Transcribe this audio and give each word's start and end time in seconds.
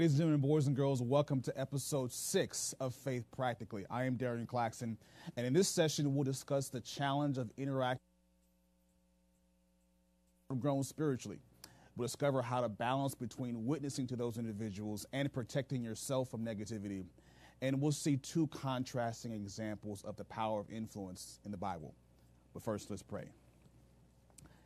Ladies 0.00 0.12
and 0.12 0.20
gentlemen, 0.20 0.40
boys 0.40 0.66
and 0.66 0.74
girls, 0.74 1.02
welcome 1.02 1.42
to 1.42 1.60
episode 1.60 2.10
six 2.10 2.74
of 2.80 2.94
Faith 2.94 3.26
Practically. 3.36 3.84
I 3.90 4.04
am 4.04 4.14
Darian 4.14 4.46
Claxton, 4.46 4.96
and 5.36 5.46
in 5.46 5.52
this 5.52 5.68
session, 5.68 6.14
we'll 6.14 6.24
discuss 6.24 6.70
the 6.70 6.80
challenge 6.80 7.36
of 7.36 7.50
interacting 7.58 8.00
from 10.48 10.58
grown 10.58 10.84
spiritually. 10.84 11.36
We'll 11.96 12.06
discover 12.06 12.40
how 12.40 12.62
to 12.62 12.68
balance 12.70 13.14
between 13.14 13.66
witnessing 13.66 14.06
to 14.06 14.16
those 14.16 14.38
individuals 14.38 15.04
and 15.12 15.30
protecting 15.30 15.82
yourself 15.82 16.30
from 16.30 16.46
negativity. 16.46 17.04
And 17.60 17.78
we'll 17.78 17.92
see 17.92 18.16
two 18.16 18.46
contrasting 18.46 19.32
examples 19.32 20.02
of 20.04 20.16
the 20.16 20.24
power 20.24 20.60
of 20.60 20.70
influence 20.70 21.40
in 21.44 21.50
the 21.50 21.58
Bible. 21.58 21.94
But 22.54 22.62
first, 22.62 22.88
let's 22.88 23.02
pray. 23.02 23.28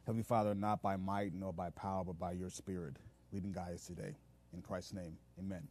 Heavenly 0.06 0.22
Father, 0.22 0.54
not 0.54 0.80
by 0.80 0.94
might 0.94 1.34
nor 1.34 1.52
by 1.52 1.70
power, 1.70 2.04
but 2.04 2.20
by 2.20 2.30
your 2.30 2.50
Spirit, 2.50 2.98
leading 3.32 3.50
guide 3.50 3.74
us 3.74 3.84
today. 3.84 4.14
In 4.52 4.62
Christ's 4.62 4.92
name, 4.92 5.16
amen. 5.38 5.68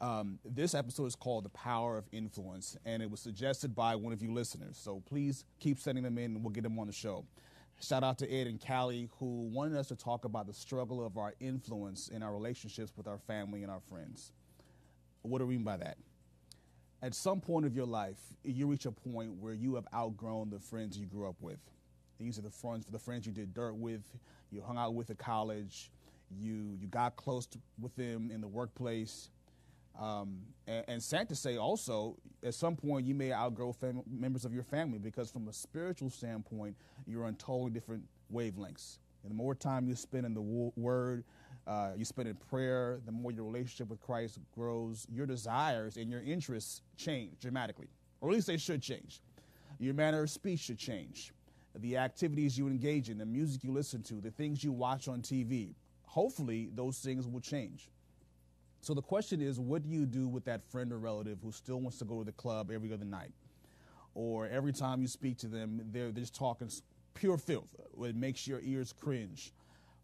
Um, 0.00 0.38
this 0.44 0.74
episode 0.74 1.06
is 1.06 1.16
called 1.16 1.44
The 1.44 1.50
Power 1.50 1.96
of 1.96 2.04
Influence, 2.12 2.76
and 2.84 3.02
it 3.02 3.10
was 3.10 3.20
suggested 3.20 3.74
by 3.74 3.96
one 3.96 4.12
of 4.12 4.22
you 4.22 4.32
listeners. 4.32 4.76
So 4.76 5.02
please 5.08 5.44
keep 5.58 5.78
sending 5.78 6.04
them 6.04 6.18
in, 6.18 6.34
and 6.34 6.44
we'll 6.44 6.52
get 6.52 6.64
them 6.64 6.78
on 6.78 6.86
the 6.86 6.92
show. 6.92 7.24
Shout 7.80 8.02
out 8.02 8.18
to 8.18 8.30
Ed 8.30 8.46
and 8.46 8.60
Callie, 8.64 9.08
who 9.18 9.48
wanted 9.52 9.76
us 9.78 9.88
to 9.88 9.96
talk 9.96 10.24
about 10.24 10.46
the 10.46 10.54
struggle 10.54 11.04
of 11.04 11.16
our 11.18 11.34
influence 11.40 12.08
in 12.08 12.22
our 12.22 12.32
relationships 12.32 12.92
with 12.96 13.06
our 13.06 13.18
family 13.18 13.62
and 13.62 13.70
our 13.70 13.80
friends. 13.80 14.32
What 15.22 15.38
do 15.38 15.46
we 15.46 15.56
mean 15.56 15.64
by 15.64 15.78
that? 15.78 15.96
At 17.02 17.14
some 17.14 17.40
point 17.40 17.66
of 17.66 17.74
your 17.74 17.86
life, 17.86 18.18
you 18.42 18.66
reach 18.66 18.86
a 18.86 18.92
point 18.92 19.34
where 19.40 19.52
you 19.52 19.74
have 19.74 19.86
outgrown 19.94 20.50
the 20.50 20.58
friends 20.58 20.98
you 20.98 21.06
grew 21.06 21.28
up 21.28 21.36
with. 21.40 21.58
These 22.18 22.38
are 22.38 22.42
the 22.42 22.50
friends, 22.50 22.86
the 22.90 22.98
friends 22.98 23.26
you 23.26 23.32
did 23.32 23.52
dirt 23.52 23.74
with, 23.76 24.02
you 24.50 24.62
hung 24.62 24.78
out 24.78 24.94
with 24.94 25.10
at 25.10 25.18
college, 25.18 25.90
you 26.30 26.76
you 26.80 26.86
got 26.88 27.16
close 27.16 27.46
to, 27.46 27.58
with 27.80 27.94
them 27.96 28.30
in 28.32 28.40
the 28.40 28.48
workplace. 28.48 29.30
Um, 29.98 30.40
and, 30.66 30.84
and, 30.88 31.02
sad 31.02 31.26
to 31.30 31.34
say, 31.34 31.56
also, 31.56 32.18
at 32.42 32.52
some 32.52 32.76
point, 32.76 33.06
you 33.06 33.14
may 33.14 33.32
outgrow 33.32 33.72
fam- 33.72 34.02
members 34.06 34.44
of 34.44 34.52
your 34.52 34.62
family 34.62 34.98
because, 34.98 35.30
from 35.30 35.48
a 35.48 35.52
spiritual 35.54 36.10
standpoint, 36.10 36.76
you're 37.06 37.24
on 37.24 37.34
totally 37.36 37.70
different 37.70 38.04
wavelengths. 38.30 38.98
And 39.22 39.30
the 39.30 39.34
more 39.34 39.54
time 39.54 39.88
you 39.88 39.94
spend 39.94 40.26
in 40.26 40.34
the 40.34 40.42
w- 40.42 40.72
Word, 40.76 41.24
uh, 41.66 41.92
you 41.96 42.04
spend 42.04 42.28
in 42.28 42.36
prayer, 42.36 43.00
the 43.06 43.12
more 43.12 43.32
your 43.32 43.44
relationship 43.44 43.88
with 43.88 44.00
Christ 44.00 44.38
grows, 44.54 45.06
your 45.10 45.26
desires 45.26 45.96
and 45.96 46.10
your 46.10 46.22
interests 46.22 46.82
change 46.96 47.40
dramatically, 47.40 47.88
or 48.20 48.28
at 48.28 48.34
least 48.34 48.46
they 48.46 48.56
should 48.56 48.82
change. 48.82 49.20
Your 49.78 49.94
manner 49.94 50.22
of 50.22 50.30
speech 50.30 50.60
should 50.60 50.78
change. 50.78 51.32
The 51.74 51.96
activities 51.96 52.56
you 52.56 52.68
engage 52.68 53.10
in, 53.10 53.18
the 53.18 53.26
music 53.26 53.64
you 53.64 53.72
listen 53.72 54.02
to, 54.04 54.14
the 54.14 54.30
things 54.30 54.62
you 54.62 54.72
watch 54.72 55.08
on 55.08 55.20
TV, 55.20 55.74
hopefully 56.16 56.70
those 56.74 56.98
things 56.98 57.28
will 57.28 57.40
change. 57.40 57.90
So 58.80 58.94
the 58.94 59.02
question 59.02 59.42
is, 59.42 59.60
what 59.60 59.82
do 59.82 59.90
you 59.90 60.06
do 60.06 60.26
with 60.26 60.46
that 60.46 60.64
friend 60.72 60.90
or 60.90 60.98
relative 60.98 61.38
who 61.42 61.52
still 61.52 61.78
wants 61.78 61.98
to 61.98 62.06
go 62.06 62.20
to 62.20 62.24
the 62.24 62.32
club 62.32 62.70
every 62.70 62.90
other 62.90 63.04
night? 63.04 63.32
Or 64.14 64.48
every 64.48 64.72
time 64.72 65.02
you 65.02 65.08
speak 65.08 65.36
to 65.38 65.46
them, 65.46 65.82
they're, 65.92 66.10
they're 66.12 66.22
just 66.22 66.34
talking 66.34 66.70
pure 67.12 67.36
filth. 67.36 67.68
Uh, 67.78 68.04
it 68.04 68.16
makes 68.16 68.48
your 68.48 68.60
ears 68.62 68.94
cringe. 68.98 69.52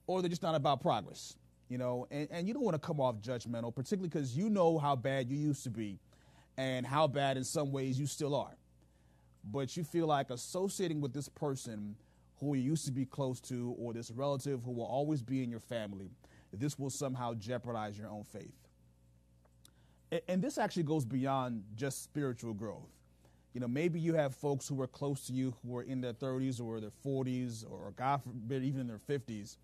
Or 0.06 0.20
they're 0.20 0.28
just 0.28 0.42
not 0.42 0.54
about 0.54 0.82
progress, 0.82 1.34
you 1.70 1.78
know? 1.78 2.06
And, 2.10 2.28
and 2.30 2.46
you 2.46 2.52
don't 2.52 2.62
want 2.62 2.74
to 2.74 2.86
come 2.86 3.00
off 3.00 3.16
judgmental, 3.22 3.74
particularly 3.74 4.10
because 4.10 4.36
you 4.36 4.50
know 4.50 4.76
how 4.76 4.94
bad 4.94 5.30
you 5.30 5.38
used 5.38 5.64
to 5.64 5.70
be 5.70 5.98
and 6.58 6.84
how 6.86 7.06
bad 7.06 7.38
in 7.38 7.44
some 7.44 7.72
ways 7.72 7.98
you 7.98 8.04
still 8.04 8.34
are. 8.34 8.54
But 9.50 9.78
you 9.78 9.82
feel 9.82 10.08
like 10.08 10.28
associating 10.28 11.00
with 11.00 11.14
this 11.14 11.30
person 11.30 11.96
who 12.42 12.54
you 12.54 12.62
used 12.62 12.84
to 12.86 12.92
be 12.92 13.06
close 13.06 13.40
to 13.40 13.74
or 13.78 13.92
this 13.92 14.10
relative 14.10 14.64
who 14.64 14.72
will 14.72 14.84
always 14.84 15.22
be 15.22 15.44
in 15.44 15.50
your 15.50 15.60
family, 15.60 16.10
this 16.52 16.76
will 16.78 16.90
somehow 16.90 17.34
jeopardize 17.34 17.96
your 17.96 18.08
own 18.08 18.24
faith. 18.24 18.52
And 20.28 20.42
this 20.42 20.58
actually 20.58 20.82
goes 20.82 21.04
beyond 21.04 21.62
just 21.76 22.02
spiritual 22.02 22.52
growth. 22.52 22.90
You 23.54 23.60
know, 23.60 23.68
maybe 23.68 24.00
you 24.00 24.14
have 24.14 24.34
folks 24.34 24.66
who 24.66 24.80
are 24.82 24.86
close 24.86 25.26
to 25.28 25.32
you 25.32 25.54
who 25.64 25.76
are 25.76 25.82
in 25.82 26.00
their 26.00 26.12
30s 26.12 26.60
or 26.60 26.80
their 26.80 26.90
40s 27.06 27.64
or, 27.70 27.92
God 27.96 28.22
forbid, 28.22 28.64
even 28.64 28.80
in 28.80 28.88
their 28.88 28.98
50s, 28.98 29.56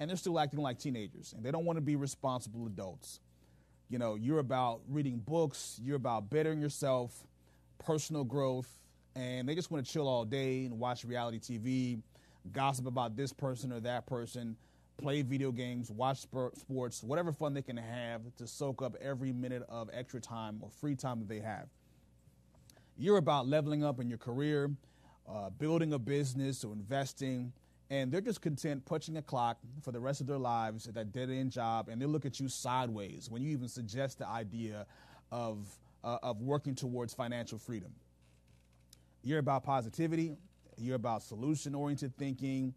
and 0.00 0.10
they're 0.10 0.16
still 0.16 0.38
acting 0.40 0.60
like 0.60 0.78
teenagers 0.78 1.34
and 1.36 1.44
they 1.44 1.50
don't 1.50 1.64
want 1.64 1.76
to 1.76 1.82
be 1.82 1.94
responsible 1.94 2.66
adults. 2.66 3.20
You 3.88 3.98
know, 3.98 4.16
you're 4.16 4.40
about 4.40 4.80
reading 4.88 5.18
books, 5.18 5.78
you're 5.82 5.96
about 5.96 6.30
bettering 6.30 6.60
yourself, 6.60 7.26
personal 7.78 8.24
growth, 8.24 8.68
and 9.14 9.48
they 9.48 9.54
just 9.54 9.70
want 9.70 9.86
to 9.86 9.92
chill 9.92 10.08
all 10.08 10.24
day 10.24 10.64
and 10.64 10.80
watch 10.80 11.04
reality 11.04 11.38
TV, 11.38 12.00
gossip 12.52 12.86
about 12.86 13.16
this 13.16 13.32
person 13.32 13.72
or 13.72 13.80
that 13.80 14.06
person, 14.06 14.56
play 14.96 15.22
video 15.22 15.50
games, 15.50 15.90
watch 15.90 16.18
sports, 16.18 17.02
whatever 17.02 17.32
fun 17.32 17.54
they 17.54 17.62
can 17.62 17.76
have 17.76 18.22
to 18.36 18.46
soak 18.46 18.82
up 18.82 18.96
every 19.00 19.32
minute 19.32 19.64
of 19.68 19.90
extra 19.92 20.20
time 20.20 20.58
or 20.60 20.70
free 20.70 20.94
time 20.94 21.18
that 21.18 21.28
they 21.28 21.40
have. 21.40 21.66
You're 22.96 23.18
about 23.18 23.48
leveling 23.48 23.82
up 23.82 23.98
in 23.98 24.08
your 24.08 24.18
career, 24.18 24.70
uh, 25.28 25.50
building 25.50 25.92
a 25.92 25.98
business 25.98 26.64
or 26.64 26.72
investing, 26.72 27.52
and 27.90 28.12
they're 28.12 28.20
just 28.20 28.40
content 28.40 28.84
punching 28.84 29.16
a 29.16 29.22
clock 29.22 29.58
for 29.82 29.90
the 29.90 30.00
rest 30.00 30.20
of 30.20 30.26
their 30.26 30.38
lives 30.38 30.86
at 30.86 30.94
that 30.94 31.12
dead 31.12 31.28
end 31.28 31.50
job, 31.50 31.88
and 31.88 32.00
they 32.00 32.06
look 32.06 32.24
at 32.24 32.38
you 32.38 32.48
sideways 32.48 33.28
when 33.30 33.42
you 33.42 33.50
even 33.50 33.68
suggest 33.68 34.18
the 34.18 34.28
idea 34.28 34.86
of, 35.32 35.66
uh, 36.04 36.18
of 36.22 36.40
working 36.40 36.74
towards 36.74 37.12
financial 37.12 37.58
freedom. 37.58 37.92
You're 39.22 39.40
about 39.40 39.64
positivity, 39.64 40.36
you're 40.78 40.96
about 40.96 41.22
solution 41.22 41.74
oriented 41.74 42.16
thinking, 42.16 42.74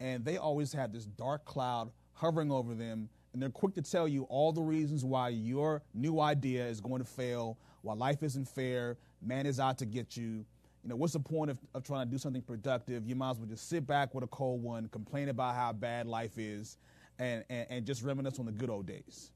and 0.00 0.24
they 0.24 0.36
always 0.36 0.72
have 0.72 0.92
this 0.92 1.04
dark 1.04 1.44
cloud 1.44 1.90
hovering 2.12 2.50
over 2.50 2.74
them, 2.74 3.08
and 3.32 3.42
they're 3.42 3.50
quick 3.50 3.74
to 3.74 3.82
tell 3.82 4.08
you 4.08 4.22
all 4.24 4.52
the 4.52 4.62
reasons 4.62 5.04
why 5.04 5.28
your 5.28 5.82
new 5.94 6.20
idea 6.20 6.66
is 6.66 6.80
going 6.80 7.02
to 7.02 7.08
fail, 7.08 7.58
why 7.82 7.94
life 7.94 8.22
isn't 8.22 8.48
fair, 8.48 8.96
man 9.22 9.46
is 9.46 9.60
out 9.60 9.78
to 9.78 9.86
get 9.86 10.16
you. 10.16 10.44
You 10.82 10.90
know, 10.90 10.96
what's 10.96 11.14
the 11.14 11.20
point 11.20 11.50
of, 11.50 11.58
of 11.74 11.82
trying 11.82 12.06
to 12.06 12.10
do 12.10 12.18
something 12.18 12.42
productive? 12.42 13.06
You 13.06 13.16
might 13.16 13.32
as 13.32 13.38
well 13.38 13.48
just 13.48 13.68
sit 13.68 13.86
back 13.86 14.14
with 14.14 14.24
a 14.24 14.28
cold 14.28 14.62
one, 14.62 14.88
complain 14.88 15.28
about 15.28 15.54
how 15.54 15.72
bad 15.72 16.06
life 16.06 16.38
is, 16.38 16.78
and, 17.18 17.44
and, 17.50 17.66
and 17.68 17.86
just 17.86 18.02
reminisce 18.02 18.38
on 18.38 18.46
the 18.46 18.52
good 18.52 18.70
old 18.70 18.86
days. 18.86 19.32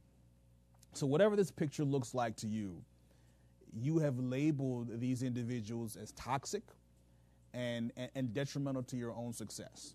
So, 0.93 1.06
whatever 1.06 1.37
this 1.37 1.50
picture 1.50 1.85
looks 1.85 2.14
like 2.14 2.37
to 2.37 2.47
you, 2.47 2.82
you 3.73 3.99
have 3.99 4.19
labeled 4.19 5.00
these 5.00 5.23
individuals 5.23 5.97
as 5.97 6.12
toxic 6.12 6.62
and, 7.55 7.93
and, 7.97 8.11
and 8.14 8.35
detrimental 8.35 8.82
to 8.85 8.97
your 8.97 9.12
own 9.12 9.32
success. 9.32 9.94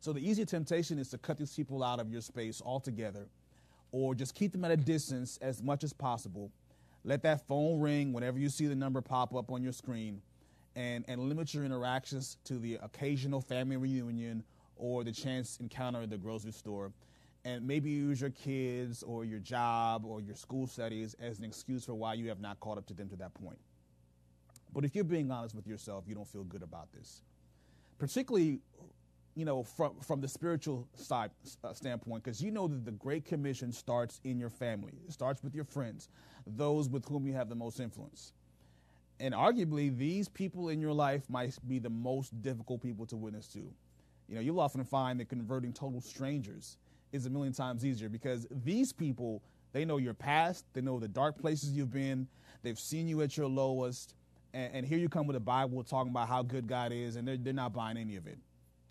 So 0.00 0.12
the 0.12 0.20
easy 0.20 0.44
temptation 0.44 0.98
is 0.98 1.08
to 1.10 1.18
cut 1.18 1.38
these 1.38 1.54
people 1.54 1.82
out 1.82 1.98
of 1.98 2.10
your 2.10 2.20
space 2.20 2.60
altogether 2.64 3.26
or 3.90 4.14
just 4.14 4.34
keep 4.34 4.52
them 4.52 4.64
at 4.64 4.70
a 4.70 4.76
distance 4.76 5.38
as 5.40 5.62
much 5.62 5.82
as 5.84 5.92
possible. 5.92 6.50
Let 7.04 7.22
that 7.22 7.46
phone 7.46 7.80
ring 7.80 8.12
whenever 8.12 8.38
you 8.38 8.48
see 8.48 8.66
the 8.66 8.74
number 8.74 9.00
pop 9.00 9.34
up 9.34 9.50
on 9.50 9.62
your 9.62 9.72
screen 9.72 10.20
and, 10.76 11.04
and 11.08 11.28
limit 11.28 11.54
your 11.54 11.64
interactions 11.64 12.36
to 12.44 12.58
the 12.58 12.78
occasional 12.82 13.40
family 13.40 13.76
reunion 13.76 14.42
or 14.76 15.04
the 15.04 15.12
chance 15.12 15.58
encounter 15.58 16.02
at 16.02 16.10
the 16.10 16.18
grocery 16.18 16.52
store. 16.52 16.92
And 17.46 17.66
maybe 17.66 17.90
use 17.90 18.20
your 18.20 18.30
kids 18.30 19.02
or 19.02 19.24
your 19.24 19.38
job 19.38 20.04
or 20.04 20.20
your 20.20 20.34
school 20.34 20.66
studies 20.66 21.14
as 21.20 21.38
an 21.38 21.44
excuse 21.44 21.84
for 21.84 21.94
why 21.94 22.14
you 22.14 22.28
have 22.28 22.40
not 22.40 22.58
caught 22.60 22.78
up 22.78 22.86
to 22.86 22.94
them 22.94 23.08
to 23.10 23.16
that 23.16 23.32
point. 23.34 23.58
But 24.74 24.84
if 24.84 24.94
you're 24.94 25.04
being 25.04 25.30
honest 25.30 25.54
with 25.54 25.66
yourself, 25.66 26.04
you 26.06 26.14
don't 26.14 26.28
feel 26.28 26.44
good 26.44 26.62
about 26.62 26.92
this. 26.92 27.22
Particularly 27.98 28.60
you 29.34 29.44
know, 29.44 29.62
from, 29.62 29.94
from 30.00 30.20
the 30.20 30.28
spiritual 30.28 30.86
side 30.94 31.30
uh, 31.64 31.72
standpoint, 31.72 32.22
because 32.22 32.40
you 32.40 32.50
know 32.50 32.68
that 32.68 32.84
the 32.84 32.92
Great 32.92 33.24
Commission 33.24 33.72
starts 33.72 34.20
in 34.24 34.38
your 34.38 34.50
family. 34.50 34.92
It 35.06 35.12
starts 35.12 35.42
with 35.42 35.54
your 35.54 35.64
friends, 35.64 36.08
those 36.46 36.88
with 36.88 37.04
whom 37.06 37.26
you 37.26 37.32
have 37.34 37.48
the 37.48 37.54
most 37.54 37.80
influence. 37.80 38.32
And 39.20 39.34
arguably, 39.34 39.96
these 39.96 40.28
people 40.28 40.68
in 40.68 40.80
your 40.80 40.92
life 40.92 41.28
might 41.28 41.56
be 41.66 41.78
the 41.78 41.90
most 41.90 42.40
difficult 42.42 42.82
people 42.82 43.06
to 43.06 43.16
witness 43.16 43.48
to. 43.48 43.58
You 44.28 44.34
know, 44.36 44.40
you'll 44.40 44.60
often 44.60 44.84
find 44.84 45.18
that 45.20 45.28
converting 45.28 45.72
total 45.72 46.00
strangers 46.00 46.76
is 47.12 47.26
a 47.26 47.30
million 47.30 47.52
times 47.52 47.84
easier 47.84 48.08
because 48.08 48.46
these 48.50 48.92
people, 48.92 49.42
they 49.72 49.84
know 49.84 49.98
your 49.98 50.14
past, 50.14 50.64
they 50.72 50.80
know 50.80 50.98
the 50.98 51.08
dark 51.08 51.38
places 51.38 51.70
you've 51.70 51.92
been, 51.92 52.26
they've 52.62 52.78
seen 52.78 53.06
you 53.06 53.22
at 53.22 53.36
your 53.36 53.46
lowest, 53.46 54.14
and, 54.54 54.74
and 54.74 54.86
here 54.86 54.98
you 54.98 55.08
come 55.08 55.26
with 55.26 55.34
the 55.34 55.40
Bible 55.40 55.82
talking 55.82 56.10
about 56.10 56.28
how 56.28 56.42
good 56.42 56.66
God 56.66 56.92
is, 56.92 57.16
and 57.16 57.26
they're, 57.28 57.36
they're 57.36 57.52
not 57.52 57.74
buying 57.74 57.98
any 57.98 58.16
of 58.16 58.26
it. 58.26 58.38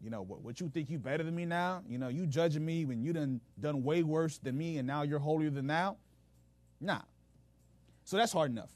You 0.03 0.09
know, 0.09 0.21
what, 0.21 0.41
what 0.41 0.59
you 0.59 0.67
think 0.67 0.89
you 0.89 0.99
better 0.99 1.23
than 1.23 1.33
me 1.33 1.45
now? 1.45 1.81
You 1.87 1.97
know, 1.97 2.09
you 2.09 2.27
judging 2.27 2.65
me 2.65 2.83
when 2.83 3.01
you 3.01 3.13
done 3.13 3.39
done 3.59 3.83
way 3.83 4.03
worse 4.03 4.37
than 4.37 4.57
me 4.57 4.77
and 4.77 4.85
now 4.85 5.03
you're 5.03 5.19
holier 5.19 5.49
than 5.49 5.67
thou? 5.67 5.95
Nah. 6.81 6.99
So 8.03 8.17
that's 8.17 8.33
hard 8.33 8.51
enough. 8.51 8.71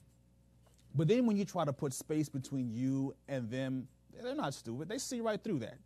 But 0.95 1.09
then 1.09 1.25
when 1.25 1.35
you 1.35 1.43
try 1.43 1.65
to 1.65 1.73
put 1.73 1.93
space 1.93 2.29
between 2.29 2.71
you 2.71 3.13
and 3.27 3.51
them, 3.51 3.89
they're 4.23 4.35
not 4.35 4.53
stupid. 4.53 4.87
They 4.87 4.97
see 4.97 5.19
right 5.19 5.43
through 5.43 5.59
that. 5.59 5.77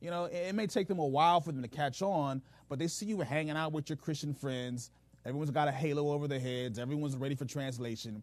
You 0.00 0.10
know, 0.10 0.24
it 0.24 0.54
may 0.54 0.66
take 0.66 0.88
them 0.88 0.98
a 0.98 1.06
while 1.06 1.40
for 1.40 1.52
them 1.52 1.62
to 1.62 1.68
catch 1.68 2.02
on, 2.02 2.42
but 2.68 2.80
they 2.80 2.88
see 2.88 3.06
you 3.06 3.20
hanging 3.20 3.56
out 3.56 3.72
with 3.72 3.88
your 3.88 3.96
Christian 3.96 4.34
friends. 4.34 4.90
Everyone's 5.24 5.50
got 5.50 5.68
a 5.68 5.72
halo 5.72 6.10
over 6.12 6.26
their 6.26 6.40
heads. 6.40 6.78
Everyone's 6.78 7.16
ready 7.16 7.34
for 7.34 7.44
translation, 7.44 8.22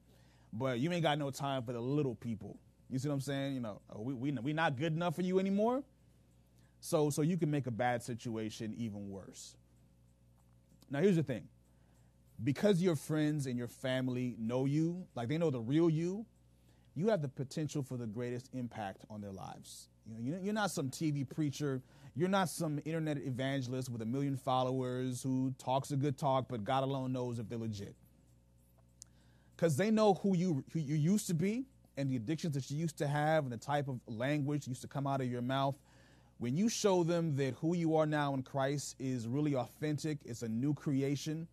but 0.57 0.79
you 0.79 0.91
ain't 0.91 1.03
got 1.03 1.19
no 1.19 1.31
time 1.31 1.63
for 1.63 1.73
the 1.73 1.79
little 1.81 2.15
people. 2.15 2.57
You 2.89 2.99
see 2.99 3.07
what 3.07 3.15
I'm 3.15 3.21
saying? 3.21 3.55
You 3.55 3.61
know, 3.61 3.81
uh, 3.93 3.99
we 3.99 4.13
we 4.13 4.31
we 4.31 4.53
not 4.53 4.77
good 4.77 4.93
enough 4.93 5.15
for 5.15 5.21
you 5.21 5.39
anymore. 5.39 5.83
So, 6.79 7.09
so 7.09 7.23
you 7.23 7.37
can 7.37 7.49
make 7.49 7.65
a 7.67 7.71
bad 7.71 8.03
situation 8.03 8.75
even 8.77 9.09
worse. 9.09 9.55
Now, 10.91 10.99
here's 10.99 11.15
the 11.15 11.23
thing 11.23 11.47
because 12.43 12.81
your 12.81 12.95
friends 12.95 13.47
and 13.47 13.57
your 13.57 13.67
family 13.67 14.35
know 14.37 14.65
you, 14.65 15.07
like 15.15 15.29
they 15.29 15.37
know 15.37 15.49
the 15.49 15.59
real 15.59 15.89
you, 15.89 16.25
you 16.95 17.09
have 17.09 17.21
the 17.21 17.27
potential 17.27 17.81
for 17.81 17.97
the 17.97 18.05
greatest 18.05 18.49
impact 18.53 19.03
on 19.09 19.21
their 19.21 19.31
lives. 19.31 19.89
You 20.05 20.33
know, 20.33 20.39
you're 20.41 20.53
not 20.53 20.71
some 20.71 20.89
TV 20.89 21.27
preacher. 21.27 21.81
You're 22.15 22.29
not 22.29 22.49
some 22.49 22.79
internet 22.85 23.17
evangelist 23.17 23.89
with 23.89 24.01
a 24.01 24.05
million 24.05 24.37
followers 24.37 25.23
who 25.23 25.53
talks 25.57 25.91
a 25.91 25.97
good 25.97 26.17
talk, 26.17 26.45
but 26.47 26.63
God 26.63 26.83
alone 26.83 27.11
knows 27.11 27.39
if 27.39 27.49
they're 27.49 27.57
legit. 27.57 27.95
Because 29.55 29.77
they 29.77 29.91
know 29.91 30.15
who 30.15 30.35
you 30.35 30.63
who 30.73 30.79
you 30.79 30.95
used 30.95 31.27
to 31.27 31.33
be 31.33 31.65
and 31.97 32.11
the 32.11 32.15
addictions 32.17 32.53
that 32.55 32.69
you 32.69 32.77
used 32.77 32.97
to 32.97 33.07
have 33.07 33.43
and 33.43 33.53
the 33.53 33.57
type 33.57 33.87
of 33.87 33.99
language 34.07 34.67
used 34.67 34.81
to 34.81 34.87
come 34.87 35.07
out 35.07 35.21
of 35.21 35.27
your 35.27 35.41
mouth. 35.41 35.77
When 36.37 36.57
you 36.57 36.67
show 36.67 37.03
them 37.03 37.35
that 37.37 37.53
who 37.55 37.75
you 37.75 37.95
are 37.95 38.05
now 38.05 38.33
in 38.33 38.43
Christ 38.43 38.95
is 38.99 39.27
really 39.27 39.55
authentic, 39.55 40.17
it's 40.25 40.41
a 40.41 40.49
new 40.49 40.73
creation, 40.73 41.47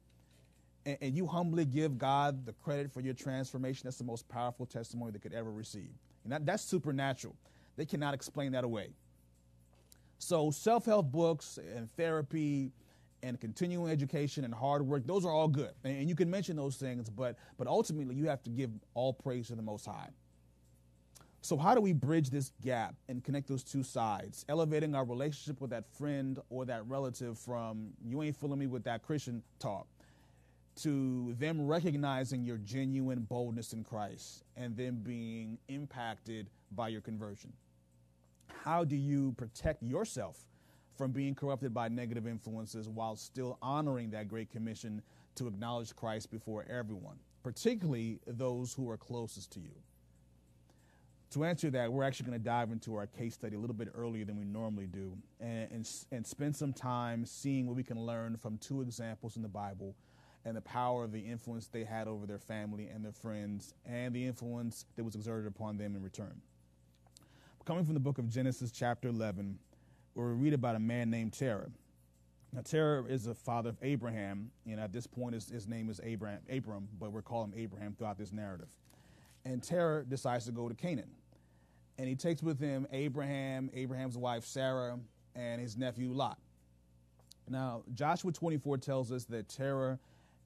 and, 0.84 0.98
and 1.00 1.16
you 1.16 1.26
humbly 1.26 1.64
give 1.64 1.98
God 1.98 2.44
the 2.44 2.52
credit 2.52 2.92
for 2.92 3.00
your 3.00 3.14
transformation, 3.14 3.82
that's 3.84 3.98
the 3.98 4.04
most 4.04 4.28
powerful 4.28 4.66
testimony 4.66 5.12
they 5.12 5.20
could 5.20 5.34
ever 5.34 5.52
receive. 5.52 5.90
And 6.24 6.32
that, 6.32 6.44
that's 6.44 6.64
supernatural. 6.64 7.36
They 7.76 7.84
cannot 7.84 8.12
explain 8.12 8.52
that 8.52 8.64
away. 8.64 8.88
So, 10.18 10.50
self 10.50 10.84
help 10.84 11.10
books 11.10 11.58
and 11.74 11.90
therapy 11.96 12.72
and 13.22 13.40
continuing 13.40 13.90
education 13.90 14.44
and 14.44 14.52
hard 14.52 14.82
work, 14.82 15.06
those 15.06 15.24
are 15.24 15.30
all 15.30 15.48
good. 15.48 15.72
And 15.84 16.08
you 16.08 16.14
can 16.14 16.30
mention 16.30 16.56
those 16.56 16.76
things, 16.76 17.08
but, 17.08 17.36
but 17.56 17.66
ultimately, 17.66 18.14
you 18.14 18.28
have 18.28 18.42
to 18.44 18.50
give 18.50 18.70
all 18.94 19.12
praise 19.12 19.48
to 19.48 19.54
the 19.54 19.62
Most 19.62 19.86
High. 19.86 20.08
So, 21.44 21.56
how 21.56 21.74
do 21.74 21.80
we 21.80 21.92
bridge 21.92 22.30
this 22.30 22.52
gap 22.62 22.94
and 23.08 23.22
connect 23.24 23.48
those 23.48 23.64
two 23.64 23.82
sides? 23.82 24.44
Elevating 24.48 24.94
our 24.94 25.04
relationship 25.04 25.60
with 25.60 25.70
that 25.70 25.84
friend 25.88 26.38
or 26.50 26.64
that 26.66 26.86
relative 26.86 27.36
from 27.36 27.90
you 28.04 28.22
ain't 28.22 28.36
fooling 28.36 28.60
me 28.60 28.68
with 28.68 28.84
that 28.84 29.02
Christian 29.02 29.42
talk 29.58 29.88
to 30.74 31.34
them 31.38 31.66
recognizing 31.66 32.44
your 32.44 32.58
genuine 32.58 33.20
boldness 33.20 33.72
in 33.72 33.84
Christ 33.84 34.44
and 34.56 34.76
then 34.76 34.96
being 35.02 35.58
impacted 35.68 36.48
by 36.70 36.88
your 36.88 37.00
conversion. 37.00 37.52
How 38.64 38.84
do 38.84 38.96
you 38.96 39.32
protect 39.32 39.82
yourself 39.82 40.38
from 41.02 41.10
being 41.10 41.34
corrupted 41.34 41.74
by 41.74 41.88
negative 41.88 42.28
influences 42.28 42.88
while 42.88 43.16
still 43.16 43.58
honoring 43.60 44.08
that 44.08 44.28
great 44.28 44.48
commission 44.52 45.02
to 45.34 45.48
acknowledge 45.48 45.96
Christ 45.96 46.30
before 46.30 46.64
everyone, 46.70 47.16
particularly 47.42 48.20
those 48.24 48.72
who 48.72 48.88
are 48.88 48.96
closest 48.96 49.50
to 49.54 49.58
you? 49.58 49.74
To 51.32 51.44
answer 51.44 51.70
that, 51.70 51.92
we're 51.92 52.04
actually 52.04 52.26
going 52.26 52.38
to 52.38 52.44
dive 52.44 52.70
into 52.70 52.94
our 52.94 53.08
case 53.08 53.34
study 53.34 53.56
a 53.56 53.58
little 53.58 53.74
bit 53.74 53.88
earlier 53.96 54.24
than 54.24 54.38
we 54.38 54.44
normally 54.44 54.86
do 54.86 55.18
and, 55.40 55.72
and, 55.72 55.90
and 56.12 56.24
spend 56.24 56.54
some 56.54 56.72
time 56.72 57.26
seeing 57.26 57.66
what 57.66 57.74
we 57.74 57.82
can 57.82 57.98
learn 57.98 58.36
from 58.36 58.56
two 58.58 58.80
examples 58.80 59.34
in 59.34 59.42
the 59.42 59.48
Bible 59.48 59.96
and 60.44 60.56
the 60.56 60.60
power 60.60 61.02
of 61.02 61.10
the 61.10 61.18
influence 61.18 61.66
they 61.66 61.82
had 61.82 62.06
over 62.06 62.26
their 62.26 62.38
family 62.38 62.86
and 62.86 63.04
their 63.04 63.10
friends 63.10 63.74
and 63.84 64.14
the 64.14 64.24
influence 64.24 64.84
that 64.94 65.02
was 65.02 65.16
exerted 65.16 65.48
upon 65.48 65.76
them 65.76 65.96
in 65.96 66.02
return. 66.04 66.40
Coming 67.64 67.84
from 67.84 67.94
the 67.94 68.00
book 68.00 68.18
of 68.18 68.28
Genesis, 68.28 68.70
chapter 68.70 69.08
11, 69.08 69.58
where 70.14 70.28
we 70.28 70.34
read 70.34 70.52
about 70.52 70.76
a 70.76 70.80
man 70.80 71.10
named 71.10 71.32
Terah. 71.32 71.70
Now, 72.52 72.60
Terah 72.60 73.04
is 73.04 73.24
the 73.24 73.34
father 73.34 73.70
of 73.70 73.76
Abraham, 73.80 74.50
and 74.66 74.78
at 74.78 74.92
this 74.92 75.06
point, 75.06 75.34
his, 75.34 75.48
his 75.48 75.66
name 75.66 75.88
is 75.88 76.00
Abraham, 76.04 76.40
Abram, 76.50 76.86
but 77.00 77.10
we're 77.10 77.22
calling 77.22 77.52
him 77.52 77.58
Abraham 77.58 77.94
throughout 77.96 78.18
this 78.18 78.32
narrative. 78.32 78.68
And 79.44 79.62
Terah 79.62 80.04
decides 80.04 80.44
to 80.46 80.52
go 80.52 80.68
to 80.68 80.74
Canaan. 80.74 81.10
And 81.98 82.08
he 82.08 82.14
takes 82.14 82.42
with 82.42 82.60
him 82.60 82.86
Abraham, 82.92 83.70
Abraham's 83.72 84.18
wife 84.18 84.44
Sarah, 84.44 84.98
and 85.34 85.60
his 85.60 85.76
nephew 85.76 86.12
Lot. 86.12 86.38
Now, 87.48 87.82
Joshua 87.94 88.32
24 88.32 88.78
tells 88.78 89.10
us 89.12 89.24
that 89.24 89.48
Terah 89.48 89.98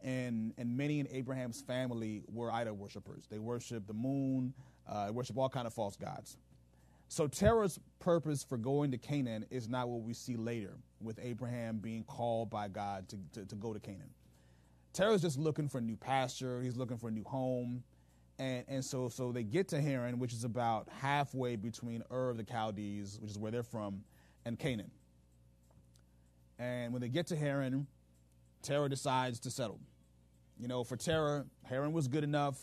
and, 0.02 0.52
and 0.58 0.76
many 0.76 1.00
in 1.00 1.08
Abraham's 1.10 1.60
family 1.60 2.22
were 2.32 2.52
idol 2.52 2.74
worshippers. 2.74 3.26
They 3.28 3.38
worshiped 3.38 3.86
the 3.86 3.94
moon, 3.94 4.54
uh, 4.88 5.10
worship 5.12 5.36
all 5.36 5.48
kind 5.48 5.66
of 5.66 5.74
false 5.74 5.96
gods. 5.96 6.36
So 7.08 7.26
Terah's 7.28 7.78
purpose 7.98 8.42
for 8.42 8.58
going 8.58 8.90
to 8.90 8.98
Canaan 8.98 9.46
is 9.50 9.68
not 9.68 9.88
what 9.88 10.02
we 10.02 10.12
see 10.12 10.36
later 10.36 10.74
with 11.00 11.18
Abraham 11.22 11.78
being 11.78 12.02
called 12.04 12.50
by 12.50 12.68
God 12.68 13.08
to, 13.10 13.18
to, 13.34 13.46
to 13.46 13.54
go 13.54 13.72
to 13.72 13.80
Canaan. 13.80 14.10
Terah's 14.92 15.22
just 15.22 15.38
looking 15.38 15.68
for 15.68 15.78
a 15.78 15.82
new 15.82 15.96
pasture. 15.96 16.62
He's 16.62 16.76
looking 16.76 16.96
for 16.96 17.08
a 17.08 17.12
new 17.12 17.24
home. 17.24 17.84
And, 18.38 18.64
and 18.68 18.84
so, 18.84 19.08
so 19.08 19.32
they 19.32 19.44
get 19.44 19.68
to 19.68 19.80
Haran, 19.80 20.18
which 20.18 20.32
is 20.32 20.44
about 20.44 20.88
halfway 21.00 21.56
between 21.56 22.02
Ur 22.10 22.30
of 22.30 22.36
the 22.36 22.44
Chaldees, 22.44 23.18
which 23.20 23.30
is 23.30 23.38
where 23.38 23.52
they're 23.52 23.62
from, 23.62 24.02
and 24.44 24.58
Canaan. 24.58 24.90
And 26.58 26.92
when 26.92 27.02
they 27.02 27.08
get 27.08 27.26
to 27.28 27.36
Haran, 27.36 27.86
Terah 28.62 28.88
decides 28.88 29.40
to 29.40 29.50
settle. 29.50 29.80
You 30.58 30.68
know, 30.68 30.82
for 30.82 30.96
Terah, 30.96 31.44
Haran 31.64 31.92
was 31.92 32.08
good 32.08 32.24
enough. 32.24 32.58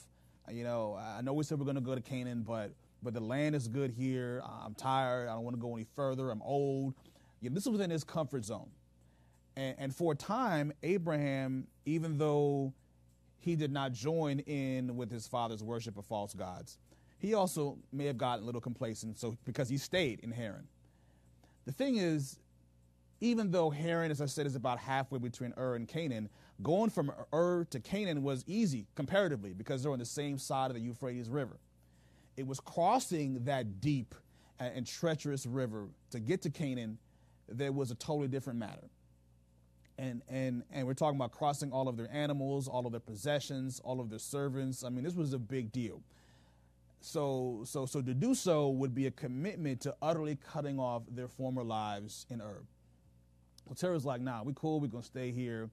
You 0.51 0.63
know, 0.63 0.99
I 0.99 1.21
know 1.21 1.33
we 1.33 1.43
said 1.43 1.59
we're 1.59 1.65
going 1.65 1.75
to 1.75 1.81
go 1.81 1.95
to 1.95 2.01
Canaan, 2.01 2.43
but 2.45 2.73
but 3.03 3.13
the 3.13 3.19
land 3.19 3.55
is 3.55 3.67
good 3.67 3.91
here. 3.91 4.41
I'm 4.43 4.73
tired. 4.73 5.27
I 5.27 5.33
don't 5.33 5.43
want 5.43 5.55
to 5.55 5.61
go 5.61 5.75
any 5.75 5.85
further. 5.95 6.31
I'm 6.31 6.41
old. 6.41 6.95
Yeah, 7.41 7.49
this 7.51 7.63
is 7.63 7.69
within 7.69 7.89
his 7.89 8.03
comfort 8.03 8.45
zone. 8.45 8.69
And, 9.55 9.75
and 9.77 9.95
for 9.95 10.13
a 10.13 10.15
time, 10.15 10.73
Abraham, 10.83 11.67
even 11.85 12.17
though 12.17 12.73
he 13.39 13.55
did 13.55 13.71
not 13.71 13.91
join 13.91 14.39
in 14.39 14.95
with 14.95 15.11
his 15.11 15.27
father's 15.27 15.61
worship 15.61 15.97
of 15.97 16.05
false 16.05 16.33
gods, 16.33 16.77
he 17.19 17.33
also 17.33 17.77
may 17.91 18.05
have 18.05 18.17
gotten 18.17 18.43
a 18.43 18.45
little 18.45 18.61
complacent. 18.61 19.19
So 19.19 19.37
because 19.45 19.69
he 19.69 19.77
stayed 19.77 20.21
in 20.21 20.31
Haran. 20.31 20.67
The 21.65 21.71
thing 21.71 21.97
is, 21.97 22.39
even 23.21 23.51
though 23.51 23.69
Haran, 23.69 24.11
as 24.11 24.21
I 24.21 24.25
said, 24.25 24.45
is 24.45 24.55
about 24.55 24.79
halfway 24.79 25.19
between 25.19 25.53
Ur 25.57 25.75
and 25.75 25.87
Canaan, 25.87 26.29
going 26.61 26.89
from 26.89 27.11
Ur 27.33 27.65
to 27.69 27.79
Canaan 27.79 28.21
was 28.21 28.43
easy 28.47 28.85
comparatively 28.95 29.53
because 29.53 29.81
they're 29.81 29.93
on 29.93 29.99
the 29.99 30.05
same 30.05 30.37
side 30.37 30.71
of 30.71 30.75
the 30.75 30.81
Euphrates 30.81 31.29
River. 31.29 31.57
It 32.37 32.47
was 32.47 32.59
crossing 32.59 33.43
that 33.45 33.81
deep 33.81 34.15
and 34.59 34.87
treacherous 34.87 35.45
river 35.45 35.87
to 36.11 36.19
get 36.19 36.41
to 36.43 36.49
Canaan 36.49 36.97
that 37.49 37.73
was 37.73 37.91
a 37.91 37.95
totally 37.95 38.27
different 38.27 38.59
matter. 38.59 38.89
And, 39.97 40.23
and, 40.27 40.63
and 40.71 40.87
we're 40.87 40.95
talking 40.95 41.17
about 41.17 41.31
crossing 41.31 41.71
all 41.71 41.87
of 41.87 41.97
their 41.97 42.09
animals, 42.11 42.67
all 42.67 42.85
of 42.85 42.91
their 42.91 42.99
possessions, 42.99 43.79
all 43.83 43.99
of 43.99 44.09
their 44.09 44.19
servants. 44.19 44.83
I 44.83 44.89
mean, 44.89 45.03
this 45.03 45.13
was 45.13 45.33
a 45.33 45.39
big 45.39 45.71
deal. 45.71 46.01
So, 47.01 47.61
so, 47.65 47.85
so 47.85 48.01
to 48.01 48.13
do 48.13 48.33
so 48.33 48.69
would 48.69 48.95
be 48.95 49.07
a 49.07 49.11
commitment 49.11 49.81
to 49.81 49.95
utterly 50.01 50.37
cutting 50.37 50.79
off 50.79 51.03
their 51.11 51.27
former 51.27 51.63
lives 51.63 52.25
in 52.29 52.41
Ur. 52.41 52.63
So 53.67 53.73
Terah's 53.75 54.05
like, 54.05 54.21
nah, 54.21 54.41
we 54.43 54.53
cool, 54.55 54.79
we're 54.79 54.87
gonna 54.87 55.03
stay 55.03 55.31
here. 55.31 55.69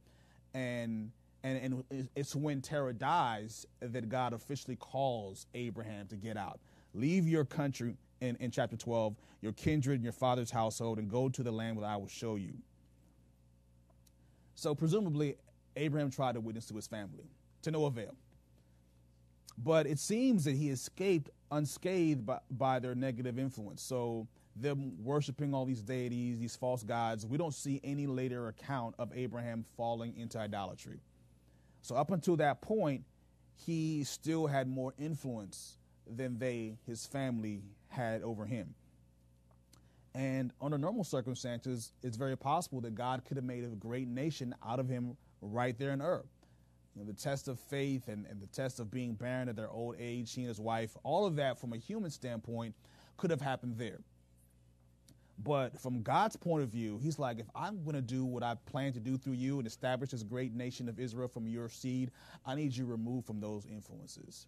And 0.55 1.13
and, 1.43 1.85
and 1.91 2.09
it's 2.15 2.35
when 2.35 2.61
Terah 2.61 2.93
dies 2.93 3.67
that 3.81 4.09
God 4.09 4.33
officially 4.33 4.77
calls 4.77 5.47
Abraham 5.55 6.07
to 6.09 6.17
get 6.17 6.37
out. 6.37 6.61
Leave 6.93 7.27
your 7.27 7.45
country 7.45 7.95
in, 8.21 8.37
in 8.37 8.51
chapter 8.51 8.77
12, 8.77 9.17
your 9.41 9.53
kindred 9.53 9.95
and 9.95 10.05
your 10.05 10.13
father's 10.13 10.51
household, 10.51 10.99
and 10.99 11.09
go 11.09 11.29
to 11.29 11.43
the 11.43 11.51
land 11.51 11.79
that 11.79 11.85
I 11.85 11.97
will 11.97 12.09
show 12.09 12.37
you. 12.37 12.53
So 14.55 14.75
presumably, 14.75 15.37
Abraham 15.77 16.11
tried 16.11 16.35
to 16.35 16.41
witness 16.41 16.67
to 16.67 16.75
his 16.75 16.87
family 16.87 17.25
to 17.63 17.71
no 17.71 17.87
avail. 17.87 18.15
But 19.57 19.87
it 19.87 19.99
seems 19.99 20.45
that 20.45 20.57
he 20.57 20.71
escaped 20.71 21.31
unscathed 21.51 22.25
by, 22.27 22.41
by 22.51 22.79
their 22.79 22.95
negative 22.95 23.39
influence. 23.39 23.83
So 23.83 24.27
them 24.57 24.93
worshiping 25.03 25.55
all 25.55 25.65
these 25.65 25.83
deities, 25.83 26.39
these 26.39 26.57
false 26.57 26.83
gods. 26.83 27.27
We 27.27 27.39
don't 27.39 27.55
see 27.55 27.81
any 27.85 28.07
later 28.07 28.49
account 28.49 28.95
of 28.99 29.13
Abraham 29.15 29.65
falling 29.77 30.17
into 30.17 30.39
idolatry. 30.39 31.01
So, 31.83 31.97
up 31.97 32.11
until 32.11 32.37
that 32.37 32.61
point, 32.61 33.05
he 33.57 34.05
still 34.05 34.47
had 34.47 34.69
more 34.69 34.95
influence 34.99 35.77
than 36.07 36.39
they, 36.39 36.77
his 36.87 37.07
family, 37.07 37.63
had 37.89 38.23
over 38.23 38.47
him. 38.47 38.75
And 40.15 40.53
under 40.61 40.77
normal 40.77 41.05
circumstances, 41.05 41.93
it's 42.03 42.17
very 42.17 42.37
possible 42.37 42.81
that 42.81 42.95
God 42.95 43.25
could 43.25 43.37
have 43.37 43.45
made 43.45 43.65
a 43.65 43.69
great 43.69 44.09
nation 44.09 44.55
out 44.67 44.81
of 44.81 44.89
him 44.89 45.17
right 45.41 45.79
there 45.79 45.93
in 45.93 46.03
Ur. 46.03 46.25
You 46.95 47.03
know, 47.03 47.07
the 47.07 47.19
test 47.19 47.47
of 47.47 47.61
faith 47.61 48.09
and, 48.09 48.27
and 48.27 48.41
the 48.41 48.49
test 48.49 48.81
of 48.81 48.91
being 48.91 49.15
barren 49.15 49.49
at 49.49 49.55
their 49.55 49.71
old 49.71 49.95
age, 49.99 50.35
he 50.35 50.43
and 50.43 50.49
his 50.49 50.59
wife, 50.59 50.97
all 51.05 51.27
of 51.27 51.37
that 51.37 51.61
from 51.61 51.73
a 51.73 51.77
human 51.77 52.11
standpoint 52.11 52.75
could 53.17 53.31
have 53.31 53.41
happened 53.41 53.77
there. 53.79 54.01
But 55.43 55.81
from 55.81 56.03
God's 56.03 56.37
point 56.37 56.63
of 56.63 56.71
view, 56.71 56.99
He's 57.03 57.19
like, 57.19 57.39
if 57.39 57.47
I'm 57.55 57.83
going 57.83 57.97
to 57.97 58.03
do 58.03 58.25
what 58.25 58.43
I 58.43 58.57
plan 58.67 58.93
to 58.93 59.01
do 59.01 59.17
through 59.17 59.35
you 59.35 59.59
and 59.59 59.67
establish 59.67 60.11
this 60.11 60.23
great 60.23 60.55
nation 60.55 60.89
of 60.89 60.99
Israel 60.99 61.29
from 61.29 61.47
your 61.47 61.69
seed, 61.69 62.11
I 62.45 62.55
need 62.55 62.77
you 62.77 62.85
removed 62.85 63.27
from 63.27 63.41
those 63.41 63.65
influences. 63.67 64.47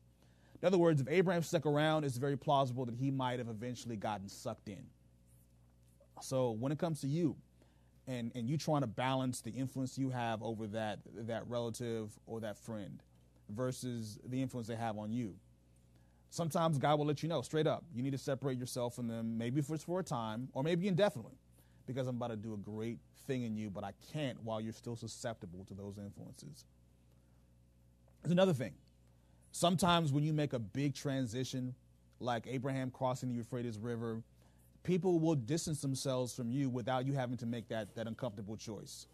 In 0.61 0.67
other 0.67 0.79
words, 0.79 1.01
if 1.01 1.09
Abraham 1.09 1.43
stuck 1.43 1.67
around, 1.67 2.05
it's 2.05 2.19
very 2.19 2.37
plausible 2.37 2.85
that 2.85 2.95
he 2.95 3.11
might 3.11 3.39
have 3.39 3.49
eventually 3.49 3.97
gotten 3.97 4.29
sucked 4.29 4.69
in. 4.69 4.85
So 6.21 6.53
when 6.53 6.71
it 6.71 6.79
comes 6.79 7.01
to 7.01 7.09
you, 7.09 7.37
and, 8.07 8.33
and 8.35 8.49
you 8.49 8.57
trying 8.57 8.83
to 8.83 8.87
balance 8.87 9.41
the 9.41 9.51
influence 9.51 9.97
you 9.97 10.11
have 10.11 10.43
over 10.43 10.67
that 10.69 10.99
that 11.15 11.47
relative 11.49 12.11
or 12.27 12.41
that 12.41 12.59
friend 12.59 13.03
versus 13.49 14.19
the 14.27 14.43
influence 14.43 14.67
they 14.67 14.77
have 14.77 14.99
on 14.99 15.13
you, 15.13 15.35
sometimes 16.33 16.79
God 16.79 16.99
will 16.99 17.07
let 17.07 17.23
you 17.23 17.29
know 17.29 17.43
straight 17.43 17.67
up. 17.67 17.85
You 17.95 18.03
need 18.03 18.13
to 18.13 18.19
separate 18.19 18.59
yourself 18.59 18.97
from 18.97 19.07
them, 19.07 19.37
maybe 19.37 19.61
for, 19.61 19.77
for 19.77 20.01
a 20.01 20.03
time 20.03 20.49
or 20.55 20.63
maybe 20.63 20.89
indefinitely. 20.89 21.37
because 21.87 22.09
I'm 22.09 22.17
about 22.17 22.31
to 22.31 22.37
do 22.37 22.55
a 22.55 22.57
great 22.57 22.99
thing 23.27 23.43
in 23.43 23.55
you, 23.55 23.71
but 23.71 23.85
I 23.85 23.93
can't 24.13 24.43
while 24.43 24.61
you're 24.61 24.73
still 24.73 24.97
susceptible 24.97 25.65
to 25.67 25.75
those 25.75 25.99
influences. 25.99 26.65
There's 28.23 28.33
another 28.33 28.55
thing. 28.55 28.73
Sometimes 29.53 30.11
when 30.11 30.25
you 30.25 30.33
make 30.33 30.55
a 30.55 30.59
big 30.59 30.95
transition, 30.95 31.75
like 32.19 32.47
Abraham 32.47 32.91
crossing 32.91 33.29
the 33.29 33.35
Euphrates 33.35 33.79
River, 33.79 34.23
people 34.85 35.19
will 35.19 35.35
distance 35.35 35.83
themselves 35.83 36.35
from 36.35 36.51
you 36.51 36.71
without 36.71 37.05
you 37.05 37.13
having 37.13 37.37
to 37.39 37.47
make 37.47 37.69
that, 37.69 37.95
that 37.95 38.07
uncomfortable 38.07 38.57
choice. 38.57 39.07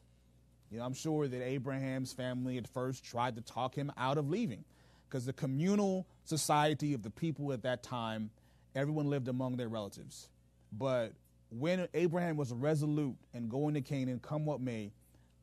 You 0.70 0.78
know, 0.78 0.84
I'm 0.84 0.94
sure 0.94 1.26
that 1.26 1.42
Abraham's 1.42 2.12
family 2.12 2.58
at 2.58 2.68
first 2.68 3.04
tried 3.04 3.34
to 3.37 3.42
talk 3.42 3.75
him 3.75 3.90
out 3.96 4.18
of 4.18 4.28
leaving 4.28 4.64
because 5.08 5.24
the 5.24 5.32
communal 5.32 6.06
society 6.24 6.94
of 6.94 7.02
the 7.02 7.10
people 7.10 7.52
at 7.52 7.62
that 7.62 7.82
time, 7.82 8.30
everyone 8.74 9.08
lived 9.08 9.28
among 9.28 9.56
their 9.56 9.68
relatives. 9.68 10.28
But 10.72 11.12
when 11.50 11.88
Abraham 11.94 12.36
was 12.36 12.52
resolute 12.52 13.16
and 13.32 13.48
going 13.50 13.74
to 13.74 13.80
Canaan, 13.80 14.20
come 14.20 14.44
what 14.44 14.60
may, 14.60 14.92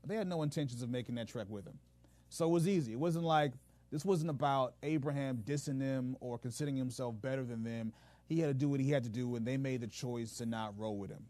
they 0.06 0.16
had 0.16 0.28
no 0.28 0.44
intentions 0.44 0.84
of 0.84 0.90
making 0.90 1.16
that 1.16 1.28
trek 1.28 1.48
with 1.50 1.66
him. 1.66 1.80
So 2.30 2.46
it 2.46 2.52
was 2.52 2.68
easy. 2.68 2.94
It 2.94 3.00
wasn't 3.00 3.26
like 3.26 3.54
this 3.92 4.06
wasn't 4.06 4.30
about 4.30 4.76
Abraham 4.84 5.38
dissing 5.38 5.80
them 5.80 6.16
or 6.20 6.38
considering 6.38 6.76
himself 6.76 7.16
better 7.22 7.44
than 7.44 7.64
them. 7.64 7.94
He 8.28 8.40
had 8.40 8.48
to 8.48 8.54
do 8.54 8.70
what 8.70 8.80
he 8.80 8.90
had 8.90 9.04
to 9.04 9.10
do, 9.10 9.36
and 9.36 9.46
they 9.46 9.58
made 9.58 9.82
the 9.82 9.88
choice 9.88 10.38
to 10.38 10.46
not 10.46 10.78
roll 10.78 10.98
with 10.98 11.12
him. 11.12 11.24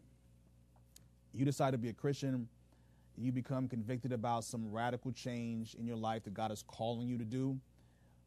You 1.32 1.44
decide 1.44 1.72
to 1.72 1.78
be 1.78 1.90
a 1.90 1.92
Christian, 1.92 2.48
you 3.18 3.32
become 3.32 3.68
convicted 3.68 4.12
about 4.12 4.44
some 4.44 4.70
radical 4.70 5.12
change 5.12 5.74
in 5.74 5.86
your 5.86 5.96
life 5.96 6.24
that 6.24 6.34
God 6.34 6.50
is 6.50 6.62
calling 6.66 7.06
you 7.06 7.18
to 7.18 7.24
do. 7.24 7.58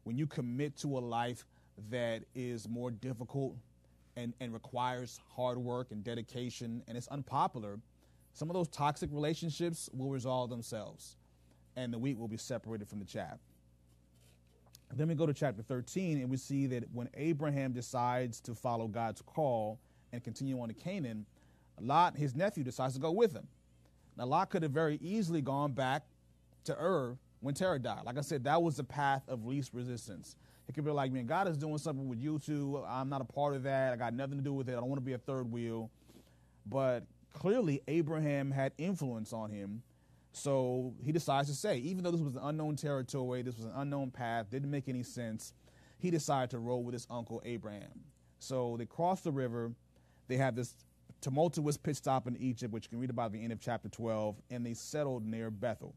When 0.04 0.16
you 0.16 0.26
commit 0.26 0.76
to 0.78 0.98
a 0.98 1.00
life 1.00 1.44
that 1.90 2.22
is 2.34 2.68
more 2.68 2.90
difficult 2.90 3.56
and, 4.16 4.34
and 4.40 4.52
requires 4.52 5.20
hard 5.34 5.58
work 5.58 5.92
and 5.92 6.02
dedication 6.02 6.82
and 6.88 6.96
it's 6.96 7.08
unpopular, 7.08 7.78
some 8.32 8.48
of 8.50 8.54
those 8.54 8.68
toxic 8.68 9.10
relationships 9.12 9.88
will 9.92 10.10
resolve 10.10 10.50
themselves 10.50 11.16
and 11.76 11.92
the 11.92 11.98
wheat 11.98 12.18
will 12.18 12.28
be 12.28 12.36
separated 12.36 12.88
from 12.88 12.98
the 12.98 13.04
chaff. 13.04 13.38
Then 14.92 15.08
we 15.08 15.14
go 15.14 15.26
to 15.26 15.34
chapter 15.34 15.62
13 15.62 16.20
and 16.20 16.28
we 16.28 16.36
see 16.36 16.66
that 16.66 16.84
when 16.92 17.08
Abraham 17.14 17.72
decides 17.72 18.40
to 18.40 18.54
follow 18.54 18.88
God's 18.88 19.22
call 19.22 19.78
and 20.12 20.22
continue 20.22 20.60
on 20.60 20.68
to 20.68 20.74
Canaan, 20.74 21.26
Lot, 21.80 22.16
his 22.16 22.34
nephew, 22.34 22.64
decides 22.64 22.94
to 22.94 23.00
go 23.00 23.12
with 23.12 23.32
him. 23.32 23.46
Now, 24.16 24.26
Lot 24.26 24.50
could 24.50 24.62
have 24.62 24.72
very 24.72 24.98
easily 25.00 25.40
gone 25.40 25.72
back 25.72 26.04
to 26.64 26.76
Ur 26.76 27.16
when 27.40 27.54
Terah 27.54 27.78
died. 27.78 28.02
Like 28.04 28.18
I 28.18 28.22
said, 28.22 28.44
that 28.44 28.62
was 28.62 28.76
the 28.76 28.84
path 28.84 29.22
of 29.28 29.44
least 29.44 29.72
resistance. 29.72 30.36
It 30.68 30.74
could 30.74 30.84
be 30.84 30.90
like, 30.90 31.10
man, 31.10 31.26
God 31.26 31.48
is 31.48 31.56
doing 31.56 31.78
something 31.78 32.08
with 32.08 32.20
you 32.20 32.38
two. 32.38 32.82
I'm 32.86 33.08
not 33.08 33.20
a 33.20 33.24
part 33.24 33.56
of 33.56 33.64
that. 33.64 33.92
I 33.92 33.96
got 33.96 34.14
nothing 34.14 34.38
to 34.38 34.44
do 34.44 34.52
with 34.52 34.68
it. 34.68 34.72
I 34.72 34.76
don't 34.76 34.88
want 34.88 35.00
to 35.00 35.04
be 35.04 35.14
a 35.14 35.18
third 35.18 35.50
wheel. 35.50 35.90
But 36.66 37.04
clearly, 37.32 37.82
Abraham 37.88 38.50
had 38.50 38.72
influence 38.78 39.32
on 39.32 39.50
him. 39.50 39.82
So 40.32 40.94
he 41.02 41.10
decides 41.10 41.48
to 41.48 41.54
say, 41.54 41.78
even 41.78 42.04
though 42.04 42.12
this 42.12 42.20
was 42.20 42.36
an 42.36 42.42
unknown 42.44 42.76
territory, 42.76 43.42
this 43.42 43.56
was 43.56 43.64
an 43.64 43.72
unknown 43.74 44.12
path, 44.12 44.48
didn't 44.50 44.70
make 44.70 44.88
any 44.88 45.02
sense, 45.02 45.54
he 45.98 46.10
decided 46.10 46.50
to 46.50 46.58
roll 46.58 46.84
with 46.84 46.92
his 46.92 47.06
uncle 47.10 47.42
Abraham. 47.44 48.04
So 48.38 48.76
they 48.78 48.86
cross 48.86 49.22
the 49.22 49.32
river. 49.32 49.72
They 50.28 50.36
have 50.36 50.54
this 50.54 50.74
tumultuous 51.20 51.76
pit 51.76 51.96
stop 51.96 52.28
in 52.28 52.36
Egypt, 52.36 52.72
which 52.72 52.84
you 52.84 52.90
can 52.90 53.00
read 53.00 53.10
about 53.10 53.26
at 53.26 53.32
the 53.32 53.42
end 53.42 53.52
of 53.52 53.60
chapter 53.60 53.88
12, 53.88 54.36
and 54.50 54.64
they 54.64 54.74
settled 54.74 55.26
near 55.26 55.50
Bethel. 55.50 55.94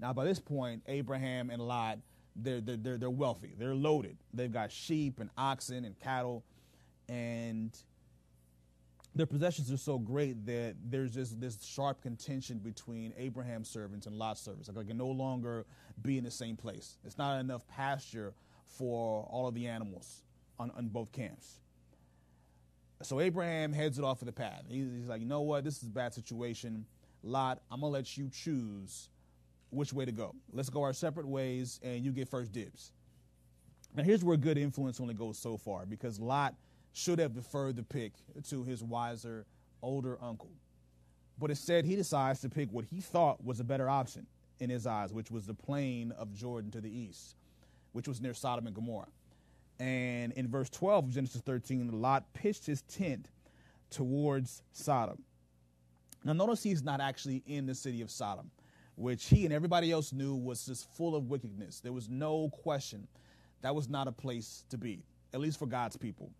Now, 0.00 0.12
by 0.12 0.24
this 0.24 0.38
point, 0.38 0.82
Abraham 0.86 1.50
and 1.50 1.60
Lot 1.60 1.98
they're, 2.40 2.60
they're, 2.60 2.98
they're 2.98 3.10
wealthy. 3.10 3.54
They're 3.58 3.74
loaded. 3.74 4.16
They've 4.32 4.52
got 4.52 4.70
sheep 4.70 5.20
and 5.20 5.30
oxen 5.36 5.84
and 5.84 5.98
cattle, 5.98 6.44
and 7.08 7.76
their 9.14 9.26
possessions 9.26 9.72
are 9.72 9.76
so 9.78 9.98
great 9.98 10.46
that 10.46 10.76
there's 10.84 11.12
just 11.12 11.40
this 11.40 11.62
sharp 11.64 12.02
contention 12.02 12.58
between 12.58 13.12
Abraham's 13.16 13.68
servants 13.68 14.06
and 14.06 14.16
Lot's 14.16 14.40
servants. 14.40 14.68
Like 14.68 14.76
they 14.76 14.84
can 14.84 14.98
no 14.98 15.08
longer 15.08 15.66
be 16.02 16.18
in 16.18 16.24
the 16.24 16.30
same 16.30 16.56
place. 16.56 16.98
It's 17.04 17.18
not 17.18 17.40
enough 17.40 17.66
pasture 17.66 18.34
for 18.64 19.26
all 19.30 19.48
of 19.48 19.54
the 19.54 19.66
animals 19.66 20.22
on, 20.58 20.70
on 20.76 20.88
both 20.88 21.10
camps. 21.10 21.60
So 23.02 23.20
Abraham 23.20 23.72
heads 23.72 23.98
it 23.98 24.04
off 24.04 24.22
of 24.22 24.26
the 24.26 24.32
path. 24.32 24.64
He's, 24.68 24.86
he's 24.92 25.06
like, 25.08 25.20
you 25.20 25.26
know 25.26 25.40
what? 25.40 25.64
This 25.64 25.78
is 25.78 25.84
a 25.84 25.92
bad 25.92 26.14
situation. 26.14 26.84
Lot, 27.22 27.60
I'm 27.70 27.80
going 27.80 27.92
to 27.92 27.94
let 27.94 28.16
you 28.16 28.28
choose 28.28 29.08
which 29.70 29.92
way 29.92 30.04
to 30.04 30.12
go. 30.12 30.34
Let's 30.52 30.70
go 30.70 30.82
our 30.82 30.92
separate 30.92 31.26
ways, 31.26 31.80
and 31.82 32.04
you 32.04 32.12
get 32.12 32.28
first 32.28 32.52
dibs. 32.52 32.92
Now, 33.94 34.02
here's 34.02 34.24
where 34.24 34.36
good 34.36 34.58
influence 34.58 35.00
only 35.00 35.14
goes 35.14 35.38
so 35.38 35.56
far 35.56 35.86
because 35.86 36.20
Lot 36.20 36.54
should 36.92 37.18
have 37.18 37.34
deferred 37.34 37.76
the 37.76 37.82
pick 37.82 38.12
to 38.48 38.64
his 38.64 38.82
wiser, 38.82 39.46
older 39.82 40.18
uncle. 40.22 40.50
But 41.38 41.50
instead, 41.50 41.84
he 41.84 41.96
decides 41.96 42.40
to 42.40 42.48
pick 42.48 42.72
what 42.72 42.84
he 42.84 43.00
thought 43.00 43.44
was 43.44 43.60
a 43.60 43.64
better 43.64 43.88
option 43.88 44.26
in 44.60 44.70
his 44.70 44.86
eyes, 44.86 45.12
which 45.12 45.30
was 45.30 45.46
the 45.46 45.54
plain 45.54 46.12
of 46.12 46.34
Jordan 46.34 46.70
to 46.72 46.80
the 46.80 46.90
east, 46.90 47.36
which 47.92 48.08
was 48.08 48.20
near 48.20 48.34
Sodom 48.34 48.66
and 48.66 48.74
Gomorrah. 48.74 49.08
And 49.78 50.32
in 50.32 50.48
verse 50.48 50.68
12 50.70 51.04
of 51.04 51.10
Genesis 51.12 51.40
13, 51.42 52.00
Lot 52.00 52.32
pitched 52.32 52.66
his 52.66 52.82
tent 52.82 53.30
towards 53.90 54.62
Sodom. 54.72 55.22
Now, 56.24 56.32
notice 56.32 56.64
he's 56.64 56.82
not 56.82 57.00
actually 57.00 57.44
in 57.46 57.66
the 57.66 57.74
city 57.74 58.02
of 58.02 58.10
Sodom 58.10 58.50
which 58.98 59.26
he 59.26 59.44
and 59.44 59.54
everybody 59.54 59.92
else 59.92 60.12
knew 60.12 60.34
was 60.34 60.66
just 60.66 60.92
full 60.96 61.14
of 61.14 61.28
wickedness. 61.28 61.80
There 61.80 61.92
was 61.92 62.08
no 62.08 62.48
question 62.48 63.06
that 63.62 63.74
was 63.74 63.88
not 63.88 64.08
a 64.08 64.12
place 64.12 64.64
to 64.70 64.76
be, 64.76 65.04
at 65.32 65.40
least 65.40 65.58
for 65.58 65.66
God's 65.66 65.96
people. 65.96 66.30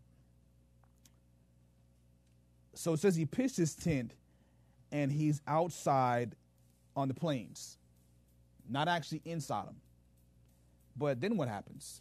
So 2.75 2.93
it 2.93 2.99
says 2.99 3.15
he 3.15 3.27
pitched 3.27 3.57
his 3.57 3.75
tent 3.75 4.15
and 4.91 5.13
he's 5.13 5.41
outside 5.47 6.35
on 6.97 7.07
the 7.07 7.15
plains, 7.15 7.79
not 8.69 8.89
actually 8.89 9.23
in 9.25 9.41
Sodom. 9.41 9.77
But 10.97 11.21
then 11.21 11.37
what 11.37 11.49
happens? 11.49 12.01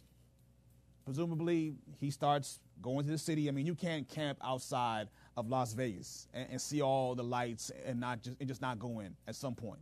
Presumably, 1.04 1.74
he 2.00 2.10
starts 2.10 2.58
going 2.82 3.04
to 3.04 3.12
the 3.12 3.18
city. 3.18 3.48
I 3.48 3.52
mean, 3.52 3.64
you 3.64 3.76
can't 3.76 4.08
camp 4.08 4.38
outside 4.42 5.08
of 5.36 5.48
Las 5.48 5.72
Vegas 5.72 6.26
and, 6.34 6.48
and 6.50 6.60
see 6.60 6.82
all 6.82 7.14
the 7.14 7.22
lights 7.22 7.70
and 7.86 8.00
not 8.00 8.22
just 8.22 8.36
and 8.40 8.48
just 8.48 8.60
not 8.60 8.80
go 8.80 9.00
in 9.00 9.14
at 9.28 9.36
some 9.36 9.54
point. 9.54 9.80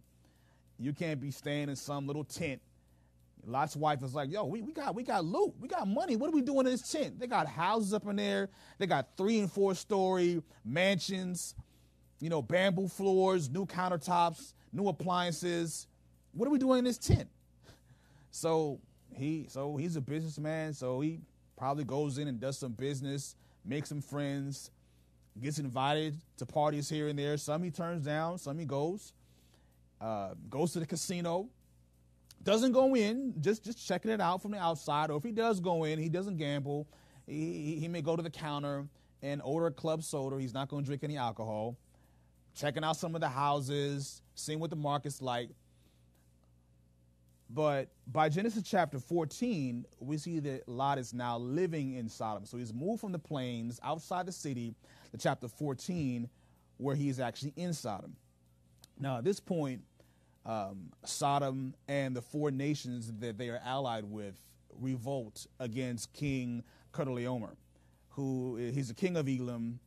You 0.79 0.93
can't 0.93 1.21
be 1.21 1.31
staying 1.31 1.69
in 1.69 1.77
some 1.77 2.07
little 2.07 2.25
tent. 2.25 2.61
Lot's 3.47 3.77
wife 3.77 4.03
is 4.03 4.15
like, 4.15 4.31
yo, 4.31 4.45
we, 4.45 4.61
we 4.61 4.73
got 4.73 4.95
we 4.95 5.05
got 5.05 5.25
loot. 5.25 5.55
We 5.61 5.69
got 5.69 5.87
money. 5.87 6.17
What 6.17 6.29
are 6.29 6.33
we 6.33 6.43
doing 6.43 6.67
in 6.67 6.73
this 6.73 6.91
tent? 6.91 7.21
They 7.21 7.27
got 7.27 7.47
houses 7.47 7.95
up 7.95 8.07
in 8.07 8.17
there. 8.17 8.49
They 8.79 8.87
got 8.87 9.17
three 9.17 9.39
and 9.39 9.51
four 9.51 9.75
story 9.75 10.43
mansions, 10.65 11.55
you 12.21 12.29
know, 12.29 12.43
bamboo 12.43 12.89
floors, 12.89 13.49
new 13.49 13.65
countertops, 13.65 14.53
new 14.73 14.89
appliances. 14.89 15.87
What 16.33 16.49
are 16.49 16.51
we 16.51 16.59
doing 16.59 16.81
in 16.81 16.85
this 16.85 16.99
tent? 16.99 17.29
So 18.33 18.81
he 19.15 19.47
so 19.49 19.77
he's 19.77 19.97
a 19.97 20.01
businessman, 20.01 20.75
so 20.75 21.01
he 21.01 21.21
probably 21.57 21.85
goes 21.85 22.19
in 22.19 22.27
and 22.27 22.41
does 22.41 22.59
some 22.59 22.73
business, 22.73 23.37
makes 23.65 23.89
some 23.89 24.03
friends, 24.03 24.73
gets 25.41 25.61
invited 25.61 26.17
to 26.39 26.47
parties 26.47 26.89
here 26.89 27.07
and 27.07 27.19
there. 27.19 27.37
Some 27.37 27.63
he 27.63 27.71
turns 27.71 28.05
down, 28.05 28.39
some 28.39 28.59
he 28.59 28.67
goes 28.67 29.13
uh, 30.01 30.31
goes 30.51 30.73
to 30.73 30.81
the 30.81 30.87
casino, 30.87 31.49
doesn't 32.43 32.73
go 32.73 32.95
in, 32.95 33.35
just 33.41 33.65
just 33.65 33.87
checking 33.87 34.11
it 34.11 34.21
out 34.21 34.43
from 34.43 34.53
the 34.53 34.59
outside. 34.59 35.11
Or 35.11 35.17
if 35.17 35.25
he 35.25 35.33
does 35.33 35.61
go 35.61 35.85
in, 35.85 35.99
he 35.99 36.09
doesn't 36.09 36.37
gamble. 36.37 36.87
He, 37.27 37.79
he 37.81 37.89
may 37.89 38.03
go 38.03 38.15
to 38.15 38.23
the 38.23 38.31
counter 38.31 38.87
and 39.23 39.43
order 39.43 39.67
a 39.67 39.73
club 39.73 40.03
soda. 40.03 40.39
He's 40.39 40.55
not 40.55 40.69
going 40.69 40.85
to 40.85 40.87
drink 40.87 41.03
any 41.03 41.17
alcohol. 41.17 41.77
Checking 42.55 42.85
out 42.85 42.97
some 42.97 43.15
of 43.15 43.21
the 43.21 43.29
houses, 43.29 44.23
seeing 44.35 44.61
what 44.61 44.71
the 44.71 44.77
market's 44.77 45.21
like. 45.21 45.51
But 47.51 47.89
by 48.07 48.29
Genesis 48.29 48.63
chapter 48.65 48.99
14, 48.99 49.85
we 50.01 50.19
see 50.19 50.41
that 50.41 50.69
Lot 50.69 50.99
is 50.99 51.15
now 51.15 51.39
living 51.39 51.95
in 51.95 52.09
Sodom. 52.09 52.45
So 52.45 52.57
he's 52.57 52.73
moved 52.73 53.01
from 53.01 53.13
the 53.13 53.19
plains 53.19 53.79
outside 53.85 54.27
the 54.27 54.33
city 54.33 54.75
to 55.13 55.19
chapter 55.19 55.49
14, 55.49 56.29
where 56.79 56.97
he 56.97 57.09
is 57.09 57.21
actually 57.21 57.53
in 57.57 57.73
Sodom. 57.73 58.17
Now, 58.99 59.19
at 59.19 59.25
this 59.25 59.41
point, 59.41 59.83
um, 60.45 60.93
Sodom 61.05 61.75
and 61.89 62.15
the 62.15 62.23
four 62.23 62.51
nations 62.51 63.13
that 63.19 63.37
they 63.37 63.49
are 63.49 63.61
allied 63.65 64.05
with 64.05 64.35
revolt 64.81 65.47
against 65.59 66.13
King 66.13 66.63
Chedorlaomer, 66.93 67.57
who 68.11 68.57
he's 68.57 68.89
the 68.89 68.95
king 68.95 69.17
of 69.17 69.29
Elam, 69.29 69.81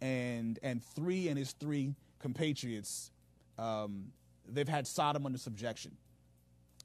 and 0.00 0.58
and 0.62 0.82
three 0.82 1.28
and 1.28 1.38
his 1.38 1.52
three 1.52 1.94
compatriots, 2.18 3.10
um, 3.58 4.12
they've 4.48 4.68
had 4.68 4.86
Sodom 4.86 5.26
under 5.26 5.38
subjection 5.38 5.96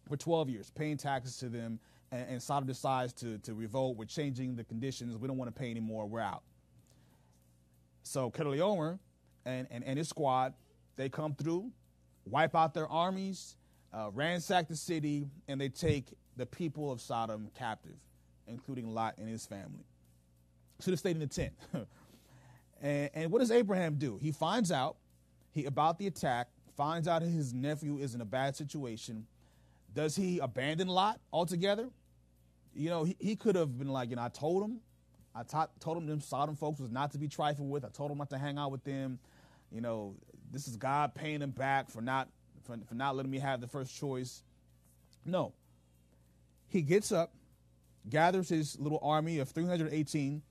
for 0.10 0.18
12 0.18 0.50
years, 0.50 0.70
paying 0.72 0.98
taxes 0.98 1.38
to 1.38 1.50
them, 1.50 1.80
and, 2.12 2.30
and 2.30 2.44
Sodom 2.44 2.68
decides 2.68 3.14
to, 3.14 3.38
to 3.40 3.54
revolt. 3.54 3.98
We're 3.98 4.06
changing 4.06 4.56
the 4.56 4.64
conditions. 4.64 5.18
We 5.18 5.28
don't 5.28 5.38
want 5.38 5.54
to 5.54 5.60
pay 5.60 5.70
anymore. 5.70 6.06
We're 6.08 6.22
out. 6.22 6.44
So 8.04 8.32
Chedorlaomer 8.32 9.00
and, 9.46 9.68
and, 9.72 9.84
and 9.84 9.98
his 9.98 10.10
squad 10.10 10.54
they 10.96 11.10
come 11.10 11.36
through, 11.36 11.72
wipe 12.26 12.56
out 12.56 12.74
their 12.74 12.88
armies, 12.88 13.56
uh, 13.94 14.10
ransack 14.14 14.68
the 14.68 14.76
city, 14.76 15.28
and 15.48 15.60
they 15.60 15.70
take 15.70 16.06
the 16.38 16.46
people 16.46 16.92
of 16.92 17.02
Sodom 17.02 17.50
captive, 17.58 17.98
including 18.48 18.94
Lot 18.94 19.16
and 19.18 19.28
his 19.28 19.46
family. 19.46 19.86
So 20.80 20.92
they 20.92 20.98
stayed 20.98 21.12
in 21.16 21.20
the 21.20 21.28
tent. 21.28 21.54
And, 22.82 23.10
and 23.14 23.32
what 23.32 23.40
does 23.40 23.52
Abraham 23.52 23.96
do? 23.96 24.18
He 24.22 24.32
finds 24.32 24.72
out 24.72 24.98
he 25.52 25.66
about 25.66 26.00
the 26.00 26.08
attack, 26.08 26.48
finds 26.76 27.08
out 27.08 27.22
his 27.22 27.54
nephew 27.54 27.98
is 28.00 28.16
in 28.16 28.22
a 28.22 28.26
bad 28.26 28.56
situation. 28.56 29.28
Does 29.94 30.16
he 30.16 30.40
abandon 30.40 30.88
Lot 30.88 31.20
altogether? 31.32 31.90
You 32.74 32.90
know, 32.90 33.04
he, 33.04 33.18
he 33.20 33.36
could 33.36 33.56
have 33.56 33.78
been 33.78 33.90
like, 33.90 34.10
you 34.10 34.16
know, 34.16 34.24
I 34.24 34.30
told 34.30 34.64
him, 34.64 34.80
I 35.36 35.44
t- 35.44 35.72
told 35.80 35.98
him 35.98 36.08
them 36.08 36.22
Sodom 36.22 36.56
folks 36.56 36.80
was 36.80 36.90
not 36.90 37.12
to 37.12 37.18
be 37.18 37.28
trifled 37.28 37.70
with. 37.70 37.84
I 37.84 37.90
told 37.90 38.12
him 38.12 38.18
not 38.18 38.30
to 38.30 38.38
hang 38.38 38.58
out 38.58 38.72
with 38.72 38.84
them. 38.84 39.20
You 39.72 39.82
know, 39.82 40.16
this 40.52 40.68
is 40.68 40.76
God 40.76 41.16
paying 41.16 41.42
him 41.42 41.52
back 41.52 41.90
for 41.90 42.02
not 42.02 42.30
for, 42.64 42.78
for 42.88 42.96
not 42.96 43.16
letting 43.16 43.32
me 43.32 43.40
have 43.40 43.62
the 43.62 43.68
first 43.68 43.96
choice. 43.96 44.44
No. 45.26 45.54
He 46.68 46.82
gets 46.82 47.12
up, 47.12 47.34
gathers 48.10 48.50
his 48.50 48.80
little 48.80 49.00
army 49.02 49.40
of 49.40 49.50
318, 49.50 50.42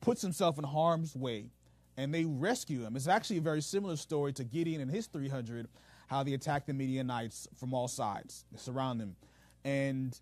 puts 0.00 0.22
himself 0.22 0.58
in 0.58 0.64
harm's 0.64 1.16
way, 1.16 1.50
and 1.96 2.14
they 2.14 2.24
rescue 2.24 2.84
him. 2.84 2.96
It's 2.96 3.08
actually 3.08 3.38
a 3.38 3.42
very 3.42 3.62
similar 3.62 3.96
story 3.96 4.32
to 4.34 4.44
Gideon 4.44 4.80
and 4.80 4.90
his 4.90 5.06
300, 5.06 5.68
how 6.06 6.22
they 6.22 6.34
attack 6.34 6.66
the 6.66 6.72
Midianites 6.72 7.48
from 7.58 7.74
all 7.74 7.88
sides, 7.88 8.44
they 8.52 8.58
surround 8.58 9.00
them. 9.00 9.16
And 9.64 10.18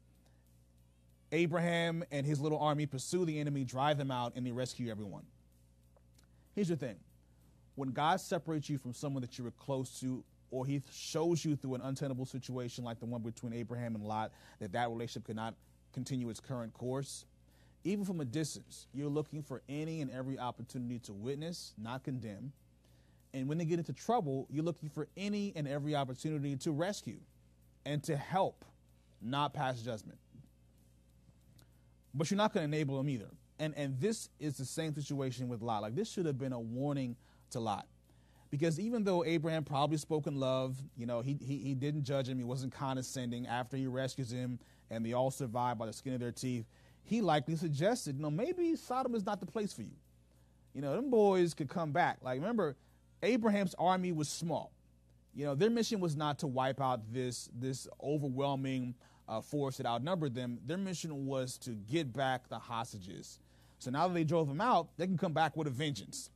Abraham 1.33 2.05
and 2.11 2.25
his 2.25 2.41
little 2.41 2.59
army 2.59 2.87
pursue 2.87 3.25
the 3.27 3.39
enemy, 3.39 3.65
drive 3.65 3.99
them 3.99 4.11
out, 4.11 4.33
and 4.37 4.47
they 4.47 4.53
rescue 4.53 4.91
everyone. 4.91 5.25
Here's 6.55 6.69
the 6.69 6.77
thing 6.77 6.97
when 7.77 7.91
God 7.91 8.21
separates 8.21 8.69
you 8.69 8.79
from 8.79 8.93
someone 8.93 9.21
that 9.23 9.39
you 9.39 9.45
were 9.45 9.51
close 9.53 10.01
to, 10.01 10.23
or 10.51 10.65
he 10.65 10.83
shows 10.93 11.45
you 11.45 11.57
through 11.57 11.75
an 11.75 11.81
untenable 11.83 12.27
situation 12.27 12.85
like 12.85 13.01
the 13.01 13.07
one 13.07 13.23
between 13.23 13.53
Abraham 13.53 13.95
and 13.95 14.05
Lot, 14.05 14.33
that 14.61 14.73
that 14.73 14.89
relationship 14.89 15.25
could 15.27 15.37
not 15.37 15.55
continue 15.93 16.29
its 16.31 16.41
current 16.41 16.73
course, 16.75 17.25
even 17.83 18.05
from 18.05 18.21
a 18.21 18.25
distance, 18.25 18.87
you're 18.95 19.09
looking 19.09 19.43
for 19.43 19.63
any 19.69 20.01
and 20.01 20.11
every 20.11 20.39
opportunity 20.39 20.99
to 21.01 21.13
witness, 21.13 21.75
not 21.77 22.03
condemn. 22.03 22.53
And 23.35 23.49
when 23.49 23.59
they 23.59 23.65
get 23.65 23.79
into 23.79 23.93
trouble, 23.93 24.47
you're 24.51 24.65
looking 24.65 24.89
for 24.89 25.09
any 25.17 25.53
and 25.57 25.69
every 25.69 25.95
opportunity 25.95 26.57
to 26.57 26.71
rescue 26.71 27.19
and 27.85 28.03
to 28.05 28.17
help, 28.17 28.65
not 29.21 29.53
pass 29.53 29.81
judgment 29.83 30.19
but 32.15 32.31
you're 32.31 32.39
not 32.39 32.55
going 32.55 32.71
to 32.71 32.77
enable 32.77 32.97
them 32.97 33.09
either. 33.09 33.29
And 33.59 33.75
and 33.77 34.01
this 34.01 34.31
is 34.41 34.57
the 34.57 34.65
same 34.65 34.95
situation 34.95 35.49
with 35.49 35.61
Lot. 35.63 35.83
Like 35.83 35.95
this 35.95 36.11
should 36.11 36.27
have 36.27 36.39
been 36.39 36.53
a 36.53 36.61
warning 36.61 37.17
to 37.55 37.61
Lot. 37.61 37.87
Because 38.51 38.79
even 38.79 39.03
though 39.03 39.25
Abraham 39.25 39.65
probably 39.65 39.97
spoke 39.97 40.29
in 40.29 40.39
love, 40.39 40.77
you 40.97 41.07
know, 41.07 41.23
he, 41.23 41.37
he, 41.41 41.59
he 41.59 41.75
didn't 41.75 42.05
judge 42.05 42.29
him, 42.29 42.39
he 42.39 42.45
wasn't 42.45 42.73
condescending 42.73 43.49
after 43.49 43.77
he 43.77 43.89
rescues 43.89 44.31
him 44.31 44.61
and 44.91 45.05
they 45.05 45.13
all 45.13 45.33
survive 45.33 45.77
by 45.77 45.87
the 45.87 45.93
skin 45.93 46.15
of 46.15 46.21
their 46.21 46.31
teeth, 46.31 46.65
he 47.03 47.21
likely 47.21 47.57
suggested, 47.57 48.17
you 48.17 48.23
know, 48.23 48.31
maybe 48.31 48.77
Sodom 48.77 49.15
is 49.15 49.27
not 49.27 49.41
the 49.41 49.47
place 49.47 49.73
for 49.73 49.83
you. 49.83 49.97
You 50.73 50.83
know, 50.83 50.95
them 50.95 51.11
boys 51.11 51.53
could 51.53 51.69
come 51.69 51.91
back. 51.91 52.19
Like, 52.23 52.39
remember, 52.41 52.77
Abraham's 53.23 53.75
army 53.77 54.13
was 54.13 54.29
small. 54.29 54.71
You 55.35 55.47
know, 55.47 55.55
their 55.55 55.71
mission 55.71 55.99
was 55.99 56.15
not 56.15 56.39
to 56.41 56.47
wipe 56.47 56.81
out 56.81 57.01
this, 57.13 57.49
this 57.59 57.89
overwhelming 58.03 58.95
uh, 59.29 59.41
force 59.41 59.79
that 59.79 59.87
outnumbered 59.87 60.35
them. 60.35 60.61
Their 60.65 60.79
mission 60.79 61.27
was 61.27 61.59
to 61.59 61.71
get 61.71 62.13
back 62.13 62.49
the 62.49 62.59
hostages. 62.59 63.41
So 63.81 63.91
now 63.91 64.07
that 64.07 64.15
they 64.15 64.25
drove 64.25 64.49
them 64.49 64.61
out, 64.61 64.89
they 64.97 65.07
can 65.07 65.19
come 65.19 65.33
back 65.33 65.57
with 65.57 65.67
a 65.67 65.71
vengeance 65.71 66.31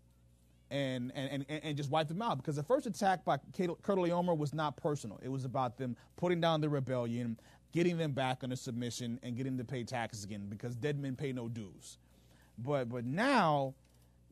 and, 0.71 1.13
and, 1.15 1.45
and, 1.49 1.65
and 1.65 1.77
just 1.77 1.91
wipe 1.91 2.09
them 2.09 2.23
out. 2.23 2.37
Because 2.39 2.57
the 2.57 2.63
first 2.63 2.87
attack 2.87 3.25
by 3.25 3.39
Chedorlaomer 3.57 4.37
was 4.37 4.55
not 4.55 4.77
personal. 4.77 5.19
It 5.23 5.29
was 5.29 5.45
about 5.45 5.77
them 5.77 5.97
putting 6.17 6.41
down 6.41 6.61
the 6.61 6.69
rebellion, 6.69 7.39
getting 7.73 7.97
them 7.97 8.13
back 8.13 8.43
under 8.43 8.57
submission, 8.57 9.19
and 9.23 9.37
getting 9.37 9.57
them 9.57 9.67
to 9.67 9.71
pay 9.71 9.85
taxes 9.85 10.25
again 10.25 10.47
because 10.49 10.75
dead 10.75 10.99
men 10.99 11.17
pay 11.17 11.33
no 11.33 11.49
dues. 11.49 11.99
But, 12.59 12.89
but 12.89 13.05
now 13.05 13.75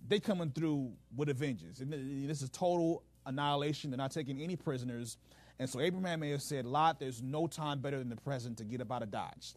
they 0.09 0.21
coming 0.21 0.51
through 0.51 0.93
with 1.17 1.29
a 1.29 1.35
vengeance. 1.35 1.81
And 1.81 1.93
this 2.29 2.43
is 2.43 2.51
total 2.51 3.03
annihilation. 3.25 3.91
They're 3.91 3.99
not 3.99 4.13
taking 4.13 4.41
any 4.41 4.57
prisoners. 4.57 5.17
And 5.59 5.69
so 5.69 5.81
Abraham 5.81 6.21
may 6.21 6.31
have 6.31 6.43
said, 6.43 6.67
Lot, 6.67 7.01
there's 7.01 7.23
no 7.23 7.47
time 7.47 7.81
better 7.81 7.99
than 7.99 8.09
the 8.09 8.17
present 8.17 8.59
to 8.59 8.65
get 8.65 8.81
up 8.81 8.93
out 8.93 9.03
of 9.03 9.11
Dodge. 9.11 9.55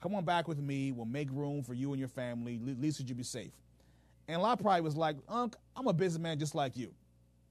Come 0.00 0.14
on 0.14 0.24
back 0.24 0.48
with 0.48 0.58
me. 0.58 0.92
We'll 0.92 1.04
make 1.04 1.28
room 1.30 1.62
for 1.62 1.74
you 1.74 1.92
and 1.92 1.98
your 1.98 2.08
family. 2.08 2.60
At 2.68 2.80
least 2.80 3.00
you'll 3.06 3.16
be 3.16 3.22
safe. 3.22 3.52
And 4.28 4.40
Lot 4.40 4.60
probably 4.60 4.80
was 4.80 4.96
like, 4.96 5.16
Unc, 5.28 5.56
I'm 5.76 5.86
a 5.86 5.92
businessman 5.92 6.38
just 6.38 6.54
like 6.54 6.76
you. 6.76 6.92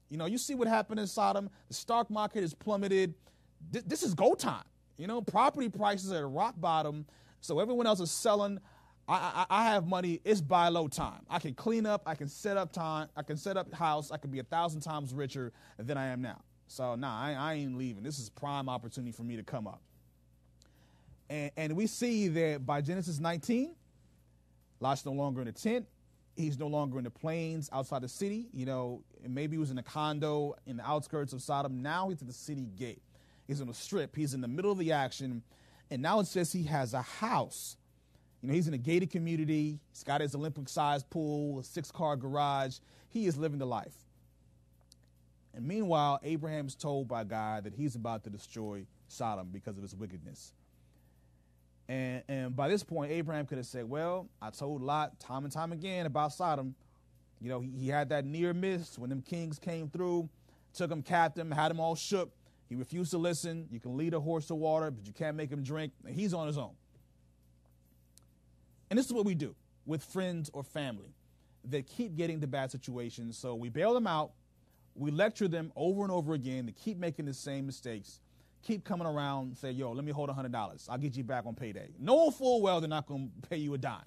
You 0.08 0.18
know, 0.18 0.26
you 0.26 0.38
see 0.38 0.54
what 0.54 0.68
happened 0.68 1.00
in 1.00 1.06
Sodom. 1.06 1.48
The 1.68 1.74
stock 1.74 2.10
market 2.10 2.42
has 2.42 2.54
plummeted. 2.54 3.14
This, 3.70 3.82
this 3.84 4.02
is 4.02 4.14
go 4.14 4.34
time. 4.34 4.64
You 4.96 5.06
know, 5.06 5.22
property 5.22 5.68
prices 5.68 6.12
are 6.12 6.26
at 6.26 6.30
rock 6.30 6.54
bottom. 6.58 7.06
So 7.40 7.60
everyone 7.60 7.86
else 7.86 8.00
is 8.00 8.10
selling. 8.10 8.58
I, 9.08 9.46
I, 9.50 9.62
I, 9.62 9.64
have 9.64 9.86
money. 9.86 10.20
It's 10.24 10.40
buy 10.40 10.68
low 10.68 10.86
time. 10.86 11.22
I 11.28 11.38
can 11.38 11.54
clean 11.54 11.86
up. 11.86 12.02
I 12.06 12.14
can 12.14 12.28
set 12.28 12.56
up 12.56 12.72
time. 12.72 13.08
I 13.16 13.22
can 13.22 13.36
set 13.36 13.56
up 13.56 13.72
house. 13.72 14.10
I 14.10 14.16
can 14.16 14.30
be 14.30 14.38
a 14.38 14.44
thousand 14.44 14.82
times 14.82 15.12
richer 15.12 15.52
than 15.78 15.96
I 15.96 16.06
am 16.08 16.22
now. 16.22 16.40
So 16.68 16.94
nah, 16.94 17.20
I, 17.20 17.32
I 17.32 17.54
ain't 17.54 17.76
leaving. 17.76 18.02
This 18.02 18.18
is 18.18 18.30
prime 18.30 18.68
opportunity 18.68 19.12
for 19.12 19.24
me 19.24 19.36
to 19.36 19.42
come 19.42 19.66
up. 19.66 19.82
And, 21.28 21.50
and 21.56 21.76
we 21.76 21.86
see 21.86 22.28
that 22.28 22.64
by 22.64 22.80
Genesis 22.80 23.18
19, 23.18 23.74
Lot's 24.80 25.04
no 25.04 25.12
longer 25.12 25.42
in 25.42 25.48
a 25.48 25.52
tent. 25.52 25.86
He's 26.36 26.58
no 26.58 26.66
longer 26.66 26.98
in 26.98 27.04
the 27.04 27.10
plains 27.10 27.68
outside 27.72 28.02
the 28.02 28.08
city. 28.08 28.46
You 28.52 28.66
know, 28.66 29.02
maybe 29.26 29.56
he 29.56 29.58
was 29.58 29.70
in 29.70 29.78
a 29.78 29.82
condo 29.82 30.56
in 30.66 30.78
the 30.78 30.86
outskirts 30.86 31.32
of 31.32 31.42
Sodom. 31.42 31.82
Now 31.82 32.08
he's 32.08 32.22
at 32.22 32.28
the 32.28 32.32
city 32.32 32.68
gate. 32.76 33.02
He's 33.46 33.60
on 33.60 33.68
a 33.68 33.74
strip. 33.74 34.16
He's 34.16 34.32
in 34.34 34.40
the 34.40 34.48
middle 34.48 34.72
of 34.72 34.78
the 34.78 34.92
action. 34.92 35.42
And 35.90 36.00
now 36.00 36.20
it 36.20 36.26
says 36.26 36.52
he 36.52 36.62
has 36.64 36.94
a 36.94 37.02
house. 37.02 37.76
You 38.40 38.48
know, 38.48 38.54
he's 38.54 38.66
in 38.66 38.74
a 38.74 38.78
gated 38.78 39.10
community. 39.10 39.78
He's 39.90 40.04
got 40.04 40.20
his 40.20 40.34
Olympic 40.34 40.68
sized 40.68 41.08
pool, 41.10 41.60
a 41.60 41.64
six 41.64 41.90
car 41.90 42.16
garage. 42.16 42.78
He 43.10 43.26
is 43.26 43.36
living 43.36 43.58
the 43.58 43.66
life. 43.66 43.94
And 45.54 45.66
meanwhile, 45.66 46.18
Abraham's 46.22 46.74
told 46.74 47.08
by 47.08 47.24
God 47.24 47.64
that 47.64 47.74
he's 47.74 47.94
about 47.94 48.24
to 48.24 48.30
destroy 48.30 48.86
Sodom 49.08 49.50
because 49.52 49.76
of 49.76 49.82
his 49.82 49.94
wickedness. 49.94 50.54
And, 51.88 52.22
and 52.28 52.56
by 52.56 52.68
this 52.68 52.82
point, 52.82 53.12
Abraham 53.12 53.46
could 53.46 53.58
have 53.58 53.66
said, 53.66 53.88
Well, 53.88 54.28
I 54.40 54.50
told 54.50 54.82
Lot 54.82 55.18
time 55.18 55.44
and 55.44 55.52
time 55.52 55.72
again 55.72 56.06
about 56.06 56.32
Sodom. 56.32 56.74
You 57.40 57.48
know, 57.48 57.60
he, 57.60 57.70
he 57.70 57.88
had 57.88 58.08
that 58.10 58.24
near 58.24 58.54
miss 58.54 58.98
when 58.98 59.10
them 59.10 59.20
kings 59.20 59.58
came 59.58 59.88
through, 59.88 60.28
took 60.74 60.90
him 60.90 61.02
captive, 61.02 61.50
had 61.50 61.70
him 61.70 61.80
all 61.80 61.94
shook. 61.94 62.32
He 62.68 62.76
refused 62.76 63.10
to 63.10 63.18
listen. 63.18 63.66
You 63.70 63.80
can 63.80 63.96
lead 63.96 64.14
a 64.14 64.20
horse 64.20 64.46
to 64.46 64.54
water, 64.54 64.90
but 64.90 65.06
you 65.06 65.12
can't 65.12 65.36
make 65.36 65.50
him 65.50 65.62
drink. 65.62 65.92
And 66.06 66.14
he's 66.14 66.32
on 66.32 66.46
his 66.46 66.56
own. 66.56 66.72
And 68.88 68.98
this 68.98 69.04
is 69.04 69.12
what 69.12 69.26
we 69.26 69.34
do 69.34 69.54
with 69.84 70.02
friends 70.02 70.50
or 70.54 70.62
family 70.62 71.14
that 71.64 71.86
keep 71.86 72.16
getting 72.16 72.40
to 72.40 72.46
bad 72.46 72.70
situations. 72.70 73.36
So 73.36 73.54
we 73.54 73.68
bail 73.68 73.92
them 73.92 74.06
out, 74.06 74.32
we 74.94 75.10
lecture 75.10 75.48
them 75.48 75.72
over 75.76 76.02
and 76.02 76.10
over 76.10 76.32
again 76.34 76.64
to 76.64 76.72
keep 76.72 76.96
making 76.96 77.26
the 77.26 77.34
same 77.34 77.66
mistakes, 77.66 78.20
keep 78.62 78.84
coming 78.84 79.06
around 79.06 79.48
and 79.48 79.58
say, 79.58 79.70
yo, 79.70 79.92
let 79.92 80.04
me 80.04 80.12
hold 80.12 80.30
$100. 80.30 80.88
I'll 80.88 80.98
get 80.98 81.16
you 81.16 81.24
back 81.24 81.46
on 81.46 81.54
payday. 81.54 81.88
Knowing 81.98 82.32
full 82.32 82.62
well 82.62 82.80
they're 82.80 82.88
not 82.88 83.06
going 83.06 83.30
to 83.42 83.48
pay 83.48 83.56
you 83.56 83.74
a 83.74 83.78
dime. 83.78 84.00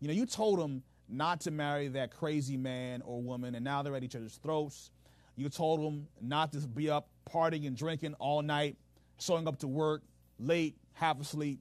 You 0.00 0.08
know, 0.08 0.14
you 0.14 0.26
told 0.26 0.60
them 0.60 0.82
not 1.08 1.40
to 1.42 1.50
marry 1.50 1.88
that 1.88 2.14
crazy 2.14 2.56
man 2.56 3.02
or 3.02 3.20
woman, 3.20 3.54
and 3.54 3.64
now 3.64 3.82
they're 3.82 3.96
at 3.96 4.04
each 4.04 4.14
other's 4.14 4.36
throats. 4.36 4.90
You 5.36 5.48
told 5.48 5.80
them 5.80 6.06
not 6.20 6.52
to 6.52 6.58
be 6.58 6.90
up 6.90 7.08
partying 7.28 7.66
and 7.66 7.76
drinking 7.76 8.14
all 8.14 8.42
night, 8.42 8.76
showing 9.18 9.48
up 9.48 9.58
to 9.60 9.68
work 9.68 10.02
late, 10.38 10.76
half 10.92 11.20
asleep, 11.20 11.60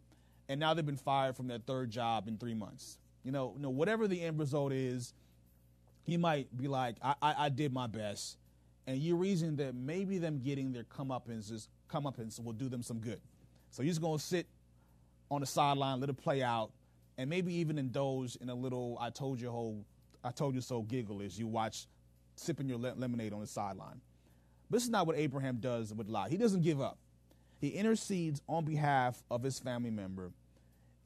and 0.49 0.59
now 0.59 0.73
they've 0.73 0.85
been 0.85 0.97
fired 0.97 1.35
from 1.35 1.47
their 1.47 1.59
third 1.59 1.89
job 1.89 2.27
in 2.27 2.37
three 2.37 2.53
months. 2.53 2.99
You 3.23 3.31
know, 3.31 3.53
you 3.55 3.61
know 3.61 3.69
whatever 3.69 4.07
the 4.07 4.21
end 4.21 4.39
result 4.39 4.71
is, 4.71 5.13
he 6.03 6.17
might 6.17 6.55
be 6.55 6.67
like, 6.67 6.95
I, 7.01 7.15
I, 7.21 7.35
I 7.45 7.49
did 7.49 7.73
my 7.73 7.87
best. 7.87 8.37
And 8.85 8.97
you 8.97 9.15
reason 9.17 9.57
that 9.57 9.75
maybe 9.75 10.17
them 10.17 10.39
getting 10.39 10.71
their 10.71 10.85
comeuppance, 10.85 11.67
comeuppance 11.87 12.43
will 12.43 12.53
do 12.53 12.69
them 12.69 12.83
some 12.83 12.99
good. 12.99 13.21
So 13.71 13.81
you're 13.83 13.91
just 13.91 14.01
going 14.01 14.17
to 14.17 14.23
sit 14.23 14.47
on 15.29 15.41
the 15.41 15.47
sideline, 15.47 15.99
let 15.99 16.09
it 16.09 16.17
play 16.17 16.41
out, 16.41 16.71
and 17.17 17.29
maybe 17.29 17.53
even 17.55 17.77
indulge 17.77 18.35
in 18.37 18.49
a 18.49 18.55
little 18.55 18.97
I 19.01 19.09
told 19.09 19.41
you 19.41 19.49
whole, 19.49 19.85
I 20.23 20.31
told 20.31 20.55
you 20.55 20.61
so 20.61 20.81
giggle 20.81 21.21
as 21.21 21.37
you 21.37 21.47
watch 21.47 21.87
sipping 22.35 22.69
your 22.69 22.77
lemonade 22.77 23.33
on 23.33 23.41
the 23.41 23.47
sideline. 23.47 23.99
But 24.69 24.77
this 24.77 24.83
is 24.83 24.89
not 24.89 25.07
what 25.07 25.17
Abraham 25.17 25.57
does 25.57 25.93
with 25.93 26.07
Lot. 26.07 26.29
He 26.29 26.37
doesn't 26.37 26.61
give 26.61 26.81
up. 26.81 26.97
He 27.59 27.69
intercedes 27.69 28.41
on 28.47 28.65
behalf 28.65 29.23
of 29.31 29.41
his 29.41 29.59
family 29.59 29.89
member. 29.89 30.31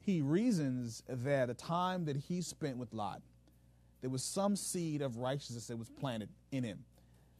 He 0.00 0.20
reasons 0.20 1.02
that 1.08 1.46
the 1.46 1.54
time 1.54 2.04
that 2.04 2.16
he 2.16 2.42
spent 2.42 2.76
with 2.76 2.92
Lot 2.92 3.22
there 4.02 4.10
was 4.10 4.22
some 4.22 4.56
seed 4.56 5.00
of 5.00 5.16
righteousness 5.16 5.68
that 5.68 5.78
was 5.78 5.88
planted 5.88 6.28
in 6.50 6.64
him. 6.64 6.80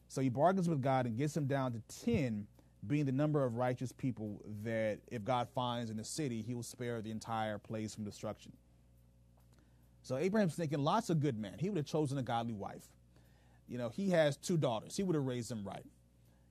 So 0.08 0.20
he 0.20 0.28
bargains 0.28 0.68
with 0.68 0.80
God 0.80 1.06
and 1.06 1.18
gets 1.18 1.36
him 1.36 1.46
down 1.46 1.72
to 1.72 1.82
10 2.04 2.46
being 2.86 3.04
the 3.04 3.12
number 3.12 3.44
of 3.44 3.56
righteous 3.56 3.92
people 3.92 4.40
that 4.64 4.98
if 5.10 5.24
God 5.24 5.48
finds 5.54 5.90
in 5.90 5.96
the 5.96 6.04
city, 6.04 6.42
he 6.42 6.54
will 6.54 6.62
spare 6.62 7.00
the 7.00 7.10
entire 7.10 7.58
place 7.58 7.94
from 7.94 8.04
destruction. 8.04 8.52
So 10.02 10.16
Abraham's 10.16 10.54
thinking 10.54 10.80
Lot's 10.80 11.10
a 11.10 11.14
good 11.14 11.38
man. 11.38 11.54
He 11.58 11.70
would 11.70 11.76
have 11.76 11.86
chosen 11.86 12.18
a 12.18 12.22
godly 12.22 12.54
wife. 12.54 12.84
You 13.68 13.78
know, 13.78 13.88
he 13.88 14.10
has 14.10 14.36
two 14.36 14.56
daughters. 14.56 14.96
He 14.96 15.04
would 15.04 15.14
have 15.14 15.24
raised 15.24 15.48
them 15.48 15.62
right. 15.64 15.86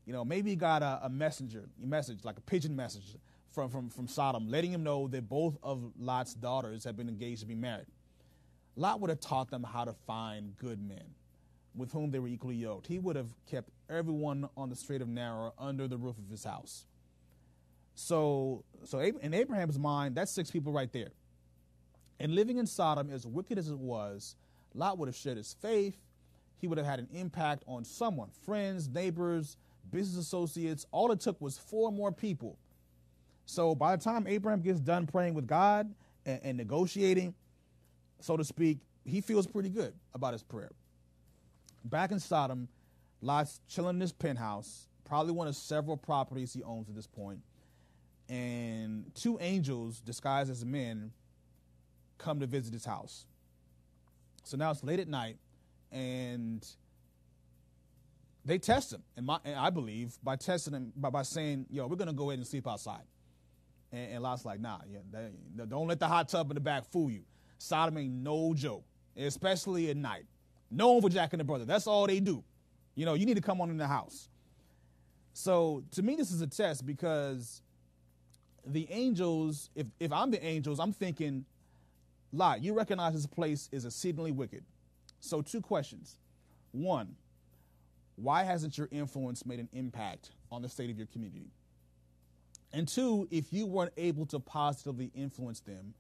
You 0.06 0.14
know, 0.14 0.24
maybe 0.24 0.52
he 0.52 0.56
got 0.56 0.82
a, 0.82 1.02
a 1.04 1.10
messenger, 1.10 1.70
a 1.82 1.86
message, 1.86 2.20
like 2.24 2.38
a 2.38 2.42
pigeon 2.42 2.76
message 2.76 3.18
from, 3.52 3.70
from, 3.70 3.90
from 3.90 4.08
Sodom, 4.08 4.50
letting 4.50 4.72
him 4.72 4.84
know 4.84 5.08
that 5.10 5.28
both 5.28 5.58
of 5.62 5.92
Lot's 6.00 6.34
daughters 6.34 6.84
had 6.84 6.96
been 6.96 7.10
engaged 7.10 7.42
to 7.42 7.46
be 7.46 7.56
married. 7.56 7.88
Lot 8.76 9.02
would 9.02 9.10
have 9.10 9.20
taught 9.20 9.52
them 9.52 9.64
how 9.64 9.84
to 9.84 9.94
find 10.08 10.58
good 10.58 10.82
men, 10.82 11.04
with 11.76 11.92
whom 11.92 12.10
they 12.10 12.20
were 12.20 12.30
equally 12.30 12.56
yoked. 12.56 12.88
He 12.88 13.00
would 13.00 13.18
have 13.18 13.30
kept 13.46 13.70
everyone 13.92 14.50
on 14.56 14.70
the 14.70 14.76
straight 14.76 15.02
of 15.02 15.08
narrow 15.08 15.54
under 15.60 15.88
the 15.88 15.98
roof 15.98 16.18
of 16.18 16.30
his 16.30 16.44
house. 16.44 16.86
So, 17.96 18.64
so 18.86 19.00
in 19.00 19.34
Abraham's 19.34 19.78
mind, 19.78 20.16
that's 20.16 20.32
six 20.32 20.50
people 20.50 20.72
right 20.72 20.92
there. 20.92 21.12
And 22.20 22.34
living 22.34 22.58
in 22.58 22.66
Sodom, 22.66 23.10
as 23.12 23.26
wicked 23.26 23.58
as 23.58 23.70
it 23.70 23.78
was, 23.78 24.36
Lot 24.74 24.98
would 24.98 25.08
have 25.08 25.16
shared 25.16 25.38
his 25.38 25.56
faith. 25.62 25.98
He 26.58 26.68
would 26.68 26.78
have 26.78 26.88
had 26.88 27.00
an 27.00 27.10
impact 27.14 27.64
on 27.68 27.84
someone 27.84 28.30
friends, 28.46 28.88
neighbors, 28.88 29.58
business 29.92 30.26
associates. 30.26 30.86
All 30.92 31.12
it 31.12 31.20
took 31.20 31.40
was 31.42 31.58
four 31.58 31.92
more 31.92 32.12
people. 32.12 32.58
So 33.46 33.76
by 33.76 33.96
the 33.96 34.04
time 34.04 34.28
Abraham 34.28 34.62
gets 34.62 34.80
done 34.80 35.08
praying 35.08 35.34
with 35.34 35.48
God 35.48 35.94
and, 36.26 36.40
and 36.44 36.58
negotiating, 36.58 37.34
so 38.20 38.38
to 38.38 38.44
speak, 38.44 38.78
he 39.04 39.20
feels 39.20 39.48
pretty 39.48 39.70
good 39.70 39.94
about 40.14 40.34
his 40.34 40.44
prayer. 40.44 40.72
Back 41.84 42.12
in 42.12 42.20
Sodom, 42.20 42.68
Lot's 43.22 43.62
chilling 43.68 43.96
in 43.96 44.02
his 44.02 44.12
penthouse, 44.12 44.88
probably 45.06 45.32
one 45.32 45.48
of 45.48 45.56
several 45.56 45.96
properties 45.96 46.54
he 46.54 46.64
owns 46.64 46.90
at 46.90 46.96
this 46.96 47.08
point, 47.08 47.42
and 48.28 49.12
two 49.14 49.38
angels 49.40 50.02
disguised 50.02 50.50
as 50.50 50.66
men 50.66 51.12
come 52.18 52.40
to 52.40 52.48
visit 52.48 52.74
his 52.74 52.86
house. 52.86 53.26
So 54.44 54.58
now 54.58 54.72
it's 54.72 54.84
late 54.84 55.00
at 55.00 55.08
night, 55.08 55.38
and 55.92 56.66
they 58.44 58.58
test 58.58 58.92
him, 58.92 59.04
and, 59.16 59.26
my, 59.26 59.38
and 59.46 59.56
I 59.56 59.70
believe 59.70 60.18
by 60.24 60.36
testing 60.36 60.74
him 60.74 60.94
by, 60.96 61.12
by 61.12 61.22
saying, 61.22 61.68
"Yo, 61.70 61.86
we're 61.86 61.96
gonna 61.96 62.14
go 62.14 62.32
ahead 62.32 62.40
and 62.40 62.48
sleep 62.48 62.68
outside." 62.68 63.04
And, 63.92 64.14
and 64.14 64.24
Lot's 64.24 64.46
like, 64.46 64.60
"Nah, 64.60 64.80
yeah, 64.90 65.28
don't 65.68 65.88
let 65.88 66.00
the 66.00 66.08
hot 66.08 66.28
tub 66.28 66.50
in 66.50 66.56
the 66.56 66.62
back 66.62 66.86
fool 66.92 67.12
you. 67.12 67.24
Sodom 67.60 67.98
ain't 68.00 68.14
no 68.14 68.56
joke, 68.56 68.84
especially 69.16 69.92
at 69.92 69.98
night. 69.98 70.26
Known 70.72 71.02
for 71.02 71.10
jacking 71.10 71.38
the 71.38 71.44
brother. 71.44 71.66
That's 71.66 71.86
all 71.86 72.08
they 72.08 72.20
do. 72.20 72.44
You 72.96 73.06
know, 73.06 73.14
you 73.14 73.26
need 73.26 73.36
to 73.36 73.42
come 73.42 73.62
on 73.62 73.70
in 73.70 73.78
the 73.78 73.88
house." 73.88 74.30
So 75.34 75.84
to 75.92 76.02
me, 76.02 76.16
this 76.16 76.32
is 76.32 76.42
a 76.42 76.48
test 76.48 76.86
because 76.86 77.62
the 78.66 78.88
angels, 78.92 79.70
if 79.76 79.88
if 80.00 80.12
I'm 80.12 80.32
the 80.32 80.44
angels, 80.44 80.80
I'm 80.80 80.94
thinking, 80.94 81.46
Lot, 82.34 82.64
you 82.64 82.74
recognize 82.74 83.14
this 83.14 83.26
place 83.26 83.70
is 83.72 83.86
exceedingly 83.86 84.32
wicked. 84.32 84.64
So, 85.20 85.42
two 85.42 85.62
questions. 85.62 86.18
One, 86.72 87.16
why 88.16 88.44
hasn't 88.44 88.78
your 88.78 88.88
influence 88.92 89.46
made 89.46 89.60
an 89.60 89.70
impact 89.74 90.32
on 90.52 90.62
the 90.62 90.70
state 90.70 90.90
of 90.90 90.98
your 90.98 91.08
community? 91.08 91.52
And 92.74 92.88
two, 92.88 93.28
if 93.32 93.52
you 93.52 93.66
weren't 93.66 93.92
able 93.98 94.26
to 94.28 94.40
positively 94.40 95.12
influence 95.14 95.60
them 95.60 95.94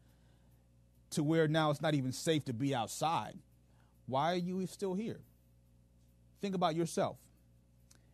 to 1.11 1.23
where 1.23 1.47
now 1.47 1.69
it's 1.69 1.81
not 1.81 1.93
even 1.93 2.13
safe 2.13 2.45
to 2.45 2.53
be 2.53 2.73
outside, 2.73 3.37
why 4.07 4.31
are 4.31 4.37
you 4.37 4.65
still 4.67 4.93
here? 4.93 5.19
Think 6.41 6.55
about 6.55 6.75
yourself. 6.75 7.17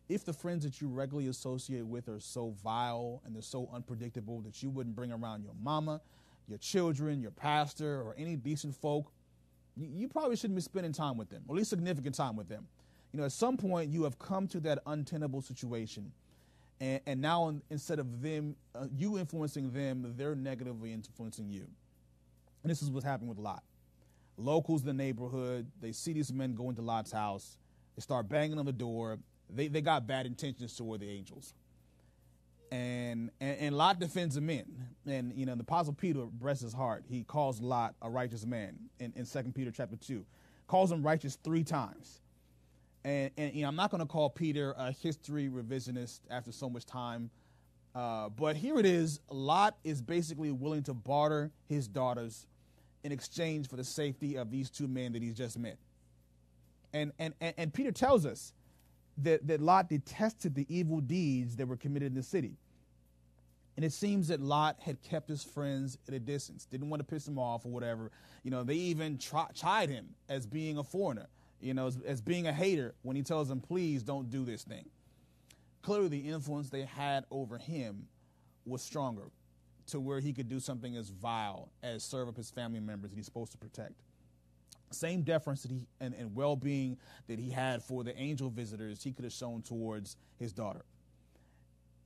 If 0.08 0.24
the 0.24 0.32
friends 0.32 0.64
that 0.64 0.80
you 0.80 0.88
regularly 0.88 1.28
associate 1.28 1.86
with 1.86 2.08
are 2.08 2.20
so 2.20 2.54
vile 2.62 3.22
and 3.24 3.34
they're 3.34 3.42
so 3.42 3.68
unpredictable 3.74 4.40
that 4.42 4.62
you 4.62 4.70
wouldn't 4.70 4.96
bring 4.96 5.12
around 5.12 5.42
your 5.42 5.54
mama, 5.62 6.00
your 6.46 6.58
children, 6.58 7.20
your 7.20 7.30
pastor, 7.30 8.00
or 8.00 8.14
any 8.16 8.36
decent 8.36 8.74
folk, 8.74 9.12
you 9.76 10.08
probably 10.08 10.34
shouldn't 10.34 10.56
be 10.56 10.62
spending 10.62 10.92
time 10.92 11.16
with 11.16 11.28
them, 11.28 11.42
or 11.46 11.54
at 11.54 11.58
least 11.58 11.70
significant 11.70 12.14
time 12.14 12.36
with 12.36 12.48
them. 12.48 12.66
You 13.12 13.20
know, 13.20 13.26
at 13.26 13.32
some 13.32 13.56
point, 13.56 13.90
you 13.90 14.04
have 14.04 14.18
come 14.18 14.48
to 14.48 14.60
that 14.60 14.80
untenable 14.86 15.40
situation, 15.40 16.10
and, 16.80 17.00
and 17.06 17.20
now 17.20 17.54
instead 17.70 17.98
of 17.98 18.22
them, 18.22 18.56
uh, 18.74 18.86
you 18.96 19.18
influencing 19.18 19.70
them, 19.70 20.14
they're 20.16 20.34
negatively 20.34 20.92
influencing 20.92 21.48
you. 21.48 21.66
And 22.62 22.70
this 22.70 22.82
is 22.82 22.90
what's 22.90 23.04
happening 23.04 23.28
with 23.28 23.38
Lot. 23.38 23.62
Locals 24.36 24.80
in 24.82 24.88
the 24.88 24.92
neighborhood, 24.92 25.66
they 25.80 25.92
see 25.92 26.12
these 26.12 26.32
men 26.32 26.54
go 26.54 26.70
into 26.70 26.82
Lot's 26.82 27.12
house, 27.12 27.56
they 27.98 28.02
start 28.02 28.28
banging 28.28 28.60
on 28.60 28.64
the 28.64 28.72
door. 28.72 29.18
They, 29.50 29.66
they 29.66 29.80
got 29.80 30.06
bad 30.06 30.24
intentions 30.24 30.76
toward 30.76 31.00
the 31.00 31.10
angels 31.10 31.52
and, 32.70 33.30
and, 33.40 33.58
and 33.58 33.76
Lot 33.76 33.98
defends 33.98 34.34
the 34.34 34.40
men. 34.40 34.64
And 35.06 35.32
you 35.34 35.46
know, 35.46 35.54
the 35.54 35.62
Apostle 35.62 35.92
Peter 35.92 36.24
breasts 36.26 36.62
his 36.62 36.72
heart. 36.72 37.04
He 37.08 37.22
calls 37.22 37.60
Lot 37.60 37.94
a 38.02 38.10
righteous 38.10 38.44
man 38.44 38.76
in, 38.98 39.12
in 39.16 39.26
2 39.26 39.52
Peter 39.54 39.70
chapter 39.70 39.96
2. 39.96 40.24
Calls 40.66 40.92
him 40.92 41.02
righteous 41.02 41.38
three 41.42 41.64
times. 41.64 42.20
And, 43.04 43.30
and 43.36 43.54
you 43.54 43.62
know, 43.62 43.68
I'm 43.68 43.76
not 43.76 43.90
going 43.90 44.00
to 44.00 44.06
call 44.06 44.28
Peter 44.28 44.74
a 44.76 44.92
history 44.92 45.48
revisionist 45.48 46.20
after 46.30 46.52
so 46.52 46.68
much 46.68 46.84
time. 46.84 47.30
Uh, 47.94 48.28
but 48.28 48.56
here 48.56 48.78
it 48.78 48.86
is 48.86 49.20
Lot 49.30 49.76
is 49.82 50.02
basically 50.02 50.52
willing 50.52 50.82
to 50.84 50.94
barter 50.94 51.50
his 51.68 51.88
daughters 51.88 52.46
in 53.02 53.12
exchange 53.12 53.68
for 53.68 53.76
the 53.76 53.84
safety 53.84 54.36
of 54.36 54.50
these 54.50 54.68
two 54.68 54.88
men 54.88 55.12
that 55.12 55.22
he's 55.22 55.34
just 55.34 55.58
met. 55.58 55.78
And, 56.92 57.12
and, 57.18 57.34
and, 57.40 57.54
and 57.58 57.74
Peter 57.74 57.92
tells 57.92 58.24
us 58.24 58.52
that, 59.18 59.46
that 59.46 59.60
Lot 59.60 59.88
detested 59.88 60.54
the 60.54 60.66
evil 60.68 61.00
deeds 61.00 61.56
that 61.56 61.66
were 61.66 61.76
committed 61.76 62.08
in 62.08 62.14
the 62.14 62.22
city. 62.22 62.56
And 63.76 63.84
it 63.84 63.92
seems 63.92 64.28
that 64.28 64.40
Lot 64.40 64.76
had 64.80 65.00
kept 65.02 65.28
his 65.28 65.44
friends 65.44 65.98
at 66.08 66.14
a 66.14 66.18
distance, 66.18 66.64
didn't 66.64 66.90
want 66.90 67.00
to 67.00 67.04
piss 67.04 67.28
him 67.28 67.38
off 67.38 67.64
or 67.64 67.68
whatever. 67.70 68.10
You 68.42 68.50
know, 68.50 68.64
they 68.64 68.74
even 68.74 69.18
tri- 69.18 69.50
chide 69.54 69.88
him 69.88 70.08
as 70.28 70.46
being 70.46 70.78
a 70.78 70.82
foreigner, 70.82 71.28
you 71.60 71.74
know, 71.74 71.86
as, 71.86 71.98
as 72.04 72.20
being 72.20 72.48
a 72.48 72.52
hater 72.52 72.94
when 73.02 73.14
he 73.14 73.22
tells 73.22 73.48
them, 73.48 73.60
please 73.60 74.02
don't 74.02 74.30
do 74.30 74.44
this 74.44 74.64
thing. 74.64 74.88
Clearly, 75.82 76.08
the 76.08 76.28
influence 76.28 76.70
they 76.70 76.82
had 76.82 77.24
over 77.30 77.56
him 77.56 78.08
was 78.66 78.82
stronger 78.82 79.30
to 79.86 80.00
where 80.00 80.20
he 80.20 80.32
could 80.32 80.48
do 80.48 80.60
something 80.60 80.96
as 80.96 81.10
vile 81.10 81.68
as 81.82 82.02
serve 82.02 82.28
up 82.28 82.36
his 82.36 82.50
family 82.50 82.80
members 82.80 83.10
that 83.10 83.16
he's 83.16 83.26
supposed 83.26 83.52
to 83.52 83.58
protect 83.58 83.94
same 84.90 85.22
deference 85.22 85.62
that 85.62 85.70
he 85.70 85.86
and, 86.00 86.14
and 86.14 86.34
well-being 86.34 86.96
that 87.26 87.38
he 87.38 87.50
had 87.50 87.82
for 87.82 88.04
the 88.04 88.16
angel 88.18 88.50
visitors 88.50 89.02
he 89.02 89.12
could 89.12 89.24
have 89.24 89.32
shown 89.32 89.62
towards 89.62 90.16
his 90.36 90.52
daughter. 90.52 90.84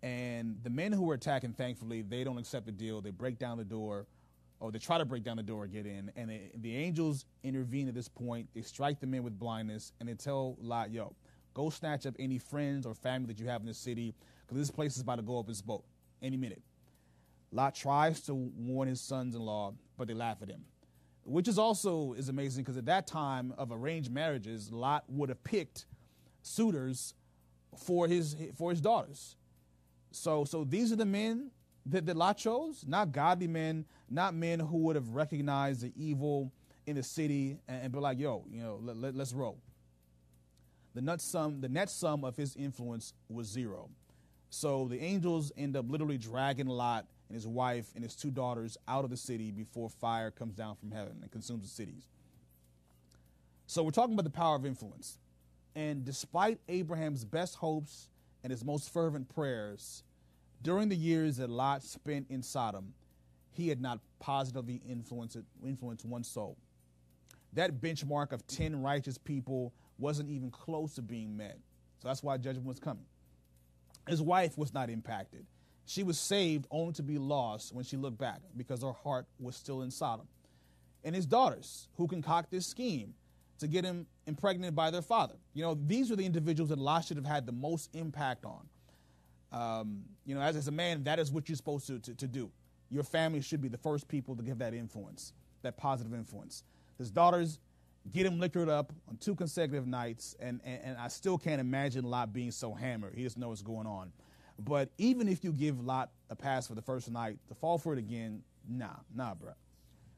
And 0.02 0.58
the 0.62 0.70
men 0.70 0.92
who 0.92 1.02
were 1.02 1.14
attacking 1.14 1.52
thankfully 1.52 2.02
they 2.02 2.24
don't 2.24 2.38
accept 2.38 2.66
the 2.66 2.72
deal. 2.72 3.00
They 3.00 3.10
break 3.10 3.38
down 3.38 3.58
the 3.58 3.64
door 3.64 4.06
or 4.60 4.70
they 4.70 4.78
try 4.78 4.98
to 4.98 5.04
break 5.04 5.24
down 5.24 5.36
the 5.36 5.42
door 5.42 5.66
get 5.66 5.86
in. 5.86 6.10
And 6.16 6.30
they, 6.30 6.50
the 6.54 6.76
angels 6.76 7.24
intervene 7.42 7.88
at 7.88 7.94
this 7.94 8.08
point. 8.08 8.48
They 8.54 8.62
strike 8.62 9.00
the 9.00 9.06
men 9.06 9.22
with 9.22 9.38
blindness 9.38 9.92
and 10.00 10.08
they 10.08 10.14
tell 10.14 10.56
lot 10.60 10.90
yo 10.90 11.14
go 11.54 11.70
snatch 11.70 12.06
up 12.06 12.14
any 12.18 12.38
friends 12.38 12.86
or 12.86 12.94
family 12.94 13.26
that 13.26 13.38
you 13.38 13.46
have 13.46 13.60
in 13.60 13.66
the 13.66 13.74
city 13.74 14.14
because 14.42 14.58
this 14.58 14.70
place 14.70 14.96
is 14.96 15.02
about 15.02 15.16
to 15.16 15.22
go 15.22 15.38
up 15.38 15.48
in 15.48 15.54
smoke 15.54 15.84
any 16.22 16.36
minute 16.36 16.62
lot 17.50 17.74
tries 17.74 18.20
to 18.20 18.34
warn 18.34 18.88
his 18.88 19.00
sons-in-law 19.00 19.72
but 19.98 20.08
they 20.08 20.14
laugh 20.14 20.38
at 20.42 20.48
him 20.48 20.64
which 21.24 21.48
is 21.48 21.58
also 21.58 22.14
is 22.14 22.28
amazing 22.28 22.64
because 22.64 22.76
at 22.76 22.87
that 22.87 23.06
time 23.06 23.54
of 23.56 23.70
arranged 23.72 24.11
marriages, 24.11 24.72
Lot 24.72 25.04
would 25.08 25.28
have 25.28 25.42
picked 25.44 25.87
suitors 26.42 27.14
for 27.76 28.08
his 28.08 28.37
for 28.56 28.70
his 28.70 28.80
daughters. 28.80 29.37
So 30.11 30.44
so 30.44 30.64
these 30.64 30.92
are 30.92 30.96
the 30.96 31.06
men 31.06 31.50
that, 31.87 32.06
that 32.06 32.16
Lot 32.16 32.37
chose, 32.37 32.85
not 32.87 33.12
godly 33.12 33.46
men, 33.46 33.85
not 34.11 34.35
men 34.35 34.61
who 34.61 34.78
would 34.78 34.96
have 34.96 35.11
recognized 35.11 35.82
the 35.82 35.92
evil 35.96 36.52
in 36.87 36.96
the 36.96 37.02
city 37.02 37.58
and, 37.68 37.85
and 37.85 37.92
be 37.92 37.98
like, 37.98 38.18
yo, 38.18 38.44
you 38.50 38.62
know, 38.62 38.78
let, 38.82 38.96
let, 38.96 39.14
let's 39.14 39.32
roll. 39.32 39.58
The 40.94 41.00
net 41.00 41.20
sum 41.20 41.61
the 41.61 41.68
net 41.68 41.88
sum 41.88 42.24
of 42.24 42.37
his 42.37 42.56
influence 42.56 43.14
was 43.28 43.46
zero. 43.46 43.88
So 44.50 44.87
the 44.88 45.00
angels 45.00 45.50
end 45.56 45.76
up 45.76 45.90
literally 45.90 46.18
dragging 46.18 46.66
Lot 46.66 47.06
and 47.32 47.34
his 47.38 47.46
wife 47.46 47.86
and 47.94 48.04
his 48.04 48.14
two 48.14 48.30
daughters 48.30 48.76
out 48.86 49.04
of 49.04 49.10
the 49.10 49.16
city 49.16 49.50
before 49.50 49.88
fire 49.88 50.30
comes 50.30 50.54
down 50.54 50.76
from 50.76 50.90
heaven 50.90 51.16
and 51.22 51.30
consumes 51.32 51.62
the 51.62 51.68
cities. 51.68 52.06
So 53.66 53.82
we're 53.82 53.90
talking 53.90 54.12
about 54.12 54.24
the 54.24 54.30
power 54.30 54.54
of 54.54 54.66
influence. 54.66 55.16
And 55.74 56.04
despite 56.04 56.58
Abraham's 56.68 57.24
best 57.24 57.54
hopes 57.54 58.10
and 58.44 58.50
his 58.50 58.62
most 58.62 58.92
fervent 58.92 59.34
prayers, 59.34 60.02
during 60.60 60.90
the 60.90 60.94
years 60.94 61.38
that 61.38 61.48
Lot 61.48 61.82
spent 61.82 62.26
in 62.28 62.42
Sodom, 62.42 62.92
he 63.50 63.70
had 63.70 63.80
not 63.80 64.00
positively 64.20 64.82
influenced, 64.86 65.38
influenced 65.64 66.04
one 66.04 66.24
soul. 66.24 66.58
That 67.54 67.80
benchmark 67.80 68.32
of 68.32 68.46
10 68.46 68.82
righteous 68.82 69.16
people 69.16 69.72
wasn't 69.98 70.28
even 70.28 70.50
close 70.50 70.96
to 70.96 71.02
being 71.02 71.34
met. 71.34 71.56
So 72.02 72.08
that's 72.08 72.22
why 72.22 72.36
judgment 72.36 72.66
was 72.66 72.78
coming. 72.78 73.06
His 74.06 74.20
wife 74.20 74.58
was 74.58 74.74
not 74.74 74.90
impacted. 74.90 75.46
She 75.92 76.05
was 76.05 76.18
saved 76.18 76.66
only 76.70 76.94
to 76.94 77.02
be 77.02 77.18
lost 77.18 77.74
when 77.74 77.85
she 77.85 77.98
looked 77.98 78.16
back 78.16 78.40
because 78.57 78.83
her 78.83 78.92
heart 78.92 79.26
was 79.38 79.55
still 79.57 79.83
in 79.83 79.90
Sodom. 79.90 80.26
And 81.05 81.14
his 81.14 81.26
daughters, 81.26 81.88
who 81.98 82.09
concoct 82.09 82.50
this 82.50 82.66
scheme 82.66 83.12
to 83.59 83.66
get 83.68 83.85
him 83.85 84.07
impregnated 84.26 84.74
by 84.74 84.90
their 84.90 85.02
father. 85.02 85.35
You 85.52 85.62
know, 85.64 85.74
these 85.74 86.11
are 86.11 86.16
the 86.16 86.24
individuals 86.24 86.70
that 86.70 86.78
Lot 86.78 87.05
should 87.05 87.18
have 87.18 87.26
had 87.26 87.44
the 87.44 87.52
most 87.52 87.94
impact 87.94 88.46
on. 88.46 88.66
Um, 89.52 90.05
you 90.24 90.35
know, 90.35 90.40
as, 90.40 90.57
as 90.57 90.66
a 90.66 90.72
man, 90.72 91.05
that 91.05 91.18
is 91.18 91.31
what 91.31 91.50
you're 91.50 91.57
supposed 91.57 91.87
to, 91.88 91.98
to, 91.98 92.14
to 92.14 92.26
do. 92.26 92.50
Your 92.90 93.02
family 93.02 93.42
should 93.42 93.61
be 93.61 93.68
the 93.68 93.76
first 93.76 94.09
people 94.09 94.35
to 94.37 94.42
give 94.42 94.61
that 94.61 94.72
influence, 94.72 95.35
that 95.61 95.76
positive 95.76 96.14
influence. 96.14 96.64
His 96.96 97.11
daughters 97.11 97.59
get 98.11 98.24
him 98.24 98.40
liquored 98.40 98.70
up 98.70 98.94
on 99.11 99.18
two 99.18 99.35
consecutive 99.35 99.87
nights, 99.87 100.37
and, 100.40 100.59
and, 100.64 100.81
and 100.83 100.96
I 100.96 101.09
still 101.09 101.37
can't 101.37 101.61
imagine 101.61 102.02
Lot 102.05 102.33
being 102.33 102.50
so 102.50 102.72
hammered. 102.72 103.14
He 103.14 103.24
just 103.24 103.37
knows 103.37 103.48
what's 103.50 103.62
going 103.62 103.87
on. 103.87 104.11
But 104.64 104.90
even 104.98 105.29
if 105.29 105.42
you 105.44 105.53
give 105.53 105.81
Lot 105.81 106.11
a 106.31 106.37
pass 106.37 106.68
for 106.68 106.75
the 106.75 106.83
first 106.83 107.11
night, 107.11 107.38
to 107.48 107.55
fall 107.55 107.79
for 107.79 107.92
it 107.92 107.98
again, 107.98 108.42
nah, 108.68 108.96
nah, 109.14 109.35
bro. 109.35 109.53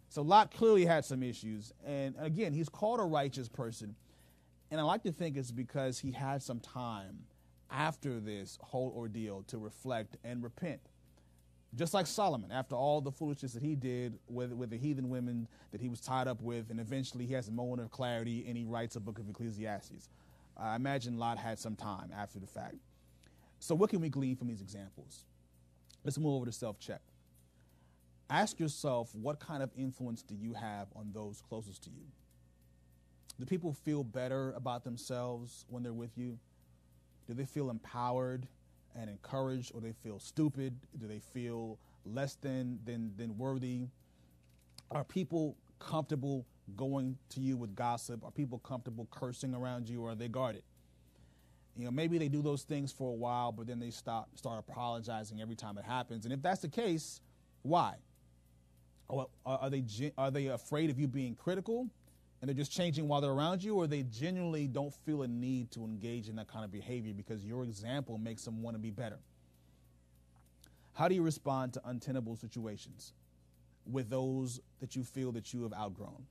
So 0.09 0.23
Lot 0.23 0.55
clearly 0.55 0.85
had 0.85 1.05
some 1.05 1.23
issues. 1.23 1.73
And 1.85 2.15
again, 2.19 2.53
he's 2.53 2.69
called 2.69 3.01
a 3.01 3.05
righteous 3.05 3.49
person. 3.49 3.95
And 4.71 4.81
I 4.81 4.85
like 4.85 5.03
to 5.05 5.13
think 5.13 5.37
it's 5.37 5.51
because 5.51 5.99
he 5.99 6.13
had 6.13 6.43
some 6.43 6.61
time 6.61 7.19
after 7.71 8.21
this 8.21 8.59
whole 8.63 8.93
ordeal 8.97 9.45
to 9.49 9.59
reflect 9.59 10.17
and 10.25 10.43
repent. 10.43 10.81
Just 11.75 11.93
like 11.93 12.07
Solomon, 12.07 12.53
after 12.53 12.77
all 12.77 13.01
the 13.01 13.11
foolishness 13.11 13.53
that 13.55 13.63
he 13.63 13.75
did 13.75 14.19
with, 14.29 14.53
with 14.53 14.71
the 14.71 14.77
heathen 14.77 15.09
women 15.09 15.49
that 15.73 15.81
he 15.81 15.89
was 15.89 16.01
tied 16.01 16.29
up 16.29 16.41
with, 16.41 16.71
and 16.71 16.79
eventually 16.79 17.27
he 17.27 17.35
has 17.35 17.49
a 17.49 17.53
moment 17.53 17.81
of 17.81 17.91
clarity 17.91 18.45
and 18.47 18.57
he 18.57 18.65
writes 18.65 18.95
a 18.95 19.01
book 19.01 19.19
of 19.19 19.29
Ecclesiastes. 19.29 20.09
I 20.57 20.77
imagine 20.77 21.19
Lot 21.19 21.39
had 21.39 21.59
some 21.59 21.75
time 21.75 22.11
after 22.17 22.39
the 22.39 22.47
fact. 22.47 22.77
So, 23.65 23.75
what 23.75 23.89
can 23.89 24.03
we 24.03 24.11
glean 24.11 24.37
from 24.37 24.49
these 24.49 24.61
examples? 24.61 25.25
Let's 26.05 26.19
move 26.19 26.35
over 26.35 26.45
to 26.45 26.53
self 26.53 26.79
check. 26.79 27.01
Ask 28.29 28.61
yourself 28.61 29.15
what 29.15 29.41
kind 29.41 29.63
of 29.63 29.71
influence 29.75 30.23
do 30.23 30.35
you 30.35 30.53
have 30.53 30.89
on 30.95 31.13
those 31.15 31.43
closest 31.49 31.83
to 31.85 31.91
you? 31.91 32.05
Do 33.41 33.47
people 33.47 33.73
feel 33.73 34.05
better 34.05 34.53
about 34.53 34.85
themselves 34.85 35.65
when 35.71 35.83
they're 35.83 35.95
with 35.95 36.11
you? 36.19 36.39
Do 37.27 37.33
they 37.33 37.47
feel 37.47 37.71
empowered 37.71 38.47
and 38.95 39.09
encouraged, 39.09 39.73
or 39.75 39.81
they 39.81 39.93
feel 39.93 40.19
stupid? 40.19 40.75
Do 41.01 41.07
they 41.09 41.21
feel 41.21 41.79
less 42.05 42.35
than 42.35 42.81
than 42.85 43.13
than 43.17 43.39
worthy? 43.39 43.87
Are 44.91 45.05
people 45.05 45.57
comfortable 45.79 46.45
going 46.77 47.17
to 47.31 47.41
you 47.41 47.57
with 47.57 47.75
gossip? 47.75 48.25
Are 48.25 48.31
people 48.31 48.59
comfortable 48.59 49.09
cursing 49.11 49.55
around 49.55 49.89
you, 49.89 50.03
or 50.03 50.11
are 50.11 50.15
they 50.15 50.29
guarded? 50.29 50.65
You 51.77 51.85
know, 51.85 51.91
maybe 51.91 52.19
they 52.19 52.29
do 52.29 52.41
those 52.41 52.63
things 52.63 52.93
for 52.93 53.11
a 53.11 53.15
while, 53.15 53.51
but 53.51 53.67
then 53.67 53.81
they 53.81 53.91
stop, 53.91 54.29
start 54.37 54.59
apologizing 54.59 55.41
every 55.41 55.57
time 55.57 55.77
it 55.77 55.85
happens. 55.85 56.25
And 56.25 56.33
if 56.33 56.41
that's 56.41 56.61
the 56.61 56.69
case, 56.69 57.21
why? 57.63 57.95
Or 59.09 59.29
are 59.45 59.69
they 59.71 59.85
are 60.17 60.31
they 60.31 60.47
afraid 60.47 60.91
of 60.91 60.99
you 60.99 61.09
being 61.09 61.35
critical, 61.35 61.89
and 62.41 62.49
they're 62.49 62.55
just 62.55 62.73
changing 62.73 63.09
while 63.09 63.21
they're 63.21 63.33
around 63.33 63.63
you, 63.63 63.75
or 63.75 63.87
they 63.87 64.03
genuinely 64.03 64.67
don't 64.67 64.95
feel 65.05 65.23
a 65.23 65.29
need 65.29 65.71
to 65.73 65.85
engage 65.85 66.29
in 66.29 66.37
that 66.37 66.49
kind 66.49 66.65
of 66.65 66.71
behavior 66.71 67.13
because 67.13 67.45
your 67.45 67.65
example 67.65 68.19
makes 68.19 68.45
them 68.45 68.63
want 68.63 68.77
to 68.77 68.81
be 68.81 68.91
better? 68.91 69.19
How 70.95 71.09
do 71.09 71.15
you 71.15 71.23
respond 71.23 71.73
to 71.75 71.83
untenable 71.87 72.37
situations 72.37 73.13
with 73.91 74.09
those 74.09 74.61
that 74.81 74.95
you 74.95 75.03
feel 75.03 75.33
that 75.33 75.53
you 75.53 75.65
have 75.65 75.73
outgrown? 75.73 76.25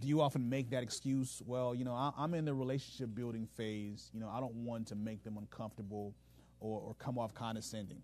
Do 0.00 0.08
you 0.08 0.20
often 0.20 0.48
make 0.48 0.70
that 0.70 0.82
excuse? 0.82 1.42
Well, 1.46 1.74
you 1.74 1.84
know, 1.84 1.94
I, 1.94 2.12
am 2.18 2.34
in 2.34 2.44
the 2.44 2.52
relationship 2.52 3.14
building 3.14 3.48
phase. 3.56 4.10
You 4.12 4.20
know, 4.20 4.28
I 4.28 4.40
don't 4.40 4.54
want 4.54 4.88
to 4.88 4.94
make 4.94 5.24
them 5.24 5.38
uncomfortable 5.38 6.14
or, 6.60 6.80
or 6.80 6.94
come 6.94 7.18
off 7.18 7.34
condescending. 7.34 8.02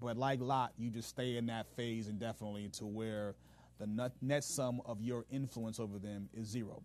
But 0.00 0.16
like 0.16 0.40
Lot, 0.40 0.72
you 0.78 0.90
just 0.90 1.08
stay 1.08 1.36
in 1.36 1.46
that 1.46 1.66
phase 1.76 2.08
indefinitely 2.08 2.68
to 2.74 2.86
where 2.86 3.34
the 3.78 4.10
net 4.22 4.44
sum 4.44 4.80
of 4.86 5.02
your 5.02 5.24
influence 5.30 5.78
over 5.78 5.98
them 5.98 6.28
is 6.34 6.48
zero. 6.48 6.82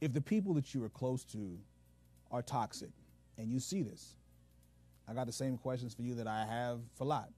If 0.00 0.12
the 0.12 0.20
people 0.20 0.54
that 0.54 0.74
you 0.74 0.82
are 0.84 0.88
close 0.88 1.24
to 1.26 1.58
are 2.30 2.42
toxic, 2.42 2.90
and 3.38 3.50
you 3.50 3.60
see 3.60 3.82
this, 3.82 4.14
I 5.08 5.14
got 5.14 5.26
the 5.26 5.32
same 5.32 5.56
questions 5.56 5.94
for 5.94 6.02
you 6.02 6.14
that 6.16 6.26
I 6.26 6.44
have 6.44 6.80
for 6.94 7.04
Lot. 7.04 7.30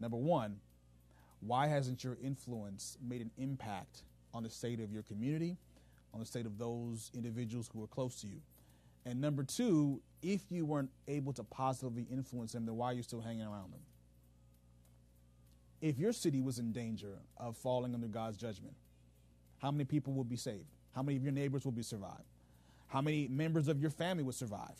Number 0.00 0.16
one, 0.16 0.56
why 1.40 1.66
hasn't 1.66 2.04
your 2.04 2.16
influence 2.22 2.98
made 3.06 3.20
an 3.20 3.30
impact 3.38 4.02
on 4.36 4.42
the 4.42 4.50
state 4.50 4.80
of 4.80 4.92
your 4.92 5.02
community, 5.02 5.56
on 6.12 6.20
the 6.20 6.26
state 6.26 6.44
of 6.44 6.58
those 6.58 7.10
individuals 7.14 7.70
who 7.72 7.82
are 7.82 7.86
close 7.86 8.20
to 8.20 8.26
you. 8.26 8.40
And 9.06 9.20
number 9.20 9.42
two, 9.42 10.02
if 10.22 10.42
you 10.50 10.66
weren't 10.66 10.90
able 11.08 11.32
to 11.34 11.44
positively 11.44 12.06
influence 12.10 12.52
them, 12.52 12.66
then 12.66 12.76
why 12.76 12.90
are 12.90 12.92
you 12.92 13.02
still 13.02 13.20
hanging 13.20 13.46
around 13.46 13.72
them? 13.72 13.80
If 15.80 15.98
your 15.98 16.12
city 16.12 16.40
was 16.40 16.58
in 16.58 16.72
danger 16.72 17.18
of 17.36 17.56
falling 17.56 17.94
under 17.94 18.08
God's 18.08 18.36
judgment, 18.36 18.74
how 19.58 19.70
many 19.70 19.84
people 19.84 20.12
would 20.14 20.28
be 20.28 20.36
saved? 20.36 20.66
How 20.94 21.02
many 21.02 21.16
of 21.16 21.22
your 21.22 21.32
neighbors 21.32 21.64
would 21.64 21.74
be 21.74 21.82
survived? 21.82 22.24
How 22.88 23.00
many 23.00 23.28
members 23.28 23.68
of 23.68 23.80
your 23.80 23.90
family 23.90 24.22
would 24.22 24.34
survive? 24.34 24.76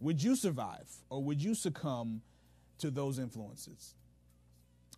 Would 0.00 0.22
you 0.22 0.34
survive 0.34 0.88
or 1.10 1.22
would 1.22 1.42
you 1.42 1.54
succumb 1.54 2.22
to 2.78 2.90
those 2.90 3.18
influences? 3.18 3.94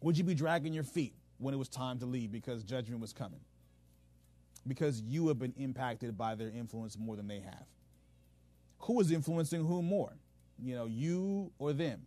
Would 0.00 0.16
you 0.16 0.24
be 0.24 0.34
dragging 0.34 0.72
your 0.72 0.84
feet 0.84 1.14
when 1.38 1.54
it 1.54 1.56
was 1.56 1.68
time 1.68 1.98
to 2.00 2.06
leave 2.06 2.30
because 2.30 2.62
judgment 2.62 3.00
was 3.00 3.12
coming? 3.12 3.40
Because 4.66 5.02
you 5.02 5.28
have 5.28 5.38
been 5.38 5.54
impacted 5.56 6.16
by 6.16 6.34
their 6.34 6.50
influence 6.50 6.98
more 6.98 7.16
than 7.16 7.28
they 7.28 7.40
have. 7.40 7.66
Who 8.80 9.00
is 9.00 9.10
influencing 9.10 9.64
whom 9.64 9.86
more? 9.86 10.12
You 10.58 10.74
know, 10.74 10.86
you 10.86 11.52
or 11.58 11.72
them? 11.72 12.06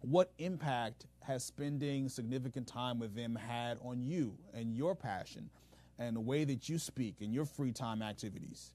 What 0.00 0.32
impact 0.38 1.06
has 1.20 1.44
spending 1.44 2.08
significant 2.08 2.66
time 2.66 2.98
with 2.98 3.14
them 3.14 3.34
had 3.34 3.78
on 3.82 4.04
you 4.04 4.36
and 4.54 4.76
your 4.76 4.94
passion 4.94 5.50
and 5.98 6.14
the 6.14 6.20
way 6.20 6.44
that 6.44 6.68
you 6.68 6.78
speak 6.78 7.16
and 7.20 7.32
your 7.32 7.44
free 7.44 7.72
time 7.72 8.02
activities? 8.02 8.72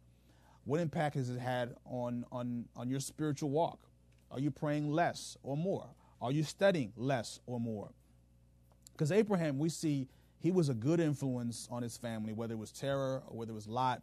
What 0.66 0.80
impact 0.80 1.16
has 1.16 1.30
it 1.30 1.40
had 1.40 1.76
on, 1.86 2.26
on, 2.32 2.66
on 2.76 2.90
your 2.90 3.00
spiritual 3.00 3.50
walk? 3.50 3.80
Are 4.30 4.40
you 4.40 4.52
praying 4.52 4.92
less 4.92 5.38
or 5.44 5.58
more? 5.58 5.88
Are 6.22 6.32
you 6.32 6.44
studying 6.44 6.94
less 6.96 7.40
or 7.46 7.60
more? 7.60 7.90
Because 8.92 9.12
Abraham, 9.12 9.58
we 9.58 9.70
see 9.70 10.08
he 10.42 10.52
was 10.52 10.70
a 10.70 10.74
good 10.74 11.00
influence 11.00 11.68
on 11.72 11.84
his 11.84 11.98
family, 11.98 12.34
whether 12.34 12.54
it 12.54 12.58
was 12.58 12.72
Terah 12.72 13.22
or 13.28 13.38
whether 13.38 13.52
it 13.52 13.56
was 13.56 13.68
Lot, 13.68 14.02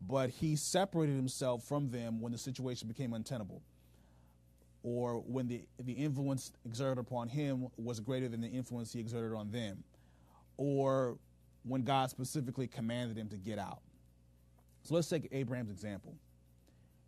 but 0.00 0.30
he 0.30 0.56
separated 0.56 1.14
himself 1.14 1.62
from 1.62 1.90
them 1.90 2.20
when 2.20 2.32
the 2.32 2.38
situation 2.38 2.88
became 2.88 3.12
untenable 3.12 3.62
or 4.82 5.20
when 5.20 5.46
the, 5.46 5.62
the 5.84 5.92
influence 5.92 6.52
exerted 6.64 6.98
upon 6.98 7.28
him 7.28 7.68
was 7.76 8.00
greater 8.00 8.28
than 8.28 8.40
the 8.40 8.48
influence 8.48 8.92
he 8.92 8.98
exerted 8.98 9.36
on 9.36 9.50
them, 9.50 9.84
or 10.56 11.16
when 11.62 11.82
God 11.82 12.10
specifically 12.10 12.66
commanded 12.66 13.16
him 13.16 13.28
to 13.28 13.36
get 13.36 13.58
out. 13.58 13.80
So 14.82 14.94
let's 14.94 15.08
take 15.08 15.28
Abraham's 15.30 15.70
example. 15.70 16.16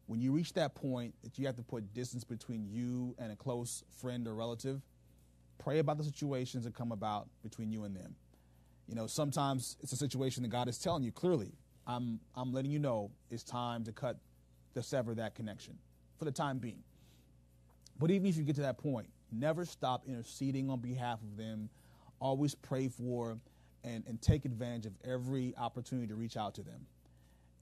When 0.07 0.21
you 0.21 0.31
reach 0.33 0.53
that 0.53 0.77
point 0.77 1.15
that 1.25 1.39
you 1.39 1.47
have 1.47 1.57
to 1.57 1.63
put 1.63 1.93
distance 1.95 2.23
between 2.23 2.69
you 2.69 3.17
and 3.19 3.33
a 3.33 3.37
close 3.37 3.83
friend 4.01 4.29
or 4.29 4.35
relative, 4.35 4.81
pray 5.59 5.81
about 5.81 5.99
the 5.99 6.05
situations 6.05 6.65
that 6.65 6.75
come 6.75 6.93
about 6.93 7.27
between 7.43 7.73
you 7.73 7.85
and 7.85 7.97
them. 7.97 8.15
You 8.89 8.95
know, 8.95 9.07
sometimes 9.07 9.77
it's 9.83 9.93
a 9.93 9.97
situation 9.97 10.43
that 10.43 10.51
God 10.51 10.69
is 10.69 10.79
telling 10.79 11.03
you 11.03 11.13
clearly, 11.13 11.53
I'm, 11.87 12.21
I'm 12.35 12.53
letting 12.53 12.71
you 12.71 12.79
know 12.79 13.11
it's 13.31 13.43
time 13.43 13.85
to 13.85 13.93
cut, 13.93 14.19
to 14.75 14.83
sever 14.83 15.15
that 15.15 15.35
connection 15.35 15.79
for 16.19 16.25
the 16.25 16.33
time 16.33 16.59
being. 16.59 16.83
But 17.99 18.11
even 18.11 18.27
if 18.27 18.37
you 18.37 18.43
get 18.43 18.57
to 18.57 18.63
that 18.63 18.79
point, 18.79 19.09
never 19.33 19.65
stop 19.65 20.05
interceding 20.07 20.71
on 20.71 20.81
behalf 20.81 21.21
of 21.23 21.37
them. 21.37 21.69
Always 22.21 22.55
pray 22.55 22.89
for 22.89 23.39
and, 23.85 24.05
and 24.07 24.21
take 24.21 24.45
advantage 24.45 24.87
of 24.87 24.93
every 25.05 25.55
opportunity 25.57 26.09
to 26.09 26.15
reach 26.15 26.37
out 26.37 26.55
to 26.55 26.63
them. 26.63 26.87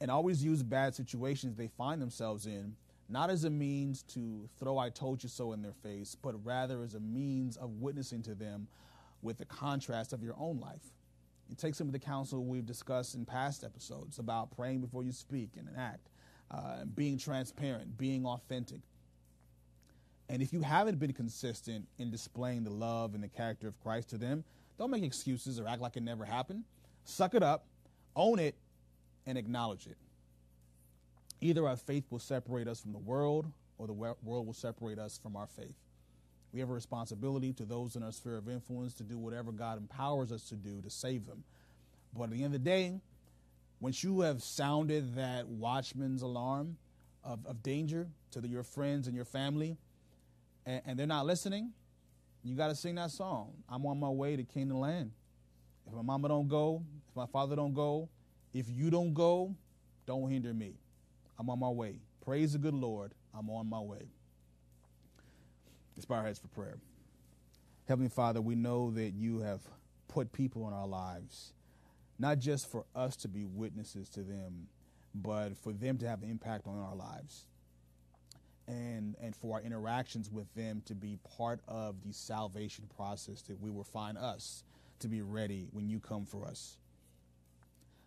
And 0.01 0.11
always 0.11 0.43
use 0.43 0.63
bad 0.63 0.95
situations 0.95 1.57
they 1.57 1.69
find 1.69 2.01
themselves 2.01 2.47
in, 2.47 2.75
not 3.09 3.31
as 3.31 3.45
a 3.45 3.51
means 3.51 4.03
to 4.15 4.49
throw 4.59 4.79
I 4.79 4.89
told 4.89 5.23
you 5.23 5.29
so 5.29 5.53
in 5.53 5.63
their 5.63 5.75
face, 5.83 6.17
but 6.21 6.35
rather 6.45 6.83
as 6.83 6.95
a 6.95 7.01
means 7.01 7.57
of 7.57 7.81
witnessing 7.81 8.23
to 8.23 8.35
them 8.35 8.69
with 9.21 9.39
the 9.39 9.45
contrast 9.45 10.13
of 10.13 10.23
your 10.23 10.35
own 10.39 10.59
life. 10.59 10.93
Take 11.59 11.75
some 11.75 11.87
of 11.87 11.93
the 11.93 11.99
counsel 11.99 12.45
we've 12.45 12.67
discussed 12.67 13.15
in 13.15 13.25
past 13.25 13.65
episodes 13.65 14.19
about 14.19 14.55
praying 14.57 14.81
before 14.81 15.05
you 15.05 15.13
speak 15.13 15.51
and 15.57 15.69
act, 15.77 16.09
uh, 16.51 16.85
being 16.95 17.19
transparent, 17.19 17.97
being 17.99 18.25
authentic. 18.27 18.81
And 20.29 20.41
if 20.41 20.53
you 20.53 20.63
haven't 20.63 20.99
been 20.99 21.13
consistent 21.13 21.87
in 21.99 22.11
displaying 22.11 22.65
the 22.65 22.71
love 22.71 23.15
and 23.15 23.23
the 23.23 23.29
character 23.29 23.69
of 23.69 23.79
Christ 23.81 24.11
to 24.11 24.19
them, 24.19 24.45
don't 24.79 24.91
make 24.91 25.03
excuses 25.03 25.61
or 25.61 25.69
act 25.69 25.83
like 25.83 25.97
it 25.97 26.03
never 26.03 26.25
happened. 26.25 26.65
Suck 27.05 27.35
it 27.35 27.43
up, 27.43 27.67
own 28.17 28.39
it, 28.39 28.55
and 29.27 29.37
acknowledge 29.37 29.87
it. 29.87 29.97
Either 31.41 31.67
our 31.67 31.77
faith 31.77 32.05
will 32.11 32.19
separate 32.19 32.69
us 32.69 32.81
from 32.81 32.93
the 32.93 32.99
world, 32.99 33.47
or 33.79 33.87
the 33.87 33.93
world 33.93 34.47
will 34.47 34.53
separate 34.53 34.99
us 34.99 35.19
from 35.23 35.37
our 35.37 35.47
faith. 35.47 35.75
We 36.53 36.61
have 36.61 36.69
a 36.69 36.75
responsibility 36.75 37.53
to 37.55 37.65
those 37.65 37.97
in 37.97 38.03
our 38.03 38.13
sphere 38.13 38.37
of 38.37 38.49
influence 38.49 38.95
to 38.95 39.03
do 39.03 39.19
whatever 39.19 39.53
God 39.53 39.79
empowers 39.79 40.31
us 40.33 40.49
to 40.51 40.55
do 40.55 40.83
to 40.83 40.91
save 40.91 41.27
them. 41.27 41.45
But 42.15 42.25
at 42.25 42.31
the 42.31 42.45
end 42.45 42.47
of 42.47 42.53
the 42.53 42.59
day, 42.59 43.01
once 43.81 44.05
you 44.05 44.21
have 44.21 44.43
sounded 44.43 45.17
that 45.17 45.49
watchman's 45.49 46.23
alarm 46.23 46.77
of, 47.25 47.45
of 47.47 47.63
danger 47.63 48.07
to 48.33 48.41
the, 48.41 48.49
your 48.49 48.63
friends 48.63 49.07
and 49.07 49.17
your 49.17 49.25
family, 49.25 49.77
and, 50.67 50.83
and 50.87 50.99
they're 50.99 51.07
not 51.07 51.25
listening, 51.25 51.73
you 52.45 52.55
got 52.55 52.69
to 52.69 52.75
sing 52.75 52.97
that 52.97 53.11
song. 53.11 53.53
I'm 53.69 53.87
on 53.87 53.99
my 53.99 54.09
way 54.09 54.37
to 54.37 54.45
Canaan 54.45 54.79
land. 54.79 55.11
If 55.87 55.95
my 55.95 56.03
mama 56.03 56.29
don't 56.29 56.49
go, 56.49 56.83
if 57.09 57.17
my 57.17 57.27
father 57.27 57.57
don't 57.57 57.75
go, 57.75 58.09
if 58.53 58.69
you 58.69 58.91
don't 58.91 59.15
go, 59.15 59.55
don't 60.07 60.31
hinder 60.31 60.53
me. 60.53 60.75
I'm 61.39 61.49
on 61.49 61.59
my 61.59 61.69
way. 61.69 61.97
Praise 62.25 62.53
the 62.53 62.59
good 62.59 62.75
Lord. 62.75 63.13
I'm 63.37 63.49
on 63.51 63.69
my 63.69 63.81
way. 63.81 64.09
Let's 65.97 66.07
bow 66.07 66.17
our 66.17 66.25
heads 66.25 66.39
for 66.39 66.49
prayer. 66.49 66.79
Heavenly 67.87 68.09
Father, 68.09 68.41
we 68.41 68.55
know 68.55 68.91
that 68.93 69.11
you 69.11 69.41
have 69.41 69.61
put 70.09 70.33
people 70.33 70.67
in 70.69 70.75
our 70.75 70.87
lives, 70.87 71.53
not 72.19 72.39
just 72.39 72.71
for 72.71 72.85
us 72.95 73.17
to 73.17 73.29
be 73.29 73.45
witnesses 73.45 74.09
to 74.11 74.23
them, 74.23 74.69
but 75.15 75.57
for 75.57 75.73
them 75.73 75.99
to 75.99 76.09
have 76.09 76.23
an 76.23 76.31
impact 76.31 76.67
on 76.67 76.79
our 76.79 76.95
lives. 76.95 77.47
And, 78.69 79.17
and 79.21 79.35
for 79.35 79.57
our 79.57 79.61
interactions 79.61 80.31
with 80.31 80.47
them 80.55 80.83
to 80.87 80.95
be 80.95 81.19
part 81.37 81.61
of 81.67 81.97
the 82.07 82.13
salvation 82.13 82.89
process 82.97 83.43
that 83.43 83.61
we 83.61 83.71
will 83.71 83.85
find 83.85 84.17
us 84.17 84.63
to 85.01 85.09
be 85.09 85.21
ready 85.21 85.67
when 85.73 85.91
you 85.91 85.99
come 85.99 86.25
for 86.25 86.47
us. 86.47 86.79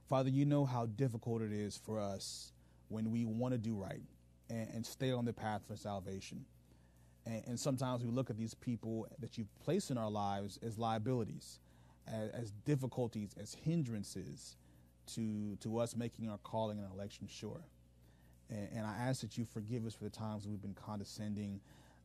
Father, 0.09 0.29
you 0.29 0.45
know 0.45 0.65
how 0.65 0.85
difficult 0.85 1.41
it 1.41 1.51
is 1.51 1.77
for 1.77 1.99
us 1.99 2.53
when 2.87 3.11
we 3.11 3.25
want 3.25 3.53
to 3.53 3.57
do 3.57 3.75
right 3.75 4.01
and, 4.49 4.69
and 4.73 4.85
stay 4.85 5.11
on 5.11 5.25
the 5.25 5.33
path 5.33 5.61
for 5.67 5.75
salvation. 5.75 6.45
And, 7.25 7.41
and, 7.47 7.59
sometimes 7.59 8.03
we 8.03 8.11
look 8.11 8.29
at 8.29 8.37
these 8.37 8.53
people 8.53 9.07
that 9.19 9.37
you've 9.37 9.53
placed 9.63 9.89
in 9.89 9.97
our 9.97 10.11
lives 10.11 10.59
as 10.63 10.77
liabilities, 10.77 11.59
as, 12.07 12.29
as 12.31 12.51
difficulties, 12.65 13.31
as 13.41 13.55
hindrances 13.55 14.57
to, 15.15 15.55
to 15.57 15.79
us 15.79 15.95
making 15.95 16.29
our 16.29 16.37
calling 16.39 16.79
and 16.79 16.87
election 16.93 17.27
sure. 17.27 17.61
And, 18.49 18.69
and, 18.75 18.85
I 18.85 18.95
ask 19.07 19.21
that 19.21 19.37
you 19.37 19.45
forgive 19.45 19.85
us 19.85 19.93
for 19.93 20.03
the 20.03 20.09
times 20.09 20.47
we've 20.47 20.61
been 20.61 20.75
condescending, 20.75 21.59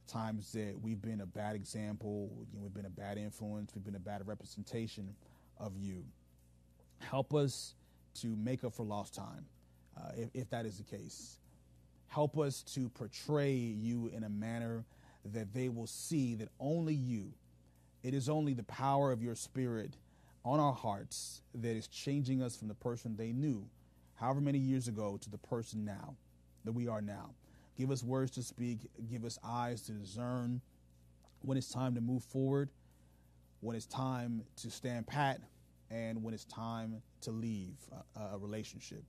times 0.06 0.52
that 0.52 0.74
we've 0.82 1.00
been 1.00 1.20
a 1.20 1.26
bad 1.26 1.54
example, 1.54 2.30
you 2.52 2.58
know, 2.58 2.62
we've 2.62 2.74
been 2.74 2.86
a 2.86 2.90
bad 2.90 3.18
influence, 3.18 3.72
we've 3.74 3.84
been 3.84 3.96
a 3.96 3.98
bad 3.98 4.26
representation 4.26 5.14
of 5.58 5.76
you. 5.76 6.04
Help 6.98 7.34
us 7.34 7.74
to 8.14 8.28
make 8.36 8.64
up 8.64 8.74
for 8.74 8.84
lost 8.84 9.14
time, 9.14 9.44
uh, 9.96 10.10
if, 10.16 10.30
if 10.34 10.50
that 10.50 10.66
is 10.66 10.78
the 10.78 10.84
case. 10.84 11.38
Help 12.08 12.38
us 12.38 12.62
to 12.62 12.88
portray 12.88 13.52
you 13.52 14.10
in 14.14 14.24
a 14.24 14.28
manner 14.28 14.84
that 15.24 15.52
they 15.52 15.68
will 15.68 15.86
see 15.86 16.34
that 16.36 16.48
only 16.58 16.94
you, 16.94 17.32
it 18.02 18.14
is 18.14 18.28
only 18.28 18.54
the 18.54 18.62
power 18.64 19.12
of 19.12 19.22
your 19.22 19.34
spirit 19.34 19.96
on 20.44 20.58
our 20.58 20.72
hearts 20.72 21.42
that 21.54 21.76
is 21.76 21.86
changing 21.86 22.42
us 22.42 22.56
from 22.56 22.68
the 22.68 22.74
person 22.74 23.16
they 23.16 23.32
knew 23.32 23.66
however 24.14 24.40
many 24.40 24.58
years 24.58 24.86
ago 24.86 25.18
to 25.20 25.30
the 25.30 25.38
person 25.38 25.84
now 25.84 26.14
that 26.64 26.72
we 26.72 26.86
are 26.88 27.00
now. 27.00 27.30
Give 27.76 27.90
us 27.90 28.04
words 28.04 28.30
to 28.32 28.42
speak, 28.42 28.78
give 29.10 29.24
us 29.24 29.38
eyes 29.42 29.80
to 29.82 29.92
discern 29.92 30.60
when 31.42 31.56
it's 31.56 31.70
time 31.70 31.94
to 31.94 32.00
move 32.02 32.22
forward, 32.24 32.68
when 33.60 33.74
it's 33.74 33.86
time 33.86 34.42
to 34.56 34.70
stand 34.70 35.06
pat, 35.06 35.40
and 35.90 36.22
when 36.22 36.34
it's 36.34 36.44
time 36.44 37.00
to 37.22 37.30
leave 37.30 37.74
a, 38.14 38.34
a 38.34 38.38
relationship. 38.38 39.02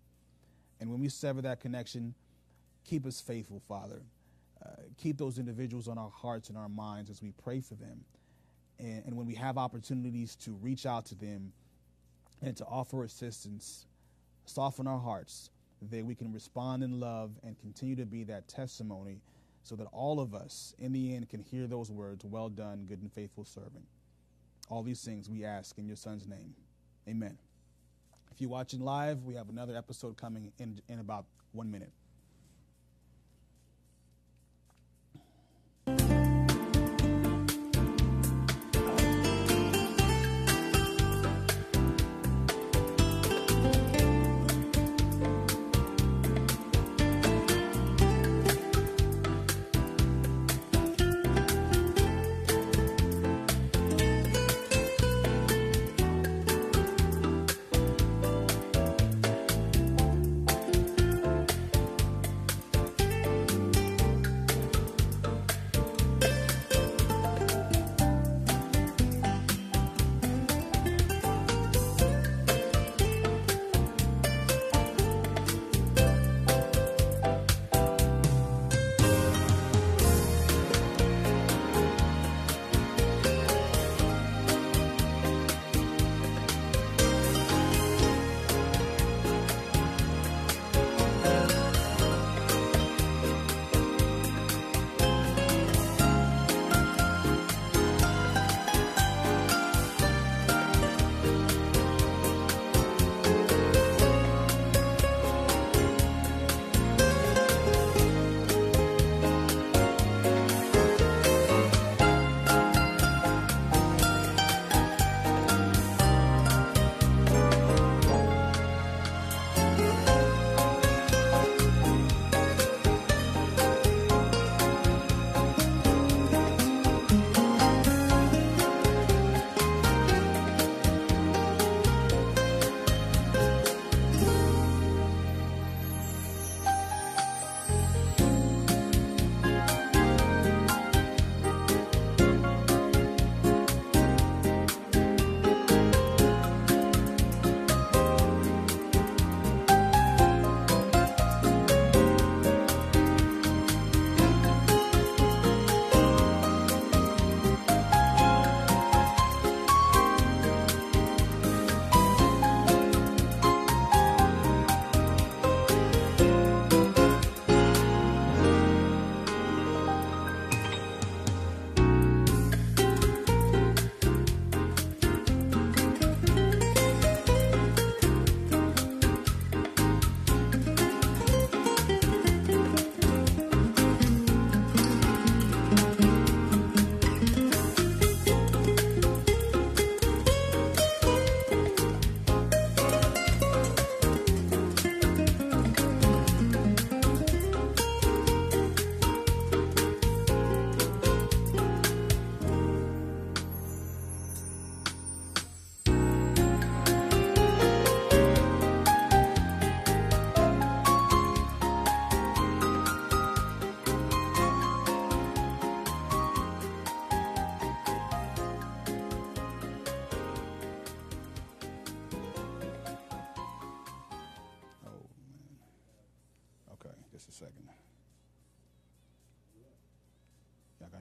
And 0.79 0.89
when 0.89 0.99
we 0.99 1.09
sever 1.09 1.41
that 1.41 1.59
connection, 1.59 2.13
keep 2.85 3.05
us 3.05 3.19
faithful, 3.19 3.61
Father. 3.67 4.01
Keep 4.97 5.17
those 5.17 5.39
individuals 5.39 5.87
on 5.87 5.97
our 5.97 6.09
hearts 6.09 6.49
and 6.49 6.57
our 6.57 6.69
minds 6.69 7.09
as 7.09 7.21
we 7.21 7.31
pray 7.43 7.59
for 7.59 7.75
them. 7.75 8.01
And, 8.79 9.03
and 9.05 9.17
when 9.17 9.25
we 9.25 9.35
have 9.35 9.57
opportunities 9.57 10.35
to 10.37 10.51
reach 10.51 10.85
out 10.85 11.05
to 11.07 11.15
them 11.15 11.53
and 12.41 12.55
to 12.57 12.65
offer 12.65 13.03
assistance, 13.03 13.85
soften 14.45 14.87
our 14.87 14.99
hearts 14.99 15.49
that 15.89 16.05
we 16.05 16.13
can 16.13 16.31
respond 16.31 16.83
in 16.83 16.99
love 16.99 17.31
and 17.43 17.57
continue 17.59 17.95
to 17.95 18.05
be 18.05 18.23
that 18.25 18.47
testimony 18.47 19.21
so 19.63 19.75
that 19.75 19.87
all 19.91 20.19
of 20.19 20.33
us 20.33 20.73
in 20.79 20.91
the 20.91 21.15
end 21.15 21.29
can 21.29 21.41
hear 21.41 21.67
those 21.67 21.91
words, 21.91 22.25
well 22.25 22.49
done, 22.49 22.85
good 22.87 23.01
and 23.01 23.11
faithful 23.11 23.45
servant. 23.45 23.85
All 24.69 24.83
these 24.83 25.03
things 25.03 25.29
we 25.29 25.43
ask 25.43 25.77
in 25.77 25.87
your 25.87 25.95
son's 25.95 26.27
name. 26.27 26.53
Amen. 27.07 27.37
If 28.31 28.39
you're 28.39 28.49
watching 28.49 28.79
live, 28.79 29.23
we 29.23 29.35
have 29.35 29.49
another 29.49 29.75
episode 29.75 30.17
coming 30.17 30.51
in, 30.59 30.79
in 30.87 30.99
about 30.99 31.25
one 31.51 31.69
minute. 31.69 31.91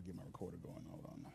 Get 0.07 0.17
my 0.17 0.23
recorder 0.25 0.57
going. 0.57 0.85
Hold 0.89 1.05
on. 1.05 1.27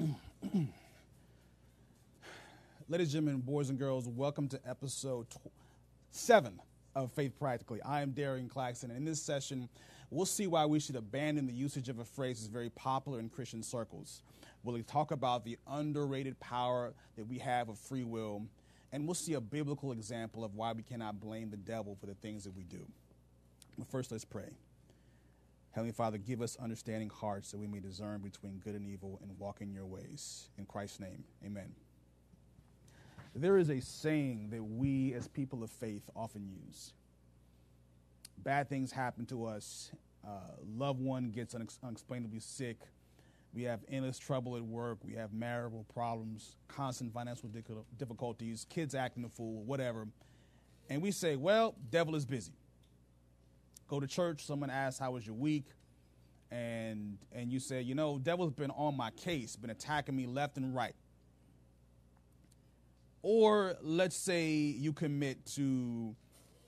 Uh, 0.00 0.60
Ladies 2.88 3.08
and 3.08 3.26
gentlemen, 3.26 3.40
boys 3.40 3.68
and 3.70 3.78
girls, 3.78 4.08
welcome 4.08 4.48
to 4.48 4.60
episode 4.64 5.28
tw- 5.28 5.38
seven 6.12 6.60
of 6.94 7.10
Faith 7.12 7.32
Practically. 7.38 7.82
I 7.82 8.02
am 8.02 8.12
Darian 8.12 8.48
Claxton, 8.48 8.90
and 8.90 9.00
in 9.00 9.04
this 9.04 9.20
session, 9.20 9.68
we'll 10.10 10.24
see 10.24 10.46
why 10.46 10.66
we 10.66 10.78
should 10.78 10.94
abandon 10.94 11.46
the 11.46 11.52
usage 11.52 11.88
of 11.88 11.98
a 11.98 12.04
phrase 12.04 12.38
that's 12.38 12.48
very 12.48 12.70
popular 12.70 13.18
in 13.18 13.28
Christian 13.28 13.64
circles. 13.64 14.22
We'll 14.62 14.82
talk 14.82 15.10
about 15.10 15.44
the 15.44 15.56
underrated 15.66 16.38
power 16.40 16.92
that 17.16 17.26
we 17.26 17.38
have 17.38 17.68
of 17.68 17.78
free 17.78 18.04
will, 18.04 18.42
and 18.92 19.06
we'll 19.06 19.14
see 19.14 19.34
a 19.34 19.40
biblical 19.40 19.92
example 19.92 20.44
of 20.44 20.54
why 20.54 20.72
we 20.72 20.82
cannot 20.82 21.20
blame 21.20 21.50
the 21.50 21.56
devil 21.56 21.96
for 21.98 22.06
the 22.06 22.14
things 22.14 22.44
that 22.44 22.54
we 22.56 22.64
do. 22.64 22.86
But 23.78 23.88
first, 23.88 24.10
let's 24.10 24.24
pray. 24.24 24.50
Heavenly 25.72 25.92
Father, 25.92 26.18
give 26.18 26.42
us 26.42 26.56
understanding 26.56 27.08
hearts 27.08 27.52
that 27.52 27.58
we 27.58 27.66
may 27.66 27.78
discern 27.78 28.20
between 28.20 28.58
good 28.58 28.74
and 28.74 28.84
evil 28.84 29.20
and 29.22 29.38
walk 29.38 29.60
in 29.60 29.72
your 29.72 29.86
ways. 29.86 30.48
In 30.58 30.64
Christ's 30.66 30.98
name, 30.98 31.24
amen. 31.44 31.72
There 33.34 33.58
is 33.58 33.70
a 33.70 33.80
saying 33.80 34.50
that 34.50 34.62
we 34.64 35.14
as 35.14 35.28
people 35.28 35.62
of 35.62 35.70
faith 35.70 36.02
often 36.16 36.48
use. 36.48 36.92
Bad 38.38 38.68
things 38.68 38.90
happen 38.90 39.26
to 39.26 39.44
us, 39.44 39.92
uh, 40.26 40.56
loved 40.76 41.00
one 41.00 41.30
gets 41.30 41.54
unex- 41.54 41.78
unexplainably 41.82 42.40
sick, 42.40 42.78
we 43.52 43.62
have 43.64 43.80
endless 43.88 44.18
trouble 44.18 44.56
at 44.56 44.62
work, 44.62 44.98
we 45.04 45.14
have 45.14 45.32
marital 45.32 45.84
problems, 45.92 46.56
constant 46.68 47.12
financial 47.12 47.50
difficulties, 47.96 48.66
kids 48.68 48.94
acting 48.94 49.24
a 49.24 49.28
fool, 49.28 49.64
whatever. 49.64 50.06
And 50.90 51.02
we 51.02 51.10
say, 51.10 51.36
well, 51.36 51.74
devil 51.90 52.14
is 52.14 52.24
busy. 52.24 52.52
Go 53.88 54.00
to 54.00 54.06
church, 54.06 54.44
someone 54.44 54.70
asks, 54.70 54.98
how 54.98 55.12
was 55.12 55.26
your 55.26 55.34
week? 55.34 55.64
And, 56.50 57.18
and 57.32 57.50
you 57.50 57.58
say, 57.58 57.82
you 57.82 57.94
know, 57.94 58.18
devil's 58.18 58.52
been 58.52 58.70
on 58.70 58.96
my 58.96 59.10
case, 59.10 59.56
been 59.56 59.70
attacking 59.70 60.16
me 60.16 60.26
left 60.26 60.56
and 60.56 60.74
right. 60.74 60.94
Or 63.22 63.76
let's 63.82 64.16
say 64.16 64.48
you 64.48 64.92
commit 64.92 65.44
to 65.56 66.14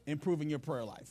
improving 0.06 0.50
your 0.50 0.58
prayer 0.58 0.84
life, 0.84 1.10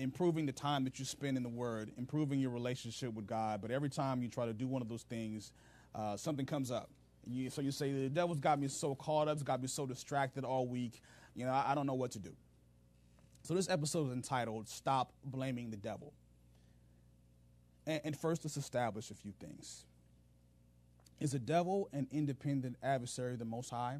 improving 0.00 0.46
the 0.46 0.52
time 0.52 0.84
that 0.84 0.98
you 0.98 1.04
spend 1.04 1.36
in 1.36 1.42
the 1.42 1.48
Word, 1.48 1.90
improving 1.96 2.40
your 2.40 2.50
relationship 2.50 3.12
with 3.14 3.26
God. 3.26 3.60
But 3.60 3.70
every 3.70 3.88
time 3.88 4.22
you 4.22 4.28
try 4.28 4.46
to 4.46 4.52
do 4.52 4.66
one 4.66 4.82
of 4.82 4.88
those 4.88 5.02
things, 5.02 5.52
uh, 5.94 6.16
something 6.16 6.46
comes 6.46 6.70
up. 6.70 6.90
You, 7.26 7.50
so 7.50 7.60
you 7.60 7.70
say, 7.70 7.92
The 7.92 8.08
devil's 8.08 8.38
got 8.38 8.58
me 8.58 8.68
so 8.68 8.94
caught 8.94 9.28
up, 9.28 9.34
it's 9.34 9.42
got 9.42 9.60
me 9.60 9.68
so 9.68 9.86
distracted 9.86 10.44
all 10.44 10.66
week. 10.66 11.00
You 11.34 11.46
know, 11.46 11.52
I, 11.52 11.72
I 11.72 11.74
don't 11.74 11.86
know 11.86 11.94
what 11.94 12.10
to 12.12 12.18
do. 12.18 12.34
So 13.42 13.54
this 13.54 13.68
episode 13.68 14.08
is 14.08 14.12
entitled 14.12 14.68
Stop 14.68 15.12
Blaming 15.24 15.70
the 15.70 15.76
Devil. 15.76 16.12
And, 17.86 18.00
and 18.04 18.16
first, 18.16 18.44
let's 18.44 18.56
establish 18.56 19.10
a 19.10 19.14
few 19.14 19.32
things. 19.32 19.84
Is 21.20 21.32
the 21.32 21.38
devil 21.38 21.88
an 21.92 22.06
independent 22.10 22.76
adversary 22.82 23.34
of 23.34 23.38
the 23.38 23.44
Most 23.44 23.70
High? 23.70 23.98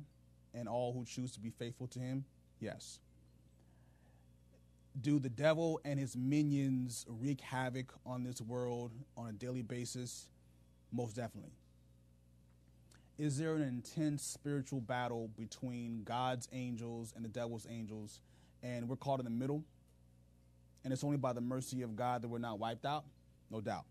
and 0.55 0.69
all 0.69 0.93
who 0.93 1.05
choose 1.05 1.33
to 1.33 1.41
be 1.41 1.51
faithful 1.51 1.87
to 1.89 1.99
him? 1.99 2.25
Yes. 2.61 2.99
Do 4.99 5.18
the 5.18 5.28
devil 5.28 5.80
and 5.84 6.01
his 6.01 6.16
minions 6.16 7.07
wreak 7.09 7.41
havoc 7.41 7.93
on 8.05 8.24
this 8.24 8.41
world 8.41 8.93
on 9.16 9.28
a 9.28 9.32
daily 9.32 9.62
basis? 9.62 10.28
Most 10.93 11.14
definitely. 11.16 11.53
Is 13.18 13.38
there 13.38 13.55
an 13.55 13.62
intense 13.62 14.22
spiritual 14.22 14.80
battle 14.80 15.30
between 15.38 16.03
God's 16.05 16.49
angels 16.53 17.12
and 17.14 17.24
the 17.24 17.28
devil's 17.28 17.66
angels, 17.70 18.20
and 18.62 18.88
we're 18.88 18.97
caught 18.97 19.20
in 19.20 19.24
the 19.24 19.30
middle? 19.30 19.62
And 20.84 20.93
it's 20.93 21.05
only 21.05 21.18
by 21.18 21.34
the 21.34 21.41
mercy 21.43 21.82
of 21.82 21.95
God 21.95 22.22
that 22.22 22.28
we're 22.28 22.38
not 22.38 22.59
wiped 22.59 22.86
out? 22.86 23.05
No 23.51 23.61
doubt. 23.61 23.84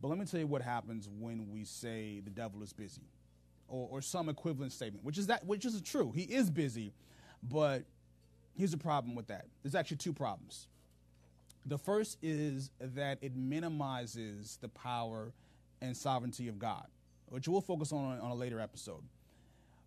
But 0.00 0.08
let 0.08 0.18
me 0.18 0.24
tell 0.24 0.40
you 0.40 0.46
what 0.46 0.62
happens 0.62 1.08
when 1.20 1.50
we 1.50 1.64
say 1.64 2.20
the 2.20 2.30
devil 2.30 2.62
is 2.62 2.72
busy 2.72 3.02
or, 3.68 3.88
or 3.90 4.02
some 4.02 4.28
equivalent 4.28 4.72
statement, 4.72 5.04
which 5.04 5.18
is 5.18 5.28
that 5.28 5.46
which 5.46 5.64
is 5.64 5.80
true. 5.82 6.12
He 6.12 6.22
is 6.22 6.50
busy, 6.50 6.92
but 7.42 7.84
here's 8.56 8.72
a 8.72 8.78
problem 8.78 9.14
with 9.14 9.26
that. 9.28 9.46
There's 9.62 9.74
actually 9.74 9.98
two 9.98 10.12
problems. 10.12 10.66
The 11.66 11.78
first 11.78 12.18
is 12.22 12.70
that 12.80 13.18
it 13.20 13.36
minimizes 13.36 14.58
the 14.60 14.68
power 14.68 15.32
and 15.80 15.96
sovereignty 15.96 16.48
of 16.48 16.58
God, 16.58 16.86
which 17.28 17.48
we'll 17.48 17.60
focus 17.60 17.92
on 17.92 18.18
on 18.18 18.30
a 18.30 18.34
later 18.34 18.60
episode. 18.60 19.02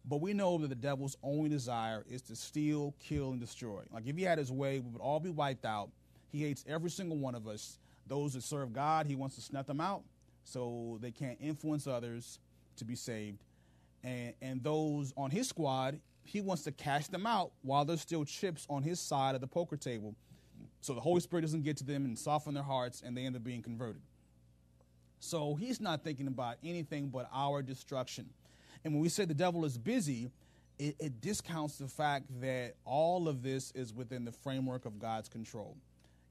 But 0.07 0.21
we 0.21 0.33
know 0.33 0.57
that 0.59 0.67
the 0.67 0.75
devil's 0.75 1.17
only 1.23 1.49
desire 1.49 2.05
is 2.09 2.21
to 2.23 2.35
steal, 2.35 2.93
kill, 2.99 3.31
and 3.31 3.39
destroy. 3.39 3.81
Like 3.91 4.05
if 4.05 4.15
he 4.15 4.23
had 4.23 4.37
his 4.37 4.51
way, 4.51 4.79
we 4.79 4.91
would 4.91 5.01
all 5.01 5.19
be 5.19 5.31
wiped 5.31 5.65
out. 5.65 5.89
He 6.31 6.41
hates 6.41 6.63
every 6.67 6.91
single 6.91 7.17
one 7.17 7.33
of 7.33 7.47
us. 7.47 7.79
Those 8.07 8.33
that 8.33 8.43
serve 8.43 8.71
God, 8.71 9.07
he 9.07 9.15
wants 9.15 9.35
to 9.35 9.41
snuff 9.41 9.65
them 9.65 9.81
out 9.81 10.03
so 10.43 10.99
they 11.01 11.09
can't 11.09 11.39
influence 11.41 11.87
others 11.87 12.39
to 12.77 12.85
be 12.85 12.95
saved 12.95 13.39
and, 14.05 14.33
and 14.41 14.63
those 14.63 15.13
on 15.17 15.31
his 15.31 15.49
squad, 15.49 15.99
he 16.25 16.41
wants 16.41 16.63
to 16.63 16.71
cash 16.71 17.07
them 17.07 17.25
out 17.25 17.51
while 17.61 17.85
there's 17.85 18.01
still 18.01 18.25
chips 18.25 18.65
on 18.69 18.83
his 18.83 18.99
side 18.99 19.35
of 19.35 19.41
the 19.41 19.47
poker 19.47 19.77
table. 19.77 20.15
So 20.81 20.93
the 20.93 21.01
Holy 21.01 21.21
Spirit 21.21 21.43
doesn't 21.43 21.63
get 21.63 21.77
to 21.77 21.83
them 21.83 22.05
and 22.05 22.17
soften 22.17 22.53
their 22.53 22.63
hearts 22.63 23.01
and 23.05 23.15
they 23.15 23.25
end 23.25 23.35
up 23.35 23.43
being 23.43 23.61
converted. 23.61 24.01
So 25.19 25.55
he's 25.55 25.79
not 25.79 26.03
thinking 26.03 26.27
about 26.27 26.57
anything 26.63 27.09
but 27.09 27.29
our 27.33 27.61
destruction. 27.61 28.27
And 28.83 28.93
when 28.93 29.01
we 29.01 29.09
say 29.09 29.25
the 29.25 29.33
devil 29.33 29.65
is 29.65 29.77
busy, 29.77 30.29
it, 30.77 30.95
it, 30.99 31.21
discounts 31.21 31.77
the 31.77 31.87
fact 31.87 32.25
that 32.41 32.75
all 32.83 33.27
of 33.29 33.41
this 33.41 33.71
is 33.71 33.93
within 33.93 34.25
the 34.25 34.31
framework 34.31 34.85
of 34.85 34.99
God's 34.99 35.29
control. 35.29 35.77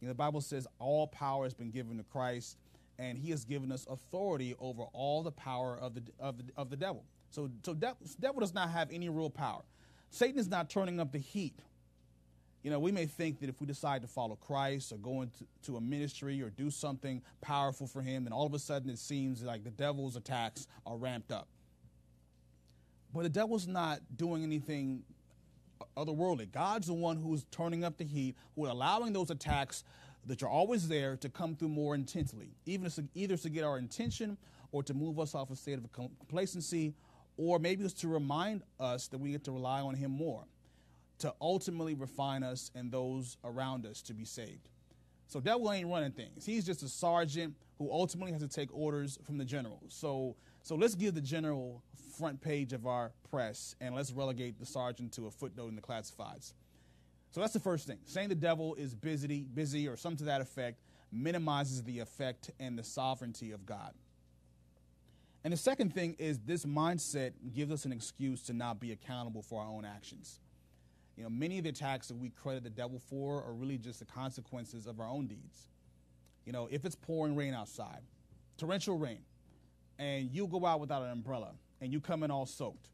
You 0.01 0.09
know, 0.09 0.13
the 0.13 0.19
Bible 0.19 0.41
says 0.41 0.67
all 0.79 1.07
power 1.07 1.45
has 1.45 1.55
been 1.55 1.71
given 1.71 1.97
to 1.97 2.05
Christ, 2.05 2.59
and 2.99 3.17
He 3.17 3.31
has 3.31 3.45
given 3.45 3.73
us 3.73 3.87
authority 3.89 4.55
over 4.61 4.83
all 4.93 5.23
the 5.23 5.33
power 5.33 5.79
of 5.81 5.95
the 5.95 6.03
of 6.21 6.37
the, 6.37 6.45
of 6.59 6.69
the 6.69 6.77
devil. 6.77 7.05
So, 7.31 7.51
so 7.65 7.73
devil, 7.73 7.97
devil 8.21 8.41
does 8.41 8.55
not 8.55 8.71
have 8.71 8.91
any 8.93 9.09
real 9.09 9.31
power. 9.31 9.63
Satan 10.11 10.39
is 10.39 10.49
not 10.49 10.71
turning 10.71 11.01
up 11.01 11.13
the 11.13 11.19
heat. 11.19 11.59
You 12.63 12.71
know, 12.71 12.79
we 12.79 12.93
may 12.93 13.05
think 13.05 13.41
that 13.41 13.51
if 13.51 13.61
we 13.61 13.67
decide 13.67 14.01
to 14.03 14.09
follow 14.09 14.37
Christ 14.37 14.91
or 14.93 14.97
go 14.97 15.21
into 15.21 15.45
to 15.65 15.77
a 15.77 15.81
ministry 15.81 16.41
or 16.41 16.49
do 16.49 16.71
something 16.71 17.21
powerful 17.43 17.87
for 17.87 18.01
him, 18.01 18.25
then 18.25 18.33
all 18.33 18.47
of 18.47 18.55
a 18.55 18.59
sudden 18.59 18.89
it 18.89 18.99
seems 18.99 19.43
like 19.43 19.65
the 19.65 19.71
devil's 19.71 20.17
attacks 20.17 20.67
are 20.87 20.97
ramped 20.97 21.31
up. 21.31 21.47
But 23.13 23.25
the 23.25 23.29
devil's 23.29 23.67
not 23.67 24.01
doing 24.17 24.43
anything 24.43 25.03
otherworldly. 25.97 26.51
God's 26.51 26.87
the 26.87 26.95
one 26.95 27.17
who's 27.17 27.45
turning 27.51 27.85
up 27.85 27.99
the 27.99 28.05
heat, 28.05 28.35
who 28.57 28.65
is 28.65 28.71
allowing 28.71 29.13
those 29.13 29.31
attacks 29.31 29.85
that 30.27 30.43
are 30.43 30.49
always 30.49 30.89
there 30.89 31.17
to 31.19 31.29
come 31.29 31.55
through 31.55 31.69
more 31.69 31.95
intensely, 31.95 32.49
even 32.67 32.91
to, 32.91 33.05
either 33.15 33.37
to 33.37 33.51
get 33.51 33.63
our 33.63 33.77
attention 33.77 34.39
or 34.73 34.83
to 34.83 34.95
move 34.95 35.21
us 35.21 35.35
off 35.35 35.51
a 35.51 35.57
state 35.57 35.79
of 35.79 35.93
complacency 35.93 36.95
or 37.37 37.59
maybe 37.59 37.85
it's 37.85 37.95
to 37.95 38.09
remind 38.09 38.63
us 38.79 39.09
that 39.09 39.19
we 39.19 39.33
get 39.33 39.45
to 39.45 39.53
rely 39.53 39.81
on 39.81 39.95
Him 39.95 40.11
more, 40.11 40.45
to 41.19 41.33
ultimately 41.41 41.95
refine 41.95 42.43
us 42.43 42.71
and 42.75 42.91
those 42.91 43.37
around 43.45 43.87
us 43.87 44.03
to 44.03 44.15
be 44.15 44.25
saved. 44.25 44.69
So 45.27 45.41
devil 45.41 45.73
ain't 45.73 45.89
running 45.89 46.13
things. 46.13 46.45
He's 46.45 46.65
just 46.65 46.83
a 46.83 46.89
sergeant 46.89 47.55
who 47.79 47.91
ultimately 47.91 48.33
has 48.33 48.43
to 48.43 48.49
take 48.49 48.69
orders 48.73 49.19
from 49.25 49.39
the 49.39 49.45
general. 49.45 49.81
So 49.89 50.37
so 50.63 50.77
let's 50.77 50.95
give 50.95 51.15
the 51.15 51.21
general 51.21 51.83
front 52.19 52.41
page 52.41 52.73
of 52.73 52.87
our 52.87 53.13
press 53.31 53.77
and 53.83 53.95
let's 53.95 54.13
relegate 54.13 54.59
the 54.59 54.65
sergeant 54.65 55.13
to 55.13 55.27
a 55.27 55.31
footnote 55.31 55.69
in 55.69 55.77
the 55.77 55.83
classifieds. 55.83 56.55
So 57.33 57.41
that's 57.41 57.53
the 57.53 57.61
first 57.61 57.87
thing. 57.87 57.99
Saying 58.07 58.31
the 58.31 58.35
devil 58.35 58.75
is 58.77 58.95
busy, 58.95 59.45
busy 59.53 59.89
or 59.89 59.97
something 59.97 60.19
to 60.19 60.25
that 60.25 60.41
effect 60.41 60.79
minimizes 61.13 61.83
the 61.83 61.99
effect 61.99 62.51
and 62.59 62.79
the 62.79 62.85
sovereignty 62.85 63.51
of 63.51 63.67
God. 63.67 63.93
And 65.45 65.53
the 65.53 65.59
second 65.59 65.95
thing 65.95 66.17
is 66.19 66.39
this 66.41 66.65
mindset 66.65 67.33
gives 67.53 67.71
us 67.71 67.85
an 67.85 67.93
excuse 67.93 68.43
to 68.45 68.55
not 68.55 68.81
be 68.81 68.93
accountable 68.93 69.43
for 69.43 69.61
our 69.61 69.69
own 69.69 69.85
actions. 69.85 70.41
You 71.17 71.23
know, 71.23 71.31
many 71.31 71.59
of 71.59 71.65
the 71.65 71.71
attacks 71.71 72.09
that 72.09 72.17
we 72.17 72.31
credit 72.31 72.65
the 72.65 72.71
devil 72.71 72.99
for 72.99 73.45
are 73.45 73.53
really 73.53 73.77
just 73.77 73.99
the 73.99 74.07
consequences 74.07 74.87
of 74.87 74.99
our 75.01 75.07
own 75.07 75.27
deeds. 75.27 75.69
You 76.47 76.53
know, 76.53 76.67
if 76.71 76.85
it's 76.85 76.97
pouring 76.97 77.37
rain 77.37 77.55
outside, 77.55 78.01
torrential 78.57 78.99
rain, 78.99 79.21
and 79.99 80.31
you 80.33 80.47
go 80.47 80.65
out 80.65 80.81
without 80.81 81.03
an 81.03 81.11
umbrella 81.11 81.53
and 81.81 81.93
you 81.93 82.01
come 82.01 82.23
in 82.23 82.31
all 82.31 82.47
soaked, 82.47 82.89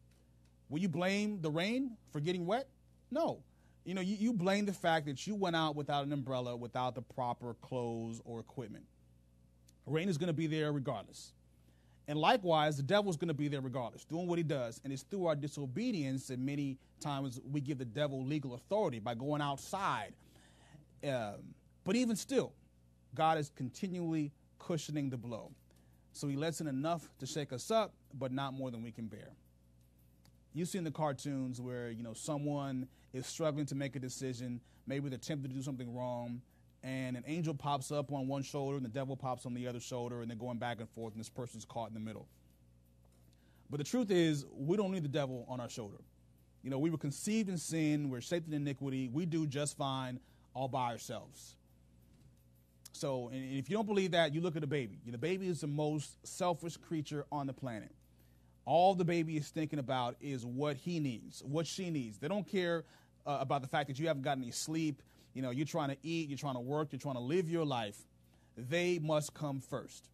will 0.69 0.81
you 0.81 0.89
blame 0.89 1.41
the 1.41 1.51
rain 1.51 1.97
for 2.13 2.21
getting 2.21 2.47
wet? 2.47 2.69
No. 3.11 3.43
You 3.85 3.95
know, 3.95 4.03
you, 4.03 4.17
you 4.17 4.33
blame 4.33 4.67
the 4.67 4.73
fact 4.73 5.07
that 5.07 5.27
you 5.27 5.35
went 5.35 5.57
out 5.57 5.75
without 5.77 6.05
an 6.05 6.13
umbrella, 6.13 6.57
without 6.57 6.95
the 6.95 7.03
proper 7.03 7.55
clothes 7.55 8.21
or 8.25 8.41
equipment. 8.41 8.85
Rain 9.87 10.09
is 10.09 10.19
going 10.19 10.27
to 10.27 10.35
be 10.35 10.47
there 10.47 10.73
regardless. 10.73 11.33
And 12.11 12.19
likewise, 12.19 12.77
the 12.77 12.83
devil's 12.83 13.17
going 13.17 13.29
to 13.29 13.35
be 13.35 13.47
there 13.47 13.61
regardless, 13.61 14.05
doing 14.05 14.27
what 14.27 14.37
he 14.37 14.43
does. 14.43 14.81
And 14.83 14.93
it's 14.93 15.05
through 15.05 15.27
our 15.27 15.37
disobedience 15.37 16.27
that 16.27 16.41
many 16.41 16.77
times 16.99 17.41
we 17.49 17.61
give 17.61 17.79
the 17.79 17.85
devil 17.85 18.25
legal 18.25 18.55
authority 18.55 18.99
by 18.99 19.15
going 19.15 19.41
outside. 19.41 20.13
Um, 21.07 21.55
but 21.85 21.95
even 21.95 22.17
still, 22.17 22.53
God 23.15 23.39
is 23.39 23.53
continually 23.55 24.33
cushioning 24.59 25.09
the 25.09 25.17
blow. 25.17 25.53
So 26.13 26.27
he 26.27 26.35
lets 26.35 26.61
in 26.61 26.67
enough 26.67 27.09
to 27.21 27.27
shake 27.27 27.53
us 27.53 27.71
up, 27.71 27.95
but 28.19 28.33
not 28.33 28.55
more 28.55 28.73
than 28.73 28.83
we 28.83 28.91
can 28.91 29.07
bear. 29.07 29.31
You've 30.53 30.69
seen 30.69 30.83
the 30.83 30.91
cartoons 30.91 31.61
where, 31.61 31.93
you 31.93 32.03
know, 32.03 32.15
someone 32.15 32.89
is 33.13 33.25
struggling 33.25 33.67
to 33.67 33.77
make 33.77 33.95
a 33.95 34.01
decision, 34.01 34.61
maybe 34.85 35.09
they're 35.09 35.17
tempted 35.17 35.51
to 35.51 35.55
do 35.55 35.63
something 35.63 35.95
wrong, 35.95 36.43
and 36.83 37.17
an 37.17 37.25
angel 37.27 37.55
pops 37.55 37.93
up 37.93 38.13
on 38.13 38.27
one 38.27 38.43
shoulder 38.43 38.77
and 38.77 38.85
the 38.85 38.91
devil 38.91 39.17
pops 39.17 39.45
on 39.45 39.55
the 39.55 39.67
other 39.67 39.81
shoulder 39.81 40.23
and 40.23 40.31
they're 40.31 40.37
going 40.37 40.59
back 40.59 40.81
and 40.81 40.89
forth 40.89 41.13
and 41.13 41.21
this 41.21 41.29
person's 41.29 41.65
caught 41.65 41.89
in 41.89 41.95
the 41.95 42.01
middle. 42.01 42.27
But 43.71 43.79
the 43.79 43.85
truth 43.85 44.11
is, 44.11 44.47
we 44.53 44.77
don't 44.77 44.91
need 44.91 45.05
the 45.05 45.09
devil 45.09 45.45
on 45.49 45.61
our 45.61 45.69
shoulder. 45.69 45.99
You 46.63 46.71
know, 46.71 46.79
we 46.79 46.91
were 46.91 46.99
conceived 46.99 47.49
in 47.49 47.57
sin, 47.57 48.11
we're 48.11 48.21
shaped 48.21 48.49
in 48.49 48.55
iniquity, 48.55 49.09
we 49.09 49.27
do 49.27 49.47
just 49.47 49.77
fine 49.77 50.21
all 50.55 50.69
by 50.69 50.91
ourselves. 50.91 51.55
So, 52.93 53.31
and 53.33 53.57
if 53.57 53.71
you 53.71 53.77
don't 53.77 53.87
believe 53.87 54.11
that, 54.11 54.35
you 54.35 54.41
look 54.41 54.57
at 54.57 54.65
a 54.65 54.67
baby. 54.67 54.99
The 55.07 55.17
baby 55.17 55.49
is 55.49 55.61
the 55.61 55.67
most 55.67 56.17
selfish 56.27 56.77
creature 56.77 57.25
on 57.31 57.47
the 57.47 57.53
planet. 57.53 57.93
All 58.67 58.95
the 58.95 59.05
baby 59.05 59.37
is 59.37 59.49
thinking 59.49 59.79
about 59.79 60.17
is 60.21 60.45
what 60.45 60.77
he 60.77 61.01
needs, 61.01 61.43
what 61.45 61.67
she 61.67 61.91
needs. 61.91 62.19
They 62.19 62.29
don't 62.29 62.47
care 62.47 62.85
uh, 63.27 63.39
about 63.41 63.63
the 63.63 63.69
fact 63.69 63.89
that 63.89 63.99
you 63.99 64.07
haven't 64.07 64.23
gotten 64.23 64.43
any 64.43 64.53
sleep. 64.53 65.03
You 65.35 65.43
know, 65.43 65.51
you're 65.51 65.67
trying 65.67 65.91
to 65.91 65.97
eat, 66.03 66.29
you're 66.29 66.39
trying 66.39 66.55
to 66.55 66.61
work, 66.61 66.89
you're 66.93 66.99
trying 66.99 67.15
to 67.15 67.21
live 67.21 67.49
your 67.49 67.65
life. 67.65 67.97
They 68.57 68.99
must 68.99 69.33
come 69.35 69.61
first. 69.61 70.09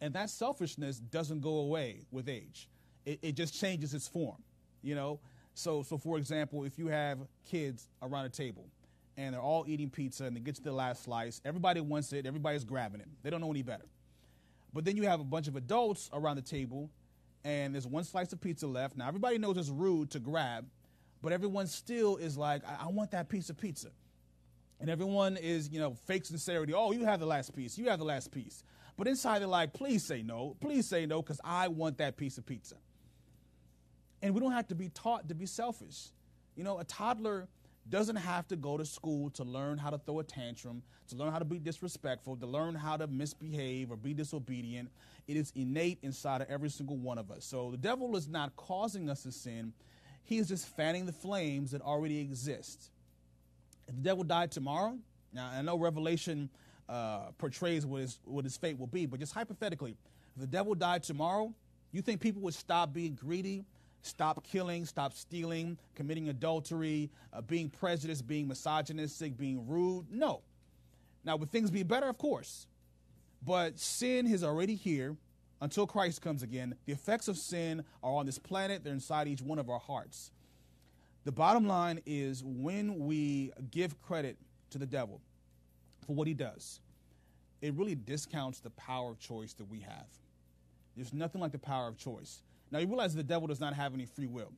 And 0.00 0.14
that 0.14 0.30
selfishness 0.30 0.98
doesn't 0.98 1.40
go 1.40 1.58
away 1.58 2.06
with 2.10 2.28
age. 2.28 2.68
It, 3.04 3.18
it 3.22 3.32
just 3.32 3.58
changes 3.58 3.94
its 3.94 4.06
form, 4.06 4.42
you 4.82 4.94
know? 4.94 5.20
So, 5.54 5.82
so 5.82 5.98
for 5.98 6.18
example, 6.18 6.64
if 6.64 6.78
you 6.78 6.86
have 6.86 7.18
kids 7.44 7.88
around 8.02 8.26
a 8.26 8.28
table 8.28 8.66
and 9.16 9.34
they're 9.34 9.42
all 9.42 9.64
eating 9.66 9.90
pizza 9.90 10.24
and 10.24 10.36
they 10.36 10.40
get 10.40 10.54
to 10.54 10.62
the 10.62 10.72
last 10.72 11.02
slice, 11.02 11.40
everybody 11.44 11.80
wants 11.80 12.12
it, 12.12 12.26
everybody's 12.26 12.64
grabbing 12.64 13.00
it. 13.00 13.08
They 13.22 13.30
don't 13.30 13.40
know 13.40 13.50
any 13.50 13.62
better. 13.62 13.86
But 14.72 14.84
then 14.84 14.96
you 14.96 15.04
have 15.04 15.20
a 15.20 15.24
bunch 15.24 15.48
of 15.48 15.56
adults 15.56 16.10
around 16.12 16.36
the 16.36 16.42
table 16.42 16.90
and 17.44 17.74
there's 17.74 17.86
one 17.86 18.04
slice 18.04 18.32
of 18.32 18.40
pizza 18.40 18.66
left. 18.66 18.96
Now, 18.96 19.08
everybody 19.08 19.38
knows 19.38 19.56
it's 19.56 19.68
rude 19.68 20.10
to 20.10 20.18
grab, 20.18 20.66
but 21.22 21.32
everyone 21.32 21.66
still 21.66 22.16
is 22.16 22.36
like, 22.36 22.62
I, 22.66 22.84
I 22.84 22.88
want 22.88 23.10
that 23.12 23.28
piece 23.28 23.50
of 23.50 23.56
pizza. 23.56 23.88
And 24.80 24.88
everyone 24.88 25.36
is, 25.36 25.70
you 25.70 25.80
know, 25.80 25.94
fake 26.06 26.24
sincerity. 26.24 26.72
Oh, 26.72 26.92
you 26.92 27.04
have 27.04 27.18
the 27.18 27.26
last 27.26 27.54
piece. 27.54 27.76
You 27.76 27.88
have 27.88 27.98
the 27.98 28.04
last 28.04 28.30
piece. 28.30 28.62
But 28.96 29.08
inside 29.08 29.40
they're 29.40 29.48
like, 29.48 29.72
please 29.72 30.04
say 30.04 30.22
no. 30.22 30.56
Please 30.60 30.86
say 30.86 31.06
no 31.06 31.20
because 31.22 31.40
I 31.44 31.68
want 31.68 31.98
that 31.98 32.16
piece 32.16 32.38
of 32.38 32.46
pizza. 32.46 32.76
And 34.22 34.34
we 34.34 34.40
don't 34.40 34.52
have 34.52 34.68
to 34.68 34.74
be 34.74 34.88
taught 34.88 35.28
to 35.28 35.34
be 35.34 35.46
selfish. 35.46 36.08
You 36.56 36.64
know, 36.64 36.78
a 36.78 36.84
toddler 36.84 37.48
doesn't 37.88 38.16
have 38.16 38.46
to 38.48 38.56
go 38.56 38.76
to 38.76 38.84
school 38.84 39.30
to 39.30 39.44
learn 39.44 39.78
how 39.78 39.90
to 39.90 39.98
throw 39.98 40.18
a 40.20 40.24
tantrum, 40.24 40.82
to 41.08 41.16
learn 41.16 41.32
how 41.32 41.38
to 41.38 41.44
be 41.44 41.58
disrespectful, 41.58 42.36
to 42.36 42.46
learn 42.46 42.74
how 42.74 42.96
to 42.96 43.06
misbehave 43.06 43.90
or 43.90 43.96
be 43.96 44.12
disobedient. 44.12 44.90
It 45.26 45.36
is 45.36 45.52
innate 45.54 45.98
inside 46.02 46.42
of 46.42 46.50
every 46.50 46.70
single 46.70 46.96
one 46.96 47.18
of 47.18 47.30
us. 47.30 47.44
So 47.44 47.70
the 47.70 47.76
devil 47.76 48.16
is 48.16 48.28
not 48.28 48.54
causing 48.56 49.08
us 49.08 49.22
to 49.22 49.32
sin, 49.32 49.72
he 50.28 50.36
is 50.36 50.46
just 50.46 50.68
fanning 50.76 51.06
the 51.06 51.12
flames 51.12 51.70
that 51.70 51.80
already 51.80 52.18
exist. 52.20 52.90
If 53.88 53.96
the 53.96 54.02
devil 54.02 54.22
died 54.24 54.50
tomorrow, 54.50 54.98
now 55.32 55.48
I 55.50 55.62
know 55.62 55.78
Revelation 55.78 56.50
uh, 56.86 57.30
portrays 57.38 57.86
what 57.86 58.02
his, 58.02 58.18
what 58.24 58.44
his 58.44 58.54
fate 58.54 58.78
will 58.78 58.88
be. 58.88 59.06
But 59.06 59.20
just 59.20 59.32
hypothetically, 59.32 59.96
if 60.34 60.40
the 60.40 60.46
devil 60.46 60.74
died 60.74 61.02
tomorrow, 61.02 61.54
you 61.92 62.02
think 62.02 62.20
people 62.20 62.42
would 62.42 62.52
stop 62.52 62.92
being 62.92 63.14
greedy, 63.14 63.64
stop 64.02 64.44
killing, 64.44 64.84
stop 64.84 65.14
stealing, 65.14 65.78
committing 65.94 66.28
adultery, 66.28 67.10
uh, 67.32 67.40
being 67.40 67.70
prejudiced, 67.70 68.26
being 68.26 68.46
misogynistic, 68.46 69.34
being 69.34 69.66
rude? 69.66 70.10
No. 70.10 70.42
Now, 71.24 71.36
would 71.36 71.50
things 71.50 71.70
be 71.70 71.84
better? 71.84 72.06
Of 72.06 72.18
course. 72.18 72.66
But 73.42 73.78
sin 73.78 74.26
is 74.26 74.44
already 74.44 74.74
here 74.74 75.16
until 75.60 75.86
Christ 75.86 76.22
comes 76.22 76.42
again. 76.42 76.74
The 76.86 76.92
effects 76.92 77.28
of 77.28 77.36
sin 77.36 77.84
are 78.02 78.12
on 78.12 78.26
this 78.26 78.38
planet, 78.38 78.84
they're 78.84 78.92
inside 78.92 79.28
each 79.28 79.42
one 79.42 79.58
of 79.58 79.68
our 79.68 79.78
hearts. 79.78 80.30
The 81.24 81.32
bottom 81.32 81.66
line 81.66 82.00
is 82.06 82.42
when 82.44 82.98
we 83.00 83.52
give 83.70 84.00
credit 84.00 84.36
to 84.70 84.78
the 84.78 84.86
devil, 84.86 85.20
for 86.06 86.14
what 86.14 86.26
he 86.26 86.34
does, 86.34 86.80
it 87.60 87.74
really 87.74 87.94
discounts 87.94 88.60
the 88.60 88.70
power 88.70 89.10
of 89.10 89.18
choice 89.18 89.52
that 89.54 89.68
we 89.68 89.80
have. 89.80 90.06
There's 90.96 91.12
nothing 91.12 91.40
like 91.40 91.52
the 91.52 91.58
power 91.58 91.88
of 91.88 91.96
choice. 91.96 92.42
Now, 92.70 92.78
you 92.78 92.86
realize 92.86 93.14
the 93.14 93.22
devil 93.22 93.46
does 93.46 93.60
not 93.60 93.74
have 93.74 93.94
any 93.94 94.06
free 94.06 94.26
will. 94.26 94.52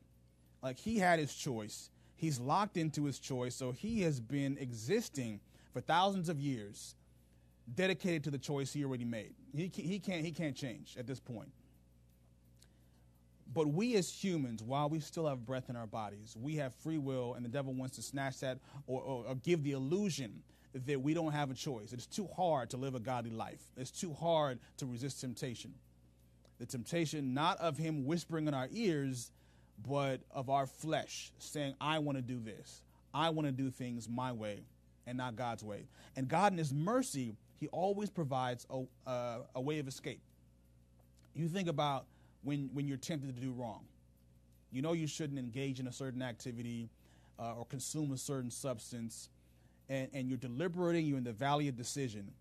Like, 0.61 0.77
he 0.77 0.97
had 0.97 1.19
his 1.19 1.33
choice, 1.33 1.89
he's 2.15 2.39
locked 2.39 2.77
into 2.77 3.05
his 3.05 3.19
choice, 3.19 3.55
so 3.55 3.71
he 3.71 4.01
has 4.01 4.19
been 4.19 4.57
existing 4.59 5.39
for 5.73 5.81
thousands 5.81 6.29
of 6.29 6.39
years 6.39 6.95
dedicated 7.75 8.23
to 8.25 8.31
the 8.31 8.37
choice 8.37 8.73
he 8.73 8.83
already 8.83 9.05
made. 9.05 9.33
He, 9.55 9.71
he, 9.73 9.99
can't, 9.99 10.23
he 10.23 10.31
can't 10.31 10.55
change 10.55 10.95
at 10.97 11.07
this 11.07 11.19
point. 11.19 11.49
But 13.53 13.67
we 13.67 13.95
as 13.95 14.09
humans, 14.09 14.63
while 14.63 14.89
we 14.89 14.99
still 14.99 15.27
have 15.27 15.45
breath 15.45 15.69
in 15.69 15.75
our 15.75 15.87
bodies, 15.87 16.37
we 16.39 16.55
have 16.55 16.73
free 16.75 16.97
will, 16.97 17.33
and 17.33 17.43
the 17.43 17.49
devil 17.49 17.73
wants 17.73 17.97
to 17.97 18.01
snatch 18.01 18.39
that 18.39 18.59
or, 18.87 19.01
or, 19.01 19.25
or 19.27 19.35
give 19.35 19.63
the 19.63 19.71
illusion 19.71 20.41
that 20.73 21.01
we 21.01 21.13
don't 21.13 21.33
have 21.33 21.51
a 21.51 21.53
choice. 21.53 21.91
It's 21.91 22.05
too 22.05 22.29
hard 22.35 22.69
to 22.69 22.77
live 22.77 22.95
a 22.95 22.99
godly 22.99 23.31
life. 23.31 23.61
It's 23.75 23.91
too 23.91 24.13
hard 24.13 24.59
to 24.77 24.85
resist 24.85 25.19
temptation. 25.19 25.73
The 26.59 26.65
temptation 26.65 27.33
not 27.33 27.59
of 27.59 27.77
him 27.77 28.05
whispering 28.05 28.47
in 28.47 28.53
our 28.53 28.69
ears, 28.71 29.31
but 29.85 30.21
of 30.31 30.49
our 30.49 30.65
flesh 30.65 31.31
saying, 31.39 31.75
I 31.81 31.99
want 31.99 32.17
to 32.17 32.21
do 32.21 32.39
this. 32.39 32.83
I 33.13 33.29
want 33.29 33.47
to 33.47 33.51
do 33.51 33.69
things 33.69 34.07
my 34.07 34.31
way 34.31 34.61
and 35.05 35.17
not 35.17 35.35
God's 35.35 35.63
way. 35.63 35.87
And 36.15 36.27
God, 36.27 36.51
in 36.51 36.57
His 36.57 36.73
mercy, 36.73 37.33
He 37.61 37.67
always 37.67 38.09
provides 38.09 38.65
a, 38.71 38.81
uh, 39.07 39.37
a 39.53 39.61
way 39.61 39.77
of 39.77 39.87
escape. 39.87 40.19
You 41.35 41.47
think 41.47 41.69
about 41.69 42.05
when, 42.41 42.71
when 42.73 42.87
you're 42.87 42.97
tempted 42.97 43.35
to 43.35 43.39
do 43.39 43.51
wrong. 43.51 43.85
You 44.71 44.81
know 44.81 44.93
you 44.93 45.05
shouldn't 45.05 45.37
engage 45.37 45.79
in 45.79 45.85
a 45.85 45.91
certain 45.93 46.23
activity 46.23 46.89
uh, 47.39 47.53
or 47.53 47.65
consume 47.65 48.13
a 48.13 48.17
certain 48.17 48.49
substance 48.49 49.29
and, 49.89 50.09
and 50.11 50.27
you're 50.27 50.39
deliberating, 50.39 51.05
you're 51.05 51.19
in 51.19 51.23
the 51.23 51.33
valley 51.33 51.67
of 51.67 51.75
decision, 51.75 52.31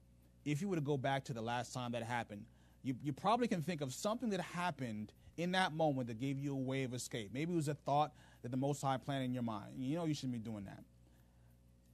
if 0.46 0.62
you 0.62 0.68
were 0.68 0.76
to 0.76 0.82
go 0.82 0.96
back 0.96 1.24
to 1.24 1.34
the 1.34 1.42
last 1.42 1.74
time 1.74 1.92
that 1.92 2.02
happened, 2.02 2.42
you, 2.82 2.94
you 3.04 3.12
probably 3.12 3.46
can 3.46 3.60
think 3.60 3.82
of 3.82 3.92
something 3.92 4.30
that 4.30 4.40
happened 4.40 5.12
in 5.36 5.52
that 5.52 5.74
moment 5.74 6.08
that 6.08 6.18
gave 6.18 6.38
you 6.38 6.54
a 6.54 6.58
way 6.58 6.84
of 6.84 6.94
escape. 6.94 7.30
Maybe 7.34 7.52
it 7.52 7.56
was 7.56 7.68
a 7.68 7.74
thought 7.74 8.12
that 8.40 8.50
the 8.50 8.56
Most 8.56 8.80
High 8.80 8.96
planted 8.96 9.26
in 9.26 9.34
your 9.34 9.42
mind. 9.42 9.72
You 9.76 9.96
know 9.96 10.06
you 10.06 10.14
shouldn't 10.14 10.32
be 10.32 10.38
doing 10.38 10.64
that. 10.64 10.82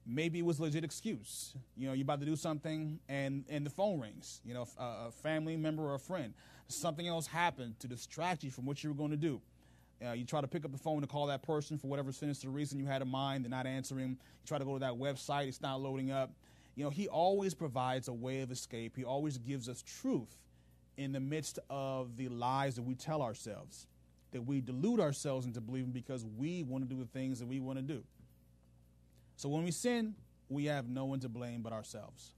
Maybe 0.07 0.39
it 0.39 0.45
was 0.45 0.61
a 0.61 0.63
legit 0.63 0.85
excuse. 0.85 1.55
You 1.77 1.89
know, 1.89 1.93
you're 1.93 2.05
about 2.05 2.21
to 2.21 2.27
do 2.27 2.37
something 2.37 3.01
and, 3.09 3.45
and 3.49 3.67
the 3.67 3.71
phone 3.71 3.99
rings. 3.99 4.41
You 4.45 4.55
know, 4.55 4.67
a, 4.79 5.09
a 5.09 5.11
family 5.11 5.57
member 5.57 5.83
or 5.83 5.95
a 5.95 5.99
friend. 5.99 6.33
Something 6.69 7.09
else 7.09 7.27
happened 7.27 7.79
to 7.81 7.89
distract 7.89 8.45
you 8.45 8.51
from 8.51 8.67
what 8.67 8.83
you 8.85 8.91
were 8.91 8.97
going 8.97 9.11
to 9.11 9.17
do. 9.17 9.41
Uh, 10.05 10.13
you 10.13 10.25
try 10.25 10.41
to 10.41 10.47
pick 10.47 10.65
up 10.65 10.73
the 10.73 10.79
phone 10.79 11.01
to 11.01 11.07
call 11.07 11.27
that 11.27 11.43
person 11.43 11.79
for 11.79 11.87
whatever 11.89 12.13
sinister 12.13 12.51
reason 12.51 12.79
you 12.79 12.87
had 12.87 13.03
in 13.03 13.09
mind. 13.09 13.45
They're 13.45 13.51
not 13.51 13.67
answering. 13.67 14.11
You 14.11 14.47
try 14.47 14.59
to 14.59 14.65
go 14.65 14.75
to 14.75 14.81
that 14.81 14.93
website. 14.93 15.49
It's 15.49 15.63
not 15.63 15.81
loading 15.81 16.11
up. 16.11 16.31
You 16.75 16.85
know, 16.85 16.91
he 16.91 17.09
always 17.09 17.55
provides 17.55 18.09
a 18.09 18.13
way 18.13 18.43
of 18.43 18.51
escape. 18.53 18.95
He 18.97 19.05
always 19.05 19.39
gives 19.39 19.69
us 19.69 19.83
truth 19.83 20.37
in 20.99 21.13
the 21.13 21.21
midst 21.21 21.59
of 21.71 22.17
the 22.17 22.29
lies 22.29 22.75
that 22.77 22.83
we 22.83 22.95
tell 22.95 23.23
ourselves, 23.23 23.87
that 24.33 24.43
we 24.43 24.61
delude 24.61 25.01
ourselves 25.01 25.47
into 25.47 25.61
believing 25.61 25.91
because 25.91 26.25
we 26.37 26.63
want 26.63 26.87
to 26.87 26.95
do 26.95 27.01
the 27.01 27.09
things 27.09 27.39
that 27.39 27.47
we 27.47 27.61
want 27.61 27.79
to 27.79 27.83
do. 27.83 28.03
So 29.37 29.49
when 29.49 29.65
we 29.65 29.71
sin, 29.71 30.15
we 30.49 30.67
have 30.67 30.89
no 30.89 31.05
one 31.05 31.21
to 31.21 31.29
blame 31.29 31.63
but 31.63 31.73
ourselves. 31.73 32.33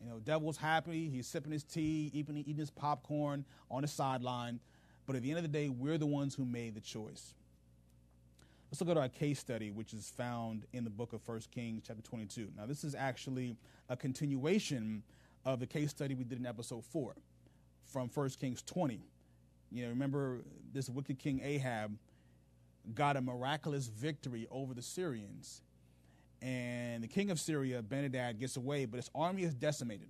You 0.00 0.08
know, 0.10 0.18
devil's 0.18 0.58
happy. 0.58 1.08
He's 1.08 1.26
sipping 1.26 1.52
his 1.52 1.64
tea, 1.64 2.10
eating, 2.12 2.36
eating 2.36 2.56
his 2.56 2.70
popcorn 2.70 3.44
on 3.70 3.82
the 3.82 3.88
sideline 3.88 4.60
but 5.06 5.14
at 5.14 5.22
the 5.22 5.30
end 5.30 5.38
of 5.38 5.44
the 5.44 5.48
day, 5.48 5.68
we're 5.68 5.98
the 5.98 6.06
ones 6.06 6.34
who 6.34 6.44
made 6.44 6.74
the 6.74 6.80
choice. 6.80 7.34
Let's 8.70 8.80
look 8.80 8.90
at 8.90 8.96
our 8.96 9.08
case 9.08 9.38
study, 9.38 9.70
which 9.70 9.94
is 9.94 10.10
found 10.10 10.66
in 10.72 10.82
the 10.82 10.90
book 10.90 11.12
of 11.12 11.26
1 11.26 11.42
Kings, 11.52 11.84
chapter 11.86 12.02
22. 12.02 12.48
Now, 12.56 12.66
this 12.66 12.82
is 12.82 12.96
actually 12.96 13.56
a 13.88 13.96
continuation 13.96 15.04
of 15.44 15.60
the 15.60 15.66
case 15.66 15.90
study 15.90 16.14
we 16.14 16.24
did 16.24 16.40
in 16.40 16.46
episode 16.46 16.84
4 16.84 17.14
from 17.84 18.10
1 18.12 18.30
Kings 18.40 18.62
20. 18.62 19.00
You 19.70 19.84
know, 19.84 19.90
remember 19.90 20.40
this 20.72 20.90
wicked 20.90 21.20
king 21.20 21.40
Ahab 21.42 21.96
got 22.92 23.16
a 23.16 23.20
miraculous 23.20 23.86
victory 23.86 24.48
over 24.50 24.74
the 24.74 24.82
Syrians. 24.82 25.62
And 26.42 27.02
the 27.02 27.08
king 27.08 27.30
of 27.30 27.40
Syria, 27.40 27.82
Ben-Hadad, 27.82 28.38
gets 28.38 28.56
away, 28.56 28.84
but 28.84 28.96
his 28.96 29.10
army 29.14 29.42
is 29.42 29.54
decimated. 29.54 30.08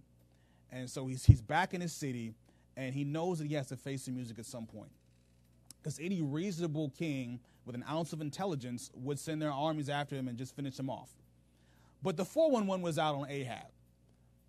And 0.70 0.90
so 0.90 1.06
he's, 1.06 1.24
he's 1.24 1.40
back 1.40 1.74
in 1.74 1.80
his 1.80 1.92
city 1.92 2.34
and 2.76 2.94
he 2.94 3.04
knows 3.04 3.38
that 3.38 3.46
he 3.46 3.54
has 3.54 3.68
to 3.68 3.76
face 3.76 4.04
the 4.04 4.12
music 4.12 4.38
at 4.38 4.46
some 4.46 4.66
point. 4.66 4.90
Because 5.82 5.98
any 6.00 6.20
reasonable 6.20 6.90
king 6.90 7.40
with 7.64 7.74
an 7.74 7.84
ounce 7.88 8.12
of 8.12 8.20
intelligence 8.20 8.90
would 8.94 9.18
send 9.18 9.40
their 9.40 9.52
armies 9.52 9.88
after 9.88 10.14
him 10.14 10.28
and 10.28 10.36
just 10.36 10.54
finish 10.54 10.78
him 10.78 10.90
off. 10.90 11.10
But 12.02 12.16
the 12.16 12.24
411 12.24 12.82
was 12.82 12.98
out 12.98 13.14
on 13.14 13.30
Ahab. 13.30 13.68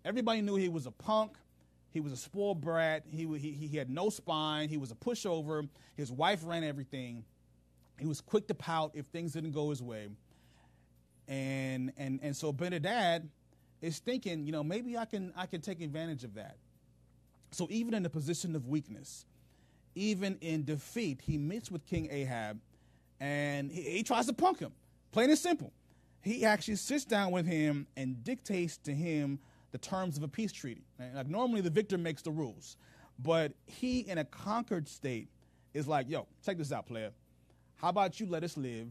Everybody 0.04 0.42
knew 0.42 0.56
he 0.56 0.68
was 0.68 0.86
a 0.86 0.90
punk. 0.90 1.32
He 1.90 2.00
was 2.00 2.12
a 2.12 2.16
spoiled 2.16 2.60
brat. 2.60 3.04
He, 3.10 3.26
he, 3.38 3.52
he 3.52 3.76
had 3.76 3.88
no 3.88 4.10
spine. 4.10 4.68
He 4.68 4.76
was 4.76 4.90
a 4.90 4.94
pushover. 4.94 5.68
His 5.96 6.12
wife 6.12 6.40
ran 6.44 6.64
everything. 6.64 7.24
He 7.98 8.06
was 8.06 8.20
quick 8.20 8.46
to 8.48 8.54
pout 8.54 8.92
if 8.94 9.06
things 9.06 9.32
didn't 9.32 9.52
go 9.52 9.70
his 9.70 9.82
way. 9.82 10.08
And, 11.28 11.92
and, 11.98 12.18
and 12.22 12.34
so 12.34 12.52
Ben-Hadad 12.52 13.28
is 13.82 13.98
thinking, 13.98 14.46
you 14.46 14.52
know, 14.52 14.64
maybe 14.64 14.96
I 14.96 15.04
can, 15.04 15.32
I 15.36 15.46
can 15.46 15.60
take 15.60 15.80
advantage 15.80 16.24
of 16.24 16.34
that. 16.34 16.56
So 17.50 17.66
even 17.70 17.94
in 17.94 18.04
a 18.04 18.10
position 18.10 18.56
of 18.56 18.66
weakness, 18.66 19.26
even 19.94 20.38
in 20.40 20.64
defeat, 20.64 21.20
he 21.22 21.38
meets 21.38 21.70
with 21.70 21.86
King 21.86 22.08
Ahab 22.10 22.60
and 23.20 23.70
he, 23.70 23.82
he 23.82 24.02
tries 24.02 24.26
to 24.26 24.32
punk 24.32 24.58
him. 24.58 24.72
Plain 25.12 25.30
and 25.30 25.38
simple. 25.38 25.72
He 26.22 26.44
actually 26.44 26.76
sits 26.76 27.04
down 27.04 27.30
with 27.30 27.46
him 27.46 27.86
and 27.96 28.22
dictates 28.24 28.76
to 28.78 28.92
him 28.92 29.38
the 29.70 29.78
terms 29.78 30.16
of 30.16 30.22
a 30.22 30.28
peace 30.28 30.52
treaty. 30.52 30.82
Like 31.14 31.28
normally 31.28 31.60
the 31.60 31.70
victor 31.70 31.98
makes 31.98 32.22
the 32.22 32.30
rules, 32.30 32.76
but 33.18 33.52
he 33.66 34.00
in 34.00 34.18
a 34.18 34.24
conquered 34.24 34.88
state 34.88 35.28
is 35.74 35.86
like, 35.86 36.08
yo, 36.08 36.26
check 36.44 36.58
this 36.58 36.72
out, 36.72 36.86
player. 36.86 37.12
How 37.76 37.90
about 37.90 38.18
you 38.18 38.26
let 38.26 38.44
us 38.44 38.56
live? 38.56 38.88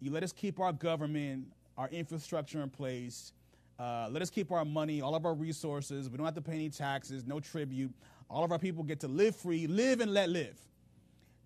You 0.00 0.10
let 0.10 0.22
us 0.22 0.32
keep 0.32 0.58
our 0.58 0.72
government, 0.72 1.46
our 1.76 1.88
infrastructure 1.88 2.62
in 2.62 2.70
place. 2.70 3.32
Uh, 3.78 4.08
let 4.10 4.22
us 4.22 4.30
keep 4.30 4.50
our 4.50 4.64
money, 4.64 5.00
all 5.00 5.14
of 5.14 5.24
our 5.24 5.34
resources. 5.34 6.08
We 6.08 6.16
don't 6.16 6.26
have 6.26 6.34
to 6.34 6.42
pay 6.42 6.54
any 6.54 6.70
taxes, 6.70 7.26
no 7.26 7.40
tribute. 7.40 7.92
All 8.28 8.44
of 8.44 8.52
our 8.52 8.58
people 8.58 8.82
get 8.82 9.00
to 9.00 9.08
live 9.08 9.36
free, 9.36 9.66
live 9.66 10.00
and 10.00 10.12
let 10.12 10.28
live. 10.28 10.58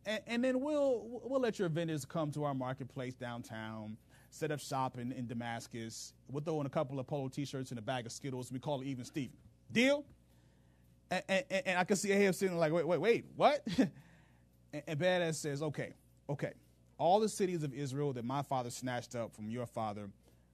And, 0.07 0.21
and 0.27 0.45
then 0.45 0.61
we'll 0.61 1.21
we'll 1.25 1.41
let 1.41 1.59
your 1.59 1.69
vendors 1.69 2.05
come 2.05 2.31
to 2.33 2.45
our 2.45 2.55
marketplace 2.55 3.15
downtown, 3.15 3.97
set 4.31 4.51
up 4.51 4.61
shop 4.61 4.99
in, 4.99 5.13
in 5.13 5.27
Damascus. 5.27 6.13
We'll 6.29 6.43
throw 6.43 6.61
in 6.61 6.67
a 6.67 6.71
couple 6.71 7.01
of 7.01 7.07
polo 7.07 7.29
T-shirts 7.29 7.71
and 7.71 7.79
a 7.79 7.83
bag 7.83 8.07
of 8.07 8.13
Skittles. 8.13 8.53
We 8.53 8.59
call 8.59 8.81
it 8.81 8.87
even 8.87 9.05
Steven. 9.05 9.37
Deal? 9.73 10.05
And, 11.11 11.23
and, 11.29 11.45
and 11.67 11.79
I 11.79 11.85
can 11.85 11.97
see 11.97 12.13
Ahab 12.13 12.35
sitting 12.35 12.59
like, 12.59 12.73
wait, 12.73 12.87
wait, 12.87 13.01
wait, 13.01 13.25
what? 13.37 13.67
and, 13.79 13.91
and 14.87 14.99
Badass 14.99 15.37
says, 15.37 15.63
okay, 15.63 15.95
okay. 16.29 16.53
All 16.99 17.21
the 17.21 17.29
cities 17.29 17.63
of 17.63 17.75
Israel 17.75 18.13
that 18.13 18.25
my 18.25 18.43
father 18.43 18.71
snatched 18.71 19.15
up 19.15 19.35
from 19.35 19.51
your 19.51 19.67
father, 19.67 20.09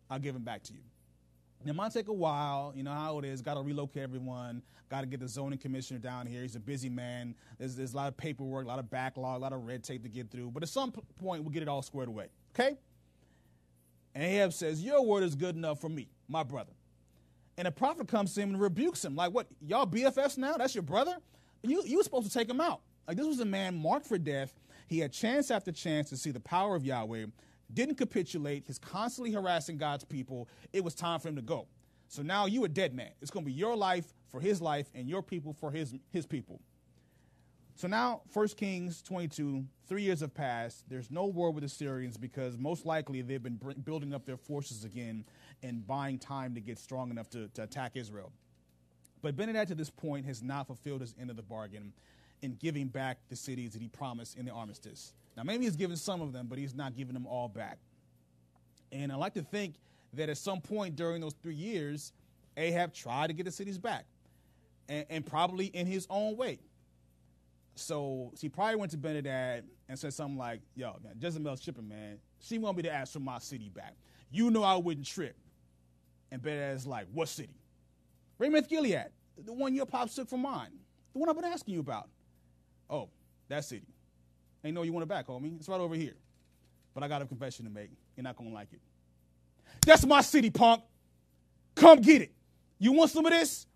I'll 0.09 0.19
give 0.19 0.35
them 0.35 0.43
back 0.43 0.63
to 0.65 0.73
you. 0.73 0.81
It 1.67 1.75
might 1.75 1.93
take 1.93 2.09
a 2.09 2.13
while. 2.13 2.73
You 2.75 2.83
know 2.83 2.93
how 2.93 3.19
it 3.19 3.25
is. 3.25 3.43
Got 3.43 3.55
to 3.55 3.61
relocate 3.61 4.03
everyone. 4.03 4.63
Got 4.89 5.03
to 5.03 5.07
get 5.07 5.21
the 5.21 5.29
zoning 5.29 5.59
commissioner 5.59 6.01
down 6.01 6.27
here. 6.27 6.43
He's 6.43 6.57
a 6.57 6.61
busy 6.61 6.89
man. 6.89 7.35
There's, 7.59 7.77
there's 7.77 7.93
a 7.93 7.97
lot 7.97 8.09
of 8.09 8.17
paperwork, 8.17 8.65
a 8.65 8.69
lot 8.69 8.79
of 8.79 8.91
backlog, 8.91 9.39
a 9.39 9.43
lot 9.43 9.53
of 9.53 9.67
red 9.67 9.85
tape 9.85 10.03
to 10.03 10.09
get 10.09 10.31
through. 10.31 10.51
But 10.51 10.63
at 10.63 10.71
some 10.71 10.91
point, 10.91 11.43
we'll 11.43 11.53
get 11.53 11.63
it 11.63 11.69
all 11.69 11.83
squared 11.83 12.09
away. 12.09 12.29
Okay? 12.55 12.77
And 14.15 14.25
Ahab 14.25 14.53
says, 14.53 14.83
Your 14.83 15.05
word 15.05 15.23
is 15.23 15.35
good 15.35 15.55
enough 15.55 15.81
for 15.81 15.89
me, 15.89 16.09
my 16.29 16.43
brother. 16.43 16.73
And 17.59 17.67
the 17.67 17.71
prophet 17.73 18.09
comes 18.09 18.35
to 18.35 18.41
him 18.41 18.51
and 18.51 18.61
rebukes 18.61 19.05
him. 19.05 19.15
Like, 19.15 19.33
what? 19.33 19.47
Y'all 19.61 19.87
BFFs 19.87 20.39
now? 20.39 20.57
That's 20.57 20.75
your 20.75 20.83
brother? 20.83 21.17
You, 21.63 21.83
you 21.85 21.99
were 21.99 22.03
supposed 22.03 22.27
to 22.27 22.33
take 22.33 22.49
him 22.49 22.61
out. 22.61 22.81
Like, 23.07 23.19
this 23.19 23.27
was 23.27 23.41
a 23.41 23.45
man 23.45 23.77
marked 23.77 24.07
for 24.07 24.17
death. 24.17 24.55
He 24.91 24.99
had 24.99 25.13
chance 25.13 25.53
after 25.53 25.71
chance 25.71 26.11
to 26.11 26.17
see 26.17 26.33
the 26.33 26.41
power 26.41 26.75
of 26.75 26.85
Yahweh 26.85 27.27
didn't 27.73 27.95
capitulate. 27.95 28.65
He's 28.67 28.81
constantly 28.81 29.31
harassing 29.31 29.79
God's 29.79 30.03
people. 30.03 30.49
It 30.73 30.83
was 30.83 30.97
time 30.97 31.21
for 31.21 31.29
him 31.29 31.37
to 31.37 31.43
go. 31.43 31.69
So 32.09 32.23
now 32.23 32.47
you 32.47 32.65
a 32.65 32.69
dead 32.69 32.93
man. 32.93 33.13
It's 33.23 33.31
going 33.31 33.45
to 33.45 33.49
be 33.49 33.57
your 33.57 33.77
life 33.77 34.13
for 34.29 34.41
his 34.41 34.61
life 34.61 34.89
and 34.93 35.09
your 35.09 35.23
people 35.23 35.53
for 35.53 35.71
his, 35.71 35.95
his 36.11 36.27
people. 36.27 36.61
So 37.77 37.87
now, 37.87 38.23
1 38.33 38.49
Kings 38.49 39.01
22, 39.03 39.65
three 39.87 40.03
years 40.03 40.23
have 40.23 40.35
passed. 40.35 40.83
There's 40.89 41.09
no 41.09 41.27
war 41.27 41.53
with 41.53 41.63
the 41.63 41.69
Syrians 41.69 42.17
because 42.17 42.59
most 42.59 42.85
likely 42.85 43.23
they've 43.23 43.41
been 43.41 43.61
building 43.85 44.13
up 44.13 44.27
their 44.27 44.37
forces 44.37 44.83
again 44.83 45.25
and 45.63 45.87
buying 45.87 46.19
time 46.19 46.53
to 46.57 46.61
get 46.61 46.81
strong 46.81 47.13
enough 47.13 47.31
to, 47.31 47.47
to 47.55 47.63
attack 47.63 47.93
Israel. 47.95 48.33
But 49.23 49.37
Benadad 49.37 49.69
to 49.69 49.77
this 49.77 49.89
point 49.89 50.27
has 50.27 50.43
not 50.43 50.67
fulfilled 50.67 51.01
his 51.03 51.15
end 51.19 51.31
of 51.31 51.37
the 51.37 51.43
bargain 51.43 51.93
in 52.43 52.55
giving 52.55 52.89
back 52.89 53.19
the 53.29 53.37
cities 53.37 53.73
that 53.73 53.83
he 53.83 53.89
promised 53.89 54.37
in 54.37 54.47
the 54.47 54.53
armistice. 54.53 55.13
Now, 55.37 55.43
maybe 55.43 55.65
he's 55.65 55.77
given 55.77 55.97
some 55.97 56.21
of 56.21 56.33
them, 56.33 56.47
but 56.49 56.59
he's 56.59 56.75
not 56.75 56.97
giving 56.97 57.15
them 57.15 57.27
all 57.27 57.49
back. 57.49 57.79
And 58.93 59.13
I 59.13 59.17
like 59.17 59.35
to 59.35 59.43
think 59.43 59.75
that 60.15 60.29
at 60.29 60.37
some 60.37 60.61
point 60.61 60.97
during 60.97 61.21
those 61.21 61.35
three 61.43 61.55
years, 61.55 62.13
Ahab 62.57 62.93
tried 62.93 63.29
to 63.29 63.33
get 63.33 63.45
the 63.45 63.53
cities 63.53 63.79
back, 63.79 64.05
and, 64.89 65.07
and 65.09 65.27
probably 65.27 65.67
in 65.67 65.87
his 65.87 66.07
own 66.11 66.37
way. 66.37 66.59
So 67.75 68.33
he 68.39 68.49
probably 68.49 68.77
went 68.77 68.91
to 68.93 68.99
Benadad 68.99 69.63
and 69.89 69.99
said 69.99 70.13
something 70.13 70.37
like, 70.37 70.61
Yo, 70.75 70.97
man, 71.03 71.15
Jezebel's 71.21 71.63
shipping, 71.63 71.89
man. 71.89 72.19
She 72.41 72.59
want 72.59 72.77
me 72.77 72.83
to 72.83 72.93
ask 72.93 73.13
for 73.13 73.21
my 73.21 73.39
city 73.39 73.69
back. 73.69 73.95
You 74.31 74.51
know 74.51 74.63
I 74.63 74.77
wouldn't 74.77 75.07
trip. 75.07 75.37
And 76.31 76.43
Benadad's 76.43 76.87
like, 76.87 77.07
What 77.13 77.29
city? 77.29 77.57
Ramoth 78.39 78.69
Gilead, 78.69 79.07
the 79.45 79.53
one 79.53 79.75
your 79.75 79.87
pops 79.87 80.15
took 80.15 80.29
from 80.29 80.43
mine, 80.43 80.71
the 81.13 81.19
one 81.19 81.29
I've 81.29 81.37
been 81.37 81.45
asking 81.45 81.75
you 81.75 81.81
about. 81.81 82.09
Oh, 82.91 83.09
that 83.49 83.65
city. 83.65 83.87
Ain't 84.65 84.75
know 84.75 84.83
you 84.83 84.93
want 84.93 85.05
it 85.05 85.09
back, 85.09 85.29
homie. 85.29 85.57
It's 85.57 85.69
right 85.69 85.81
over 85.81 85.95
here. 85.95 86.17
But 86.93 87.05
I 87.05 87.09
got 87.09 87.23
a 87.23 87.27
confession 87.27 87.65
to 87.65 87.71
make. 87.71 87.91
You're 88.17 88.25
not 88.25 88.37
gonna 88.37 88.51
like 88.51 88.73
it. 88.73 88.81
That's 89.87 90.05
my 90.05 90.21
city, 90.21 90.51
punk. 90.51 90.83
Come 91.77 92.01
get 92.01 92.23
it. 92.23 92.33
You 92.79 92.93
want 92.93 93.11
some 93.11 93.25
of 93.25 93.33
this? 93.33 93.67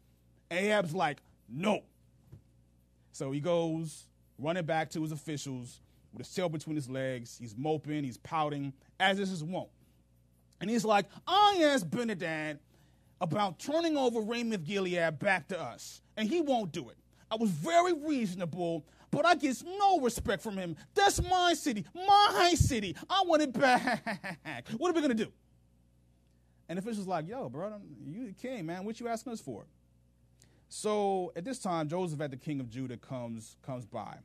Ahab's 0.50 0.94
like, 0.94 1.18
no. 1.48 1.82
So 3.12 3.30
he 3.30 3.40
goes 3.40 4.04
running 4.38 4.64
back 4.64 4.90
to 4.90 5.02
his 5.02 5.12
officials 5.12 5.80
with 6.12 6.26
his 6.26 6.34
tail 6.34 6.48
between 6.48 6.76
his 6.76 6.88
legs. 6.88 7.38
He's 7.38 7.56
moping, 7.56 8.04
he's 8.04 8.18
pouting, 8.18 8.72
as 8.98 9.18
is 9.18 9.30
his 9.30 9.44
wont. 9.44 9.68
And 10.60 10.68
he's 10.68 10.84
like, 10.84 11.06
oh, 11.26 11.54
I 11.56 11.62
asked 11.64 11.90
Benadad 11.90 12.58
about 13.20 13.58
turning 13.58 13.96
over 13.96 14.20
Ramoth 14.20 14.64
Gilead 14.64 15.18
back 15.18 15.48
to 15.48 15.60
us, 15.60 16.02
and 16.16 16.28
he 16.28 16.40
won't 16.40 16.72
do 16.72 16.88
it. 16.88 16.96
I 17.30 17.36
was 17.36 17.50
very 17.50 17.92
reasonable 17.92 18.84
but 19.14 19.24
I 19.24 19.34
get 19.36 19.62
no 19.78 20.00
respect 20.00 20.42
from 20.42 20.56
him. 20.56 20.76
That's 20.94 21.22
my 21.22 21.54
city, 21.54 21.84
my 21.94 22.54
city. 22.56 22.96
I 23.08 23.22
want 23.24 23.42
it 23.42 23.52
back. 23.52 24.02
What 24.78 24.90
are 24.90 24.94
we 24.94 25.00
gonna 25.00 25.14
do? 25.14 25.32
And 26.68 26.78
the 26.78 26.82
official's 26.82 27.06
like, 27.06 27.28
yo, 27.28 27.48
bro, 27.48 27.80
you 28.06 28.26
the 28.26 28.32
king, 28.32 28.66
man. 28.66 28.84
What 28.84 28.98
you 28.98 29.08
asking 29.08 29.32
us 29.32 29.40
for? 29.40 29.66
So 30.68 31.32
at 31.36 31.44
this 31.44 31.58
time, 31.58 31.88
Jehoshaphat, 31.88 32.30
the 32.30 32.36
king 32.36 32.60
of 32.60 32.68
Judah, 32.68 32.96
comes 32.96 33.56
comes 33.62 33.86
by 33.86 34.16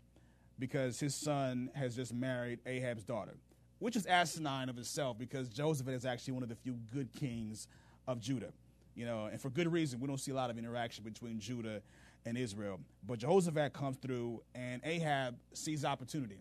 because 0.57 0.99
his 0.99 1.15
son 1.15 1.69
has 1.75 1.95
just 1.95 2.13
married 2.13 2.59
Ahab's 2.65 3.03
daughter, 3.03 3.35
which 3.79 3.95
is 3.95 4.05
asinine 4.05 4.69
of 4.69 4.77
itself 4.77 5.17
because 5.17 5.49
Jehoshaphat 5.49 5.93
is 5.93 6.05
actually 6.05 6.33
one 6.33 6.43
of 6.43 6.49
the 6.49 6.55
few 6.55 6.77
good 6.93 7.13
kings 7.13 7.67
of 8.07 8.19
Judah. 8.19 8.51
You 8.95 9.05
know, 9.05 9.25
and 9.25 9.39
for 9.39 9.49
good 9.49 9.71
reason. 9.71 9.99
We 9.99 10.07
don't 10.07 10.17
see 10.17 10.31
a 10.31 10.35
lot 10.35 10.49
of 10.49 10.57
interaction 10.57 11.03
between 11.03 11.39
Judah 11.39 11.81
and 12.25 12.37
Israel. 12.37 12.79
But 13.05 13.19
Jehoshaphat 13.19 13.73
comes 13.73 13.97
through, 13.97 14.41
and 14.53 14.81
Ahab 14.83 15.35
sees 15.53 15.85
opportunity. 15.85 16.39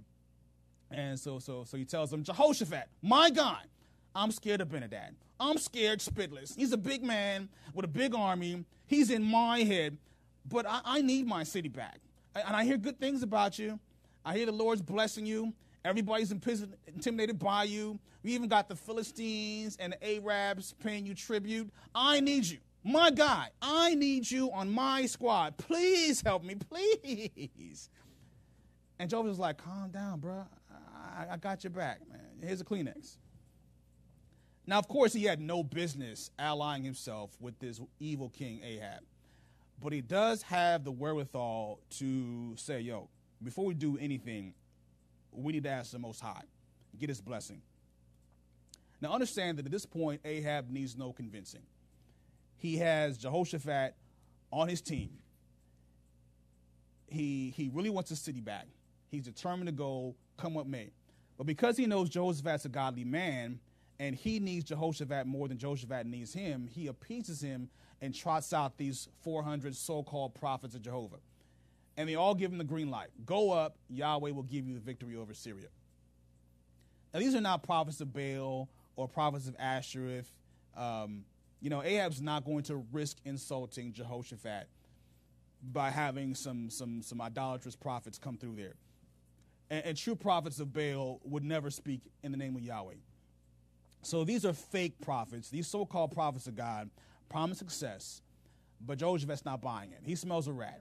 And 0.90 1.18
so, 1.18 1.38
so, 1.38 1.64
so 1.64 1.76
he 1.76 1.84
tells 1.84 2.12
him, 2.12 2.22
Jehoshaphat, 2.22 2.88
my 3.02 3.30
God, 3.30 3.62
I'm 4.14 4.30
scared 4.30 4.60
of 4.60 4.68
Benadad. 4.68 5.14
I'm 5.38 5.58
scared 5.58 6.00
spitless. 6.00 6.56
He's 6.56 6.72
a 6.72 6.76
big 6.76 7.02
man 7.02 7.48
with 7.74 7.84
a 7.84 7.88
big 7.88 8.14
army. 8.14 8.64
He's 8.86 9.10
in 9.10 9.22
my 9.22 9.60
head, 9.60 9.96
but 10.48 10.66
I, 10.66 10.80
I 10.84 11.00
need 11.02 11.26
my 11.26 11.44
city 11.44 11.68
back. 11.68 12.00
And 12.34 12.56
I 12.56 12.64
hear 12.64 12.76
good 12.76 12.98
things 12.98 13.22
about 13.22 13.58
you. 13.58 13.78
I 14.24 14.36
hear 14.36 14.46
the 14.46 14.52
Lord's 14.52 14.82
blessing 14.82 15.26
you. 15.26 15.52
Everybody's 15.84 16.32
intimidated 16.32 17.38
by 17.38 17.64
you. 17.64 17.98
We 18.22 18.32
even 18.32 18.48
got 18.48 18.68
the 18.68 18.76
Philistines 18.76 19.76
and 19.78 19.92
the 19.92 20.16
Arabs 20.16 20.74
paying 20.82 21.06
you 21.06 21.14
tribute. 21.14 21.70
I 21.94 22.20
need 22.20 22.46
you. 22.46 22.58
My 22.89 23.11
guy, 23.11 23.51
I 23.61 23.95
need 23.97 24.30
you 24.30 24.51
on 24.51 24.70
my 24.70 25.05
squad. 25.05 25.59
Please 25.59 26.22
help 26.22 26.43
me, 26.43 26.55
please. 26.55 27.91
And 28.99 29.11
Job 29.11 29.26
was 29.26 29.39
like, 29.39 29.59
calm 29.59 29.91
down, 29.91 30.20
bro. 30.20 30.47
I, 30.97 31.34
I 31.34 31.36
got 31.36 31.62
your 31.62 31.70
back, 31.70 32.01
man. 32.11 32.20
Here's 32.43 32.62
a 32.62 32.64
Kleenex. 32.64 33.18
Now, 34.66 34.78
of 34.78 34.89
course, 34.89 35.12
he 35.12 35.24
had 35.24 35.39
no 35.39 35.62
business 35.62 36.30
allying 36.39 36.82
himself 36.82 37.36
with 37.39 37.59
this 37.59 37.78
evil 38.01 38.30
king 38.30 38.62
Ahab. 38.64 39.03
But 39.82 39.93
he 39.93 40.01
does 40.01 40.41
have 40.41 40.82
the 40.82 40.91
wherewithal 40.91 41.80
to 41.99 42.57
say, 42.57 42.80
yo, 42.80 43.11
before 43.43 43.66
we 43.66 43.74
do 43.74 43.99
anything, 43.99 44.55
we 45.30 45.53
need 45.53 45.64
to 45.64 45.70
ask 45.70 45.93
the 45.93 45.99
Most 45.99 46.20
High, 46.22 46.45
get 46.99 47.11
his 47.11 47.20
blessing. 47.20 47.61
Now, 49.03 49.12
understand 49.12 49.59
that 49.59 49.66
at 49.66 49.72
this 49.72 49.84
point, 49.84 50.22
Ahab 50.24 50.70
needs 50.70 50.97
no 50.97 51.12
convincing 51.12 51.64
he 52.59 52.76
has 52.78 53.18
Jehoshaphat 53.18 53.94
on 54.52 54.68
his 54.68 54.80
team. 54.80 55.11
He, 57.06 57.54
he 57.56 57.70
really 57.72 57.90
wants 57.90 58.11
his 58.11 58.20
city 58.20 58.40
back. 58.40 58.66
He's 59.11 59.24
determined 59.24 59.66
to 59.66 59.72
go, 59.72 60.14
come 60.36 60.54
what 60.54 60.66
may. 60.66 60.90
But 61.38 61.46
because 61.46 61.76
he 61.76 61.86
knows 61.86 62.11
Jehoshaphat's 62.11 62.64
a 62.64 62.68
godly 62.68 63.04
man, 63.04 63.61
and 64.00 64.14
he 64.14 64.38
needs 64.38 64.64
Jehoshaphat 64.66 65.26
more 65.26 65.48
than 65.48 65.59
Jehoshaphat 65.59 66.06
needs 66.06 66.32
him, 66.32 66.68
he 66.70 66.88
appeases 66.88 67.40
him 67.40 67.68
and 68.00 68.14
trots 68.14 68.52
out 68.52 68.76
these 68.76 69.09
400 69.22 69.74
so 69.74 70.02
called 70.02 70.34
prophets 70.34 70.74
of 70.74 70.82
Jehovah. 70.82 71.18
And 71.96 72.09
they 72.09 72.14
all 72.14 72.34
give 72.34 72.52
him 72.52 72.59
the 72.59 72.64
green 72.64 72.90
light 72.90 73.09
go 73.24 73.50
up, 73.50 73.76
Yahweh 73.88 74.30
will 74.30 74.44
give 74.44 74.66
you 74.66 74.74
the 74.74 74.80
victory 74.80 75.16
over 75.16 75.34
Syria. 75.34 75.66
Now, 77.12 77.20
these 77.20 77.34
are 77.34 77.40
not 77.40 77.62
prophets 77.62 78.00
of 78.00 78.12
Baal 78.12 78.68
or 78.94 79.09
prophets 79.09 79.48
of 79.48 79.56
Ashereth. 79.56 80.26
Um, 80.76 81.24
you 81.61 81.70
know, 81.70 81.82
Ahab's 81.82 82.20
not 82.20 82.44
going 82.44 82.62
to 82.64 82.84
risk 82.92 83.16
insulting 83.24 83.92
Jehoshaphat 83.92 84.68
by 85.72 85.90
having 85.90 86.34
some 86.34 86.70
some 86.70 87.02
some 87.02 87.20
idolatrous 87.20 87.74
prophets 87.74 88.18
come 88.18 88.36
through 88.36 88.56
there. 88.56 88.74
And, 89.70 89.84
and, 89.84 89.96
true 89.98 90.14
prophets 90.14 90.61
of 90.61 90.72
Baal 90.72 91.20
would 91.24 91.44
never 91.44 91.70
speak 91.70 92.00
in 92.22 92.32
the 92.32 92.38
name 92.38 92.56
of 92.56 92.62
Yahweh. 92.62 92.94
So 94.02 94.24
these 94.24 94.46
are 94.46 94.54
fake 94.54 94.98
prophets. 95.02 95.50
These 95.50 95.66
so-called 95.66 96.12
prophets 96.12 96.46
of 96.46 96.56
God 96.56 96.88
promise 97.28 97.59
success, 97.59 98.22
but 98.80 98.98
Jehoshaphat's 98.98 99.44
not 99.44 99.61
buying 99.61 99.92
it. 99.92 100.00
He 100.04 100.14
smells 100.14 100.48
a 100.48 100.52
rat. 100.52 100.80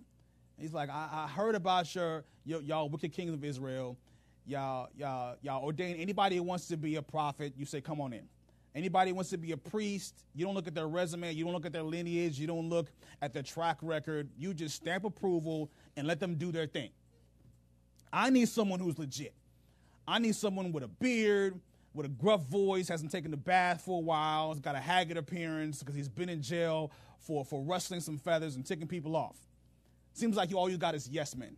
He's 0.58 0.74
like, 0.74 0.90
I, 0.90 1.10
I 1.12 1.28
heard 1.28 1.56
about 1.56 1.94
your, 1.94 2.24
your 2.46 2.62
y'all 2.62 2.88
wicked 2.88 3.12
kings 3.12 3.34
of 3.34 3.44
Israel. 3.44 3.98
Y'all 4.46 4.88
y'all 4.96 5.36
y'all 5.42 5.64
ordain 5.66 5.98
anybody 5.98 6.38
who 6.38 6.44
wants 6.44 6.68
to 6.68 6.78
be 6.78 6.96
a 6.96 7.02
prophet. 7.02 7.54
You 7.58 7.66
say, 7.66 7.82
come 7.82 8.00
on 8.00 8.14
in. 8.14 8.30
Anybody 8.78 9.12
wants 9.12 9.32
to 9.32 9.40
be 9.40 9.54
a 9.54 9.58
priest, 9.58 10.24
you 10.36 10.46
don't 10.46 10.54
look 10.54 10.68
at 10.68 10.76
their 10.76 10.88
resume, 10.88 11.34
you 11.34 11.44
don't 11.44 11.54
look 11.54 11.66
at 11.66 11.74
their 11.74 11.82
lineage, 11.82 12.38
you 12.38 12.46
don't 12.46 12.70
look 12.70 12.92
at 13.24 13.34
their 13.34 13.42
track 13.42 13.80
record. 13.82 14.30
You 14.38 14.54
just 14.54 14.76
stamp 14.76 15.04
approval 15.04 15.72
and 15.96 16.06
let 16.06 16.20
them 16.20 16.36
do 16.36 16.52
their 16.52 16.68
thing. 16.68 16.92
I 18.14 18.30
need 18.30 18.48
someone 18.48 18.80
who's 18.80 19.00
legit. 19.00 19.34
I 20.08 20.20
need 20.20 20.36
someone 20.36 20.72
with 20.72 20.84
a 20.84 20.88
beard, 20.88 21.60
with 21.96 22.06
a 22.06 22.10
gruff 22.10 22.44
voice, 22.44 22.88
hasn't 22.88 23.12
taken 23.12 23.34
a 23.34 23.38
bath 23.38 23.82
for 23.82 23.98
a 23.98 24.02
while, 24.02 24.50
has 24.50 24.60
got 24.60 24.76
a 24.76 24.80
haggard 24.80 25.18
appearance 25.18 25.80
because 25.80 25.96
he's 25.96 26.08
been 26.08 26.30
in 26.30 26.44
jail 26.44 26.92
for, 27.18 27.44
for 27.44 27.64
rustling 27.64 28.00
some 28.00 28.20
feathers 28.20 28.58
and 28.58 28.64
ticking 28.64 28.88
people 28.88 29.16
off. 29.16 29.38
Seems 30.14 30.36
like 30.36 30.52
you, 30.52 30.58
all 30.60 30.70
you 30.70 30.78
got 30.78 30.94
is 30.94 31.10
yes 31.10 31.36
men. 31.36 31.58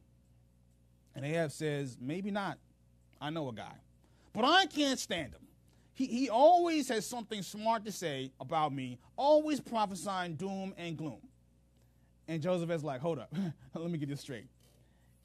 And 1.15 1.26
Ahab 1.26 1.51
says, 1.51 1.97
maybe 1.99 2.32
not. 2.32 2.59
I 3.20 3.30
know 3.30 3.49
a 3.49 3.53
guy. 3.53 3.76
But 4.32 4.45
I 4.45 4.67
can't 4.67 4.97
stand 4.97 5.34
him. 5.34 5.49
He, 6.00 6.06
he 6.06 6.30
always 6.30 6.88
has 6.88 7.06
something 7.06 7.43
smart 7.43 7.84
to 7.84 7.91
say 7.91 8.32
about 8.39 8.72
me, 8.72 9.00
always 9.18 9.60
prophesying 9.60 10.36
doom 10.36 10.74
and 10.78 10.95
gloom. 10.95 11.20
And 12.26 12.41
Jehoshaphat 12.41 12.78
is 12.78 12.84
like, 12.86 13.02
hold 13.02 13.20
up, 13.20 13.36
let 13.76 13.91
me 13.91 13.97
get 13.97 14.08
this 14.08 14.22
straight. 14.22 14.47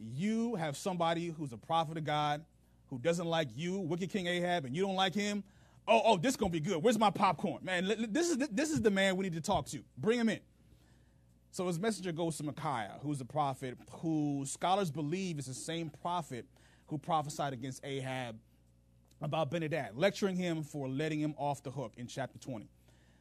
You 0.00 0.56
have 0.56 0.76
somebody 0.76 1.28
who's 1.28 1.52
a 1.52 1.56
prophet 1.56 1.96
of 1.96 2.02
God 2.02 2.44
who 2.90 2.98
doesn't 2.98 3.24
like 3.24 3.50
you, 3.54 3.78
wicked 3.78 4.10
King 4.10 4.26
Ahab, 4.26 4.64
and 4.64 4.74
you 4.74 4.82
don't 4.82 4.96
like 4.96 5.14
him. 5.14 5.44
Oh, 5.86 6.02
oh, 6.04 6.16
this 6.16 6.30
is 6.30 6.36
gonna 6.36 6.50
be 6.50 6.58
good. 6.58 6.82
Where's 6.82 6.98
my 6.98 7.10
popcorn, 7.10 7.60
man? 7.62 8.08
This 8.10 8.30
is 8.30 8.38
this 8.50 8.72
is 8.72 8.82
the 8.82 8.90
man 8.90 9.16
we 9.16 9.22
need 9.22 9.34
to 9.34 9.40
talk 9.40 9.66
to. 9.66 9.78
Bring 9.96 10.18
him 10.18 10.28
in. 10.28 10.40
So 11.52 11.68
his 11.68 11.78
messenger 11.78 12.10
goes 12.10 12.36
to 12.38 12.42
Micaiah, 12.42 12.98
who's 13.00 13.20
a 13.20 13.24
prophet 13.24 13.78
who 14.00 14.42
scholars 14.44 14.90
believe 14.90 15.38
is 15.38 15.46
the 15.46 15.54
same 15.54 15.88
prophet 16.02 16.46
who 16.88 16.98
prophesied 16.98 17.52
against 17.52 17.84
Ahab 17.84 18.34
about 19.24 19.50
Ben-Hadad, 19.50 19.96
lecturing 19.96 20.36
him 20.36 20.62
for 20.62 20.86
letting 20.86 21.18
him 21.18 21.34
off 21.38 21.62
the 21.62 21.70
hook 21.70 21.94
in 21.96 22.06
chapter 22.06 22.38
20. 22.38 22.68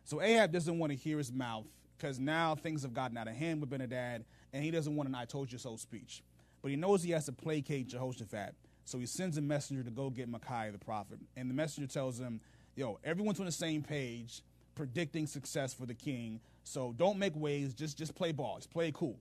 So 0.04 0.22
Ahab 0.22 0.51
doesn't 0.51 0.78
want 0.78 0.91
to 0.91 0.97
hear 0.97 1.18
his 1.18 1.32
mouth 1.32 1.66
because 1.97 2.20
now 2.20 2.56
things 2.56 2.84
have 2.84 2.93
gotten 2.93 3.18
out 3.18 3.28
of 3.30 3.36
hand 3.36 3.62
with 3.62 3.70
Ben-Hadad, 3.70 4.26
and 4.51 4.64
he 4.64 4.70
doesn't 4.70 4.95
want 4.95 5.08
an 5.08 5.16
I 5.16 5.26
told 5.26 5.51
you 5.51 5.58
so 5.58 5.78
speech. 5.78 6.22
But 6.62 6.72
he 6.72 6.78
knows 6.78 7.04
he 7.04 7.12
has 7.12 7.26
to 7.26 7.32
placate 7.32 7.88
Jehoshaphat. 7.88 8.54
So 8.86 8.99
he 8.99 9.06
sends 9.06 9.38
a 9.38 9.41
messenger 9.41 9.84
to 9.84 9.91
go 9.91 10.10
get 10.10 10.28
Micaiah 10.28 10.72
the 10.72 10.78
prophet. 10.78 11.20
And 11.38 11.49
the 11.49 11.54
messenger 11.54 11.91
tells 11.91 12.20
him, 12.20 12.41
yo, 12.76 12.99
everyone's 13.04 13.39
on 13.39 13.45
the 13.45 13.51
same 13.51 13.82
page, 13.82 14.41
predicting 14.76 15.26
success 15.26 15.74
for 15.74 15.86
the 15.86 15.93
king. 15.93 16.41
So 16.66 16.93
don't 16.97 17.18
make 17.18 17.34
waves. 17.36 17.74
Just 17.74 17.97
just 17.97 18.14
play 18.16 18.34
ball. 18.34 18.58
Just 18.58 18.72
play 18.72 18.91
cool. 18.93 19.18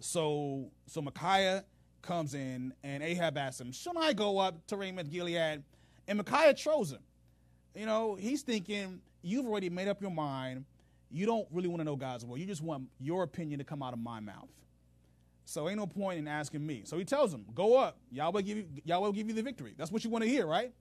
So 0.00 0.70
so 0.86 1.00
Micaiah 1.00 1.64
comes 2.02 2.34
in 2.34 2.72
and 2.82 3.02
Ahab 3.02 3.36
asks 3.36 3.60
him, 3.60 3.72
Shouldn't 3.72 4.02
I 4.02 4.12
go 4.12 4.38
up 4.38 4.66
to 4.68 4.76
Ramoth 4.76 5.10
Gilead? 5.10 5.62
And 6.08 6.18
Micaiah 6.18 6.54
trolls 6.54 6.92
him. 6.92 7.00
You 7.74 7.86
know, 7.86 8.14
he's 8.14 8.42
thinking, 8.42 9.00
You've 9.22 9.46
already 9.46 9.68
made 9.70 9.88
up 9.88 10.00
your 10.00 10.10
mind. 10.10 10.64
You 11.10 11.26
don't 11.26 11.46
really 11.50 11.68
want 11.68 11.80
to 11.80 11.84
know 11.84 11.96
God's 11.96 12.24
will. 12.24 12.38
You 12.38 12.46
just 12.46 12.62
want 12.62 12.88
your 12.98 13.22
opinion 13.22 13.58
to 13.58 13.64
come 13.64 13.82
out 13.82 13.92
of 13.92 13.98
my 13.98 14.20
mouth. 14.20 14.48
So 15.44 15.68
ain't 15.68 15.78
no 15.78 15.86
point 15.86 16.18
in 16.18 16.28
asking 16.28 16.64
me. 16.64 16.82
So 16.84 16.96
he 16.96 17.04
tells 17.04 17.34
him, 17.34 17.44
Go 17.54 17.76
up. 17.76 17.98
Yahweh 18.10 18.42
give 18.42 18.56
you 18.58 18.66
Yahweh 18.84 19.06
will 19.06 19.12
give 19.12 19.28
you 19.28 19.34
the 19.34 19.42
victory. 19.42 19.74
That's 19.76 19.90
what 19.90 20.04
you 20.04 20.10
want 20.10 20.24
to 20.24 20.30
hear, 20.30 20.46
right? 20.46 20.72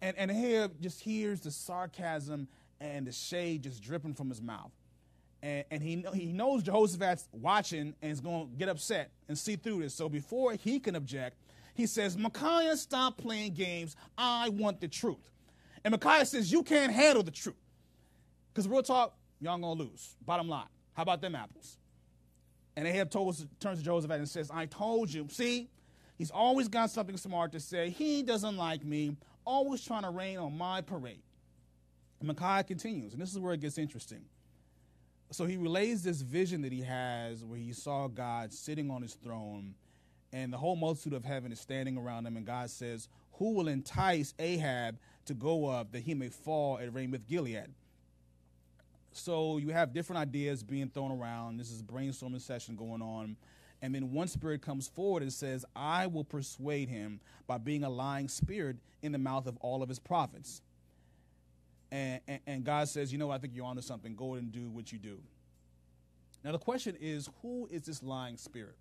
And 0.00 0.16
and 0.16 0.30
Ahab 0.30 0.80
just 0.80 1.00
hears 1.00 1.40
the 1.40 1.50
sarcasm 1.50 2.48
and 2.80 3.06
the 3.06 3.12
shade 3.12 3.62
just 3.62 3.82
dripping 3.82 4.14
from 4.14 4.28
his 4.28 4.40
mouth. 4.40 4.72
And, 5.42 5.64
and 5.70 5.82
he, 5.82 6.04
he 6.14 6.26
knows 6.32 6.62
Jehoshaphat's 6.62 7.28
watching 7.32 7.94
and 8.00 8.12
is 8.12 8.20
going 8.20 8.50
to 8.50 8.56
get 8.56 8.68
upset 8.68 9.10
and 9.28 9.36
see 9.36 9.56
through 9.56 9.82
this. 9.82 9.94
So 9.94 10.08
before 10.08 10.54
he 10.54 10.80
can 10.80 10.96
object, 10.96 11.36
he 11.74 11.86
says, 11.86 12.16
Micaiah, 12.16 12.76
stop 12.76 13.18
playing 13.18 13.54
games. 13.54 13.96
I 14.16 14.48
want 14.48 14.80
the 14.80 14.88
truth. 14.88 15.30
And 15.84 15.92
Micaiah 15.92 16.24
says, 16.24 16.50
You 16.50 16.62
can't 16.62 16.92
handle 16.92 17.22
the 17.22 17.30
truth. 17.30 17.54
Because 18.52 18.66
real 18.66 18.82
talk, 18.82 19.14
y'all 19.40 19.58
going 19.58 19.76
to 19.76 19.84
lose. 19.84 20.16
Bottom 20.24 20.48
line. 20.48 20.68
How 20.94 21.02
about 21.02 21.20
them 21.20 21.34
apples? 21.34 21.76
And 22.74 22.86
Ahab 22.86 23.10
told, 23.10 23.36
turns 23.60 23.78
to 23.78 23.84
Jehoshaphat 23.84 24.18
and 24.18 24.28
says, 24.28 24.50
I 24.52 24.66
told 24.66 25.12
you. 25.12 25.26
See, 25.30 25.68
he's 26.16 26.30
always 26.30 26.68
got 26.68 26.90
something 26.90 27.16
smart 27.16 27.52
to 27.52 27.60
say. 27.60 27.90
He 27.90 28.22
doesn't 28.22 28.56
like 28.56 28.84
me, 28.84 29.16
always 29.44 29.84
trying 29.84 30.02
to 30.02 30.10
rain 30.10 30.38
on 30.38 30.56
my 30.56 30.80
parade. 30.80 31.22
And 32.20 32.28
Micaiah 32.28 32.64
continues, 32.64 33.12
and 33.12 33.20
this 33.20 33.32
is 33.32 33.38
where 33.38 33.52
it 33.52 33.60
gets 33.60 33.76
interesting. 33.76 34.24
So 35.30 35.44
he 35.44 35.56
relays 35.56 36.02
this 36.02 36.20
vision 36.20 36.62
that 36.62 36.72
he 36.72 36.82
has 36.82 37.44
where 37.44 37.58
he 37.58 37.72
saw 37.72 38.08
God 38.08 38.52
sitting 38.52 38.90
on 38.90 39.02
his 39.02 39.14
throne, 39.14 39.74
and 40.32 40.52
the 40.52 40.56
whole 40.56 40.76
multitude 40.76 41.12
of 41.12 41.24
heaven 41.24 41.52
is 41.52 41.60
standing 41.60 41.96
around 41.96 42.26
him, 42.26 42.36
and 42.36 42.46
God 42.46 42.70
says, 42.70 43.08
Who 43.34 43.54
will 43.54 43.68
entice 43.68 44.34
Ahab 44.38 44.98
to 45.26 45.34
go 45.34 45.66
up 45.66 45.92
that 45.92 46.02
he 46.02 46.14
may 46.14 46.28
fall 46.28 46.78
at 46.78 46.94
Ramoth 46.94 47.26
Gilead? 47.26 47.68
So 49.12 49.56
you 49.56 49.70
have 49.70 49.94
different 49.94 50.20
ideas 50.20 50.62
being 50.62 50.90
thrown 50.90 51.10
around. 51.10 51.56
This 51.56 51.70
is 51.70 51.80
a 51.80 51.84
brainstorming 51.84 52.40
session 52.40 52.76
going 52.76 53.02
on. 53.02 53.36
And 53.82 53.94
then 53.94 54.12
one 54.12 54.28
spirit 54.28 54.62
comes 54.62 54.88
forward 54.88 55.22
and 55.22 55.32
says, 55.32 55.64
I 55.74 56.06
will 56.06 56.24
persuade 56.24 56.88
him 56.88 57.20
by 57.46 57.58
being 57.58 57.82
a 57.82 57.90
lying 57.90 58.28
spirit 58.28 58.76
in 59.02 59.12
the 59.12 59.18
mouth 59.18 59.46
of 59.46 59.56
all 59.58 59.82
of 59.82 59.88
his 59.88 59.98
prophets 59.98 60.60
and, 61.90 62.20
and, 62.26 62.40
and 62.46 62.64
God 62.64 62.88
says, 62.88 63.12
you 63.12 63.18
know, 63.18 63.30
I 63.30 63.38
think 63.38 63.54
you're 63.54 63.66
onto 63.66 63.82
something. 63.82 64.14
Go 64.14 64.34
and 64.34 64.50
do 64.50 64.68
what 64.70 64.92
you 64.92 64.98
do. 64.98 65.18
Now, 66.44 66.52
the 66.52 66.58
question 66.58 66.96
is, 67.00 67.28
who 67.42 67.68
is 67.70 67.82
this 67.82 68.02
lying 68.02 68.36
spirit? 68.36 68.76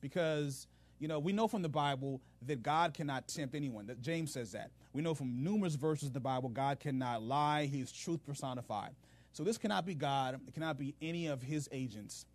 Because, 0.00 0.66
you 0.98 1.08
know, 1.08 1.18
we 1.18 1.32
know 1.32 1.48
from 1.48 1.62
the 1.62 1.68
Bible 1.68 2.20
that 2.46 2.62
God 2.62 2.94
cannot 2.94 3.28
tempt 3.28 3.54
anyone. 3.54 3.86
That 3.86 4.00
James 4.00 4.32
says 4.32 4.52
that. 4.52 4.70
We 4.92 5.02
know 5.02 5.14
from 5.14 5.42
numerous 5.42 5.74
verses 5.74 6.08
in 6.08 6.14
the 6.14 6.20
Bible, 6.20 6.48
God 6.48 6.80
cannot 6.80 7.22
lie. 7.22 7.66
He 7.66 7.80
is 7.80 7.92
truth 7.92 8.24
personified. 8.26 8.90
So 9.32 9.44
this 9.44 9.58
cannot 9.58 9.86
be 9.86 9.94
God. 9.94 10.40
It 10.46 10.54
cannot 10.54 10.78
be 10.78 10.94
any 11.00 11.26
of 11.26 11.42
his 11.42 11.68
agents. 11.72 12.26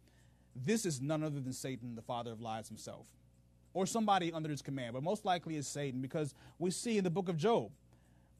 This 0.55 0.85
is 0.85 1.01
none 1.01 1.23
other 1.23 1.39
than 1.39 1.53
Satan, 1.53 1.95
the 1.95 2.01
father 2.01 2.31
of 2.31 2.41
lies 2.41 2.67
himself, 2.67 3.05
or 3.73 3.85
somebody 3.85 4.33
under 4.33 4.49
his 4.49 4.61
command, 4.61 4.93
but 4.93 5.03
most 5.03 5.23
likely 5.23 5.55
is 5.55 5.67
Satan 5.67 6.01
because 6.01 6.33
we 6.57 6.71
see 6.71 6.97
in 6.97 7.03
the 7.03 7.11
book 7.11 7.29
of 7.29 7.37
Job 7.37 7.69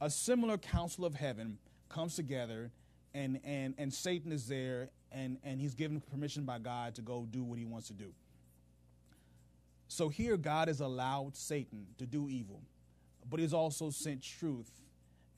a 0.01 0.09
similar 0.09 0.57
council 0.57 1.05
of 1.05 1.13
heaven 1.13 1.57
comes 1.89 2.15
together 2.15 2.71
and 3.13 3.39
and 3.43 3.73
and 3.77 3.93
Satan 3.93 4.31
is 4.31 4.47
there 4.47 4.89
and 5.11 5.37
and 5.43 5.59
he's 5.59 5.73
given 5.73 5.99
permission 5.99 6.43
by 6.43 6.59
God 6.59 6.95
to 6.95 7.01
go 7.01 7.27
do 7.29 7.43
what 7.43 7.57
he 7.57 7.65
wants 7.65 7.87
to 7.87 7.93
do. 7.93 8.13
So 9.87 10.09
here 10.09 10.37
God 10.37 10.67
has 10.67 10.81
allowed 10.81 11.35
Satan 11.35 11.87
to 11.97 12.05
do 12.05 12.27
evil, 12.29 12.61
but 13.29 13.39
he's 13.39 13.53
also 13.53 13.89
sent 13.89 14.21
truth. 14.21 14.69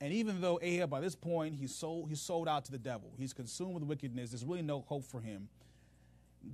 And 0.00 0.12
even 0.12 0.40
though 0.40 0.58
Ahab 0.62 0.90
by 0.90 1.00
this 1.00 1.14
point 1.14 1.54
he's 1.54 1.74
sold 1.74 2.08
he's 2.08 2.20
sold 2.20 2.48
out 2.48 2.64
to 2.66 2.72
the 2.72 2.78
devil, 2.78 3.12
he's 3.16 3.32
consumed 3.32 3.74
with 3.74 3.84
wickedness, 3.84 4.30
there's 4.30 4.44
really 4.44 4.62
no 4.62 4.82
hope 4.82 5.04
for 5.04 5.20
him. 5.20 5.48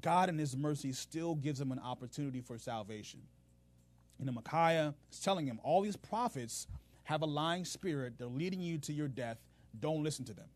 God 0.01 0.28
in 0.28 0.36
his 0.38 0.57
mercy 0.57 0.92
still 0.92 1.36
gives 1.36 1.61
him 1.61 1.70
an 1.70 1.78
opportunity 1.78 2.40
for 2.40 2.59
salvation. 2.59 3.20
Know, 4.18 4.32
Micaiah 4.32 4.94
is 5.12 5.20
telling 5.20 5.47
him 5.47 5.61
all 5.62 5.82
these 5.82 5.97
prophets 5.97 6.66
have 7.05 7.22
a 7.22 7.26
lying 7.26 7.64
spirit, 7.64 8.14
they're 8.18 8.26
leading 8.26 8.61
you 8.61 8.78
to 8.78 8.92
your 8.92 9.09
death 9.09 9.38
don't 9.81 10.03
listen 10.03 10.24
to 10.27 10.35
them. 10.35 10.49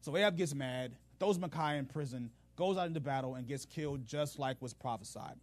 So 0.00 0.16
Ahab 0.16 0.36
gets 0.36 0.54
mad, 0.54 0.92
throws 1.18 1.38
Micaiah 1.38 1.78
in 1.78 1.86
prison, 1.86 2.30
goes 2.56 2.76
out 2.76 2.86
into 2.86 3.00
battle, 3.00 3.34
and 3.34 3.46
gets 3.46 3.64
killed 3.64 4.06
just 4.06 4.38
like 4.38 4.60
was 4.60 4.72
prophesied. 4.72 5.36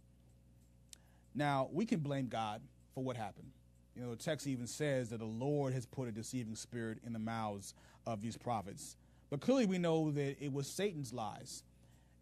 Now, 1.34 1.68
we 1.72 1.86
can 1.86 2.00
blame 2.00 2.28
God 2.28 2.60
for 2.94 3.04
what 3.04 3.16
happened. 3.16 3.50
You 3.94 4.02
know, 4.02 4.10
the 4.10 4.16
text 4.16 4.46
even 4.46 4.66
says 4.66 5.08
that 5.10 5.18
the 5.18 5.24
Lord 5.24 5.72
has 5.72 5.86
put 5.86 6.08
a 6.08 6.12
deceiving 6.12 6.54
spirit 6.54 6.98
in 7.04 7.12
the 7.12 7.18
mouths 7.18 7.74
of 8.06 8.20
these 8.20 8.36
prophets. 8.36 8.96
But 9.30 9.40
clearly, 9.40 9.66
we 9.66 9.78
know 9.78 10.10
that 10.10 10.42
it 10.42 10.52
was 10.52 10.66
Satan's 10.66 11.12
lies. 11.12 11.62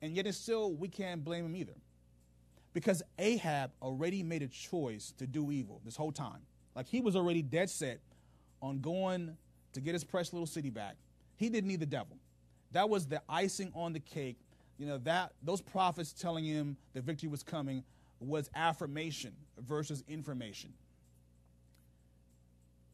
And 0.03 0.15
yet, 0.15 0.27
it's 0.27 0.39
still, 0.39 0.73
we 0.73 0.89
can't 0.89 1.25
blame 1.25 1.47
him 1.47 1.57
either. 1.57 1.77
Because 2.75 3.03
Ahab 3.19 3.71
already 3.81 4.23
made 4.23 4.43
a 4.43 4.49
choice 4.49 5.13
to 5.19 5.27
do 5.27 5.51
evil 5.51 5.81
this 5.85 5.97
whole 5.97 6.13
time. 6.13 6.41
Like, 6.75 6.87
he 6.87 7.01
was 7.01 7.17
already 7.17 7.41
dead 7.41 7.71
set 7.71 8.01
on 8.61 8.81
going 8.81 9.37
to 9.77 9.81
get 9.83 9.93
his 9.93 10.05
precious 10.05 10.33
little 10.33 10.47
city 10.47 10.70
back. 10.70 10.97
He 11.37 11.51
didn't 11.51 11.68
need 11.68 11.81
the 11.81 11.87
devil. 11.87 12.16
That 12.72 12.89
was 12.89 13.07
the 13.07 13.20
icing 13.29 13.70
on 13.74 13.93
the 13.93 14.01
cake. 14.01 14.39
You 14.79 14.87
know, 14.87 14.99
that 14.99 15.33
those 15.43 15.61
prophets 15.61 16.12
telling 16.12 16.45
him 16.45 16.77
the 16.95 17.01
victory 17.03 17.29
was 17.29 17.43
coming 17.43 17.85
was 18.18 18.49
affirmation 18.55 19.33
versus 19.59 20.03
information. 20.09 20.72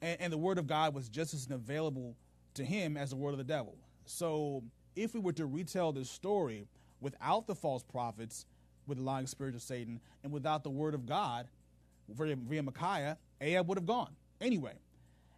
And, 0.01 0.21
and 0.21 0.33
the 0.33 0.39
word 0.39 0.59
of 0.59 0.67
God 0.67 0.93
was 0.93 1.09
just 1.09 1.35
as 1.35 1.47
available 1.49 2.17
to 2.55 2.65
him 2.65 2.97
as 2.97 3.11
the 3.11 3.17
word 3.17 3.31
of 3.31 3.39
the 3.39 3.45
devil. 3.45 3.77
So 4.05 4.65
if 4.97 5.15
we 5.15 5.21
were 5.21 5.33
to 5.35 5.47
retell 5.47 5.93
this 5.93 6.11
story 6.11 6.67
without 7.01 7.47
the 7.47 7.55
false 7.55 7.85
prophets, 7.85 8.45
with 8.89 8.99
the 8.99 9.05
lying 9.05 9.29
spirit 9.29 9.55
of 9.55 9.63
Satan, 9.63 10.01
and 10.25 10.33
without 10.33 10.65
the 10.65 10.71
word 10.71 10.95
of 10.95 11.07
God, 11.07 11.47
via, 12.09 12.35
via 12.35 12.63
Micaiah, 12.63 13.17
Ahab 13.41 13.69
would 13.69 13.79
have 13.79 13.87
gone. 13.87 14.11
Anyway, 14.41 14.75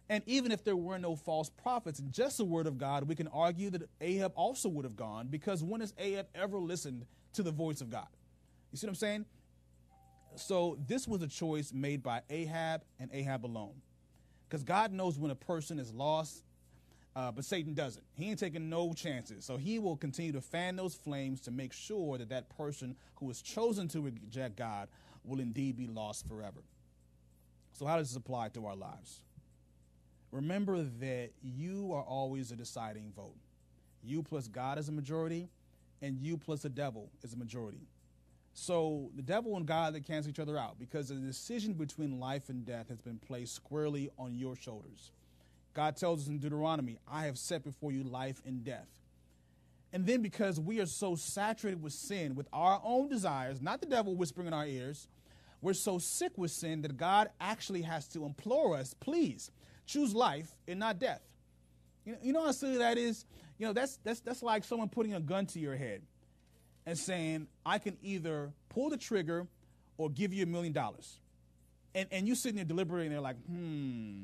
and 0.09 0.23
even 0.27 0.51
if 0.51 0.63
there 0.63 0.75
were 0.75 0.99
no 0.99 1.15
false 1.15 1.49
prophets, 1.49 2.01
just 2.11 2.37
the 2.37 2.45
word 2.45 2.67
of 2.67 2.77
God, 2.77 3.07
we 3.07 3.15
can 3.15 3.27
argue 3.29 3.69
that 3.71 3.89
Ahab 4.01 4.33
also 4.35 4.69
would 4.69 4.85
have 4.85 4.95
gone 4.95 5.27
because 5.27 5.63
when 5.63 5.81
has 5.81 5.93
Ahab 5.97 6.27
ever 6.35 6.59
listened 6.59 7.05
to 7.33 7.43
the 7.43 7.51
voice 7.51 7.81
of 7.81 7.89
God? 7.89 8.07
You 8.71 8.77
see 8.77 8.85
what 8.87 8.91
I'm 8.91 8.95
saying? 8.95 9.25
So 10.35 10.77
this 10.87 11.07
was 11.07 11.21
a 11.21 11.27
choice 11.27 11.73
made 11.73 12.03
by 12.03 12.21
Ahab 12.29 12.83
and 12.99 13.09
Ahab 13.13 13.45
alone. 13.45 13.73
Because 14.47 14.63
God 14.63 14.91
knows 14.91 15.17
when 15.17 15.31
a 15.31 15.35
person 15.35 15.79
is 15.79 15.91
lost, 15.91 16.43
uh, 17.15 17.31
but 17.31 17.45
Satan 17.45 17.73
doesn't. 17.73 18.03
He 18.13 18.29
ain't 18.29 18.39
taking 18.39 18.69
no 18.69 18.93
chances. 18.93 19.45
So 19.45 19.57
he 19.57 19.79
will 19.79 19.95
continue 19.95 20.33
to 20.33 20.41
fan 20.41 20.75
those 20.75 20.93
flames 20.93 21.41
to 21.41 21.51
make 21.51 21.73
sure 21.73 22.17
that 22.17 22.29
that 22.29 22.55
person 22.55 22.95
who 23.15 23.29
is 23.31 23.41
chosen 23.41 23.87
to 23.89 24.01
reject 24.01 24.57
God 24.57 24.87
will 25.23 25.39
indeed 25.39 25.77
be 25.77 25.87
lost 25.87 26.27
forever. 26.27 26.61
So, 27.73 27.85
how 27.85 27.97
does 27.97 28.09
this 28.09 28.17
apply 28.17 28.49
to 28.49 28.65
our 28.67 28.75
lives? 28.75 29.21
Remember 30.35 30.83
that 30.99 31.29
you 31.41 31.93
are 31.93 32.03
always 32.03 32.51
a 32.51 32.57
deciding 32.57 33.13
vote. 33.15 33.37
You 34.03 34.21
plus 34.21 34.49
God 34.49 34.77
is 34.77 34.89
a 34.89 34.91
majority, 34.91 35.47
and 36.01 36.19
you 36.19 36.37
plus 36.37 36.63
the 36.63 36.69
devil 36.69 37.09
is 37.23 37.33
a 37.33 37.37
majority. 37.37 37.87
So 38.53 39.11
the 39.15 39.21
devil 39.21 39.55
and 39.55 39.65
God 39.65 39.93
they 39.93 40.01
cancel 40.01 40.29
each 40.29 40.39
other 40.39 40.57
out 40.57 40.77
because 40.77 41.07
the 41.07 41.15
decision 41.15 41.71
between 41.71 42.19
life 42.19 42.49
and 42.49 42.65
death 42.65 42.89
has 42.89 43.01
been 43.01 43.17
placed 43.17 43.55
squarely 43.55 44.09
on 44.19 44.35
your 44.35 44.57
shoulders. 44.57 45.11
God 45.73 45.95
tells 45.95 46.23
us 46.23 46.27
in 46.27 46.39
Deuteronomy, 46.39 46.99
I 47.09 47.27
have 47.27 47.37
set 47.37 47.63
before 47.63 47.93
you 47.93 48.03
life 48.03 48.41
and 48.45 48.61
death. 48.61 48.89
And 49.93 50.05
then 50.05 50.21
because 50.21 50.59
we 50.59 50.81
are 50.81 50.85
so 50.85 51.15
saturated 51.15 51.81
with 51.81 51.93
sin, 51.93 52.35
with 52.35 52.49
our 52.51 52.81
own 52.83 53.07
desires, 53.07 53.61
not 53.61 53.79
the 53.79 53.87
devil 53.87 54.15
whispering 54.15 54.47
in 54.47 54.53
our 54.53 54.67
ears, 54.67 55.07
we're 55.61 55.73
so 55.73 55.97
sick 55.97 56.33
with 56.35 56.51
sin 56.51 56.81
that 56.81 56.97
God 56.97 57.29
actually 57.39 57.83
has 57.83 58.05
to 58.09 58.25
implore 58.25 58.75
us, 58.75 58.93
please 58.93 59.49
choose 59.85 60.13
life 60.13 60.49
and 60.67 60.79
not 60.79 60.99
death. 60.99 61.21
You 62.05 62.13
know, 62.13 62.17
you 62.21 62.33
know 62.33 62.45
how 62.45 62.51
silly 62.51 62.77
that 62.77 62.97
is? 62.97 63.25
You 63.57 63.67
know, 63.67 63.73
that's, 63.73 63.97
that's, 64.03 64.19
that's 64.19 64.43
like 64.43 64.63
someone 64.63 64.89
putting 64.89 65.13
a 65.13 65.19
gun 65.19 65.45
to 65.47 65.59
your 65.59 65.75
head 65.75 66.01
and 66.85 66.97
saying, 66.97 67.47
I 67.65 67.79
can 67.79 67.97
either 68.01 68.51
pull 68.69 68.89
the 68.89 68.97
trigger 68.97 69.47
or 69.97 70.09
give 70.09 70.33
you 70.33 70.43
a 70.43 70.45
million 70.45 70.73
dollars. 70.73 71.19
And, 71.93 72.07
and 72.11 72.27
you 72.27 72.35
sitting 72.35 72.57
there 72.57 72.65
deliberating, 72.65 73.11
they're 73.11 73.21
like, 73.21 73.37
hmm, 73.45 74.23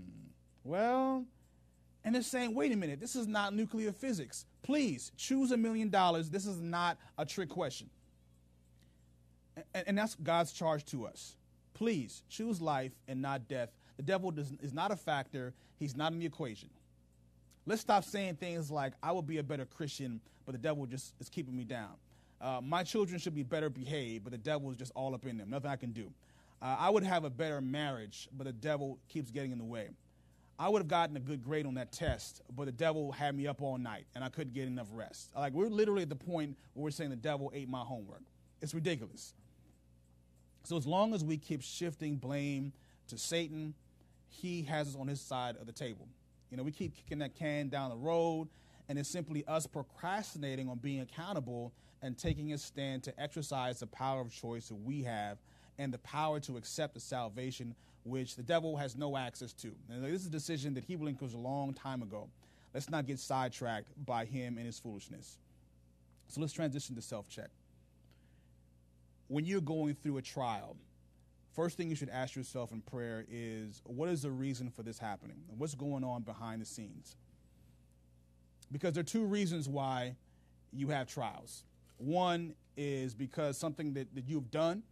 well, 0.63 1.25
and 2.03 2.15
they're 2.15 2.21
saying, 2.21 2.53
wait 2.53 2.71
a 2.71 2.75
minute, 2.75 2.99
this 2.99 3.15
is 3.15 3.27
not 3.27 3.53
nuclear 3.53 3.91
physics. 3.91 4.45
Please 4.63 5.11
choose 5.17 5.51
a 5.51 5.57
million 5.57 5.89
dollars. 5.89 6.29
This 6.29 6.45
is 6.45 6.59
not 6.59 6.97
a 7.17 7.25
trick 7.25 7.49
question. 7.49 7.89
And, 9.73 9.87
and 9.87 9.97
that's 9.97 10.15
God's 10.15 10.51
charge 10.51 10.85
to 10.85 11.05
us. 11.05 11.35
Please 11.73 12.23
choose 12.29 12.61
life 12.61 12.91
and 13.07 13.21
not 13.21 13.47
death. 13.47 13.69
The 13.97 14.03
devil 14.03 14.31
does, 14.31 14.51
is 14.61 14.73
not 14.73 14.91
a 14.91 14.95
factor, 14.95 15.53
he's 15.77 15.95
not 15.95 16.13
in 16.13 16.19
the 16.19 16.25
equation. 16.25 16.69
Let's 17.65 17.81
stop 17.81 18.03
saying 18.03 18.35
things 18.35 18.71
like, 18.71 18.93
I 19.03 19.11
will 19.11 19.21
be 19.21 19.37
a 19.37 19.43
better 19.43 19.65
Christian, 19.65 20.19
but 20.45 20.53
the 20.53 20.57
devil 20.57 20.85
just 20.85 21.13
is 21.19 21.29
keeping 21.29 21.55
me 21.55 21.63
down. 21.63 21.91
Uh, 22.41 22.59
my 22.63 22.83
children 22.83 23.19
should 23.19 23.35
be 23.35 23.43
better 23.43 23.69
behaved, 23.69 24.23
but 24.23 24.31
the 24.31 24.37
devil 24.37 24.71
is 24.71 24.77
just 24.77 24.91
all 24.95 25.13
up 25.13 25.25
in 25.25 25.37
them. 25.37 25.51
Nothing 25.51 25.69
I 25.69 25.75
can 25.75 25.91
do. 25.91 26.11
Uh, 26.61 26.75
I 26.79 26.89
would 26.89 27.03
have 27.03 27.23
a 27.23 27.29
better 27.29 27.61
marriage, 27.61 28.27
but 28.35 28.45
the 28.45 28.53
devil 28.53 28.97
keeps 29.09 29.29
getting 29.29 29.51
in 29.51 29.59
the 29.59 29.63
way. 29.63 29.89
I 30.57 30.69
would 30.69 30.79
have 30.79 30.87
gotten 30.87 31.17
a 31.17 31.19
good 31.19 31.43
grade 31.43 31.65
on 31.65 31.73
that 31.75 31.91
test, 31.91 32.41
but 32.55 32.65
the 32.65 32.71
devil 32.71 33.11
had 33.11 33.35
me 33.35 33.47
up 33.47 33.61
all 33.61 33.77
night 33.79 34.05
and 34.13 34.23
I 34.23 34.29
couldn't 34.29 34.53
get 34.53 34.67
enough 34.67 34.87
rest. 34.91 35.31
Like, 35.35 35.53
we're 35.53 35.69
literally 35.69 36.03
at 36.03 36.09
the 36.09 36.15
point 36.15 36.55
where 36.73 36.83
we're 36.83 36.91
saying 36.91 37.09
the 37.09 37.15
devil 37.15 37.51
ate 37.55 37.67
my 37.67 37.79
homework. 37.79 38.21
It's 38.61 38.75
ridiculous. 38.75 39.33
So, 40.63 40.77
as 40.77 40.85
long 40.85 41.15
as 41.15 41.23
we 41.23 41.37
keep 41.37 41.63
shifting 41.63 42.17
blame 42.17 42.73
to 43.11 43.17
Satan, 43.17 43.73
he 44.27 44.63
has 44.63 44.89
us 44.89 44.95
on 44.95 45.07
his 45.07 45.21
side 45.21 45.55
of 45.57 45.67
the 45.67 45.71
table. 45.71 46.07
You 46.49 46.57
know, 46.57 46.63
we 46.63 46.71
keep 46.71 46.95
kicking 46.95 47.19
that 47.19 47.35
can 47.35 47.69
down 47.69 47.91
the 47.91 47.95
road, 47.95 48.49
and 48.89 48.97
it's 48.97 49.09
simply 49.09 49.45
us 49.47 49.67
procrastinating 49.67 50.67
on 50.67 50.77
being 50.79 51.01
accountable 51.01 51.71
and 52.01 52.17
taking 52.17 52.51
a 52.53 52.57
stand 52.57 53.03
to 53.03 53.21
exercise 53.21 53.79
the 53.79 53.87
power 53.87 54.21
of 54.21 54.33
choice 54.33 54.69
that 54.69 54.75
we 54.75 55.03
have 55.03 55.37
and 55.77 55.93
the 55.93 55.99
power 55.99 56.39
to 56.41 56.57
accept 56.57 56.93
the 56.93 56.99
salvation 56.99 57.75
which 58.03 58.35
the 58.35 58.43
devil 58.43 58.75
has 58.75 58.95
no 58.95 59.15
access 59.15 59.53
to. 59.53 59.71
And 59.89 60.03
this 60.03 60.21
is 60.21 60.27
a 60.27 60.31
decision 60.31 60.73
that 60.73 60.83
he 60.83 60.95
relinquished 60.95 61.35
a 61.35 61.39
long 61.39 61.73
time 61.73 62.01
ago. 62.01 62.27
Let's 62.73 62.89
not 62.89 63.05
get 63.05 63.19
sidetracked 63.19 63.87
by 64.05 64.25
him 64.25 64.57
and 64.57 64.65
his 64.65 64.79
foolishness. 64.79 65.37
So 66.27 66.41
let's 66.41 66.53
transition 66.53 66.95
to 66.95 67.01
self 67.01 67.29
check. 67.29 67.49
When 69.27 69.45
you're 69.45 69.61
going 69.61 69.95
through 69.95 70.17
a 70.17 70.21
trial, 70.21 70.75
first 71.53 71.77
thing 71.77 71.89
you 71.89 71.95
should 71.95 72.09
ask 72.09 72.35
yourself 72.35 72.71
in 72.71 72.81
prayer 72.81 73.25
is 73.29 73.81
what 73.85 74.09
is 74.09 74.21
the 74.21 74.31
reason 74.31 74.69
for 74.69 74.83
this 74.83 74.97
happening? 74.97 75.37
What's 75.57 75.75
going 75.75 76.03
on 76.03 76.23
behind 76.23 76.61
the 76.61 76.65
scenes? 76.65 77.15
Because 78.71 78.93
there 78.93 79.01
are 79.01 79.03
two 79.03 79.25
reasons 79.25 79.67
why 79.67 80.15
you 80.71 80.87
have 80.89 81.07
trials. 81.07 81.63
One 81.97 82.55
is 82.77 83.13
because 83.13 83.57
something 83.57 83.93
that, 83.93 84.13
that 84.15 84.27
you've 84.27 84.49
done, 84.49 84.83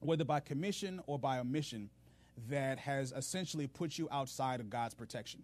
whether 0.00 0.24
by 0.24 0.40
commission 0.40 1.00
or 1.06 1.18
by 1.18 1.38
omission, 1.38 1.88
that 2.48 2.78
has 2.78 3.12
essentially 3.12 3.66
put 3.66 3.96
you 3.96 4.08
outside 4.10 4.60
of 4.60 4.68
God's 4.68 4.94
protection. 4.94 5.42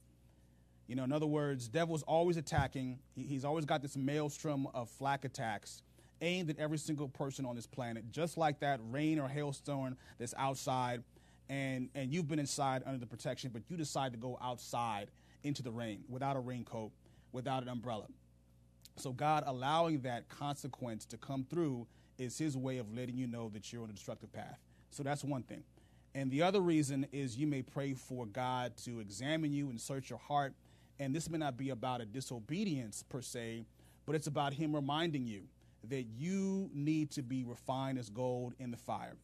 You 0.89 0.97
know, 0.97 1.05
in 1.05 1.13
other 1.13 1.27
words, 1.27 1.69
devil's 1.69 2.03
always 2.03 2.37
attacking. 2.37 2.99
he's 3.15 3.45
always 3.45 3.65
got 3.65 3.81
this 3.81 3.97
maelstrom 3.97 4.67
of 4.75 4.91
flak 4.91 5.25
attacks 5.25 5.83
aimed 6.23 6.49
at 6.49 6.59
every 6.59 6.79
single 6.79 7.09
person 7.09 7.45
on 7.45 7.55
this 7.55 7.67
planet, 7.67 8.11
just 8.11 8.39
like 8.39 8.61
that 8.61 8.81
rain 8.91 9.19
or 9.19 9.29
hailstone 9.29 9.97
that's 10.19 10.35
outside, 10.39 11.03
and 11.51 11.91
and 11.95 12.13
you've 12.13 12.29
been 12.29 12.39
inside 12.39 12.83
under 12.87 12.99
the 12.99 13.07
protection, 13.07 13.51
but 13.53 13.63
you 13.69 13.77
decide 13.77 14.13
to 14.13 14.19
go 14.19 14.39
outside 14.41 15.11
into 15.43 15.63
the 15.63 15.71
rain 15.71 16.05
without 16.09 16.37
a 16.37 16.41
raincoat, 16.41 16.93
without 17.33 17.63
an 17.63 17.69
umbrella. 17.69 18.07
So 18.97 19.13
God 19.13 19.45
allowing 19.47 20.01
that 20.03 20.29
consequence 20.29 21.05
to 21.07 21.17
come 21.17 21.45
through 21.51 21.87
is 22.19 22.39
His 22.39 22.57
way 22.57 22.79
of 22.79 22.93
letting 22.95 23.17
you 23.17 23.27
know 23.27 23.49
that 23.51 23.73
you're 23.73 23.83
on 23.83 23.91
a 23.91 23.93
destructive 23.93 24.33
path. 24.33 24.59
So 24.91 25.03
that's 25.03 25.25
one 25.25 25.43
thing. 25.43 25.65
And 26.15 26.31
the 26.31 26.43
other 26.43 26.61
reason 26.61 27.07
is 27.11 27.39
you 27.39 27.47
may 27.47 27.63
pray 27.63 27.95
for 27.95 28.27
God 28.27 28.77
to 28.85 29.01
examine 29.01 29.53
you 29.53 29.71
and 29.71 29.81
search 29.81 30.11
your 30.11 30.19
heart. 30.19 30.53
And 31.01 31.15
this 31.15 31.31
may 31.31 31.39
not 31.39 31.57
be 31.57 31.71
about 31.71 32.03
a 32.03 32.05
disobedience 32.05 33.03
per 33.09 33.23
se, 33.23 33.65
but 34.05 34.15
it's 34.15 34.27
about 34.27 34.53
Him 34.53 34.75
reminding 34.75 35.27
you 35.27 35.45
that 35.89 36.03
you 36.17 36.71
need 36.73 37.11
to 37.13 37.23
be 37.23 37.45
refined 37.45 37.99
as 37.99 38.09
gold 38.09 38.55
in 38.59 38.71
the 38.71 38.77
fire. 38.77 39.17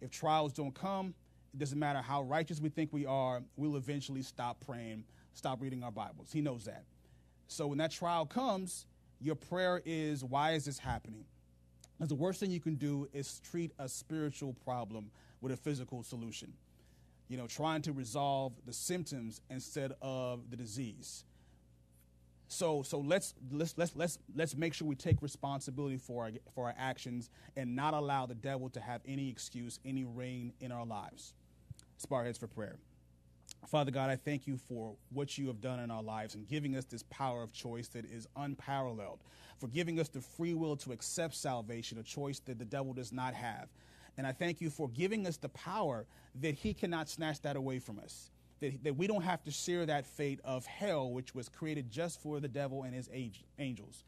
If 0.00 0.10
trials 0.10 0.52
don't 0.52 0.74
come, 0.74 1.14
it 1.52 1.58
doesn't 1.58 1.78
matter 1.78 2.00
how 2.00 2.22
righteous 2.22 2.60
we 2.60 2.68
think 2.68 2.92
we 2.92 3.06
are, 3.06 3.42
we'll 3.56 3.76
eventually 3.76 4.22
stop 4.22 4.64
praying, 4.64 5.04
stop 5.34 5.60
reading 5.60 5.82
our 5.82 5.92
Bibles. 5.92 6.30
He 6.32 6.40
knows 6.40 6.64
that. 6.64 6.84
So 7.46 7.68
when 7.68 7.78
that 7.78 7.90
trial 7.90 8.26
comes, 8.26 8.86
your 9.20 9.36
prayer 9.36 9.80
is, 9.84 10.24
Why 10.24 10.52
is 10.52 10.64
this 10.64 10.78
happening? 10.78 11.24
Because 11.96 12.08
the 12.08 12.16
worst 12.16 12.40
thing 12.40 12.50
you 12.50 12.60
can 12.60 12.74
do 12.74 13.08
is 13.12 13.40
treat 13.40 13.72
a 13.78 13.88
spiritual 13.88 14.54
problem 14.64 15.10
with 15.40 15.52
a 15.52 15.56
physical 15.56 16.02
solution. 16.02 16.52
You 17.28 17.36
know, 17.36 17.46
trying 17.46 17.82
to 17.82 17.92
resolve 17.92 18.52
the 18.66 18.72
symptoms 18.72 19.40
instead 19.48 19.92
of 20.02 20.50
the 20.50 20.56
disease. 20.56 21.24
So, 22.48 22.82
so 22.82 22.98
let's 22.98 23.34
let's 23.50 23.74
let's 23.76 23.96
let's 23.96 24.18
let's 24.34 24.56
make 24.56 24.74
sure 24.74 24.86
we 24.86 24.94
take 24.94 25.22
responsibility 25.22 25.96
for 25.96 26.24
our 26.24 26.30
for 26.54 26.66
our 26.66 26.74
actions 26.78 27.30
and 27.56 27.74
not 27.74 27.94
allow 27.94 28.26
the 28.26 28.34
devil 28.34 28.68
to 28.70 28.80
have 28.80 29.00
any 29.06 29.28
excuse, 29.28 29.80
any 29.84 30.04
reign 30.04 30.52
in 30.60 30.70
our 30.70 30.84
lives. 30.84 31.32
Spar 31.96 32.24
heads 32.24 32.38
for 32.38 32.46
prayer. 32.46 32.76
Father 33.66 33.90
God, 33.90 34.10
I 34.10 34.16
thank 34.16 34.46
you 34.46 34.56
for 34.56 34.94
what 35.10 35.38
you 35.38 35.46
have 35.46 35.60
done 35.60 35.80
in 35.80 35.90
our 35.90 36.02
lives 36.02 36.34
and 36.34 36.46
giving 36.46 36.76
us 36.76 36.84
this 36.84 37.02
power 37.04 37.42
of 37.42 37.52
choice 37.52 37.88
that 37.88 38.04
is 38.04 38.28
unparalleled, 38.36 39.20
for 39.58 39.68
giving 39.68 39.98
us 39.98 40.08
the 40.08 40.20
free 40.20 40.54
will 40.54 40.76
to 40.76 40.92
accept 40.92 41.34
salvation, 41.34 41.98
a 41.98 42.02
choice 42.02 42.40
that 42.40 42.58
the 42.58 42.64
devil 42.64 42.92
does 42.92 43.12
not 43.12 43.32
have. 43.32 43.68
And 44.16 44.26
I 44.26 44.32
thank 44.32 44.60
you 44.60 44.70
for 44.70 44.88
giving 44.88 45.26
us 45.26 45.38
the 45.38 45.48
power 45.48 46.06
that 46.40 46.54
he 46.54 46.74
cannot 46.74 47.08
snatch 47.08 47.40
that 47.40 47.56
away 47.56 47.78
from 47.78 47.98
us. 47.98 48.30
That, 48.64 48.84
that 48.84 48.96
we 48.96 49.06
don't 49.06 49.22
have 49.22 49.42
to 49.44 49.50
share 49.50 49.84
that 49.86 50.06
fate 50.06 50.40
of 50.44 50.64
hell, 50.66 51.10
which 51.10 51.34
was 51.34 51.48
created 51.48 51.90
just 51.90 52.20
for 52.20 52.40
the 52.40 52.48
devil 52.48 52.82
and 52.82 52.94
his 52.94 53.10
angels. 53.58 54.04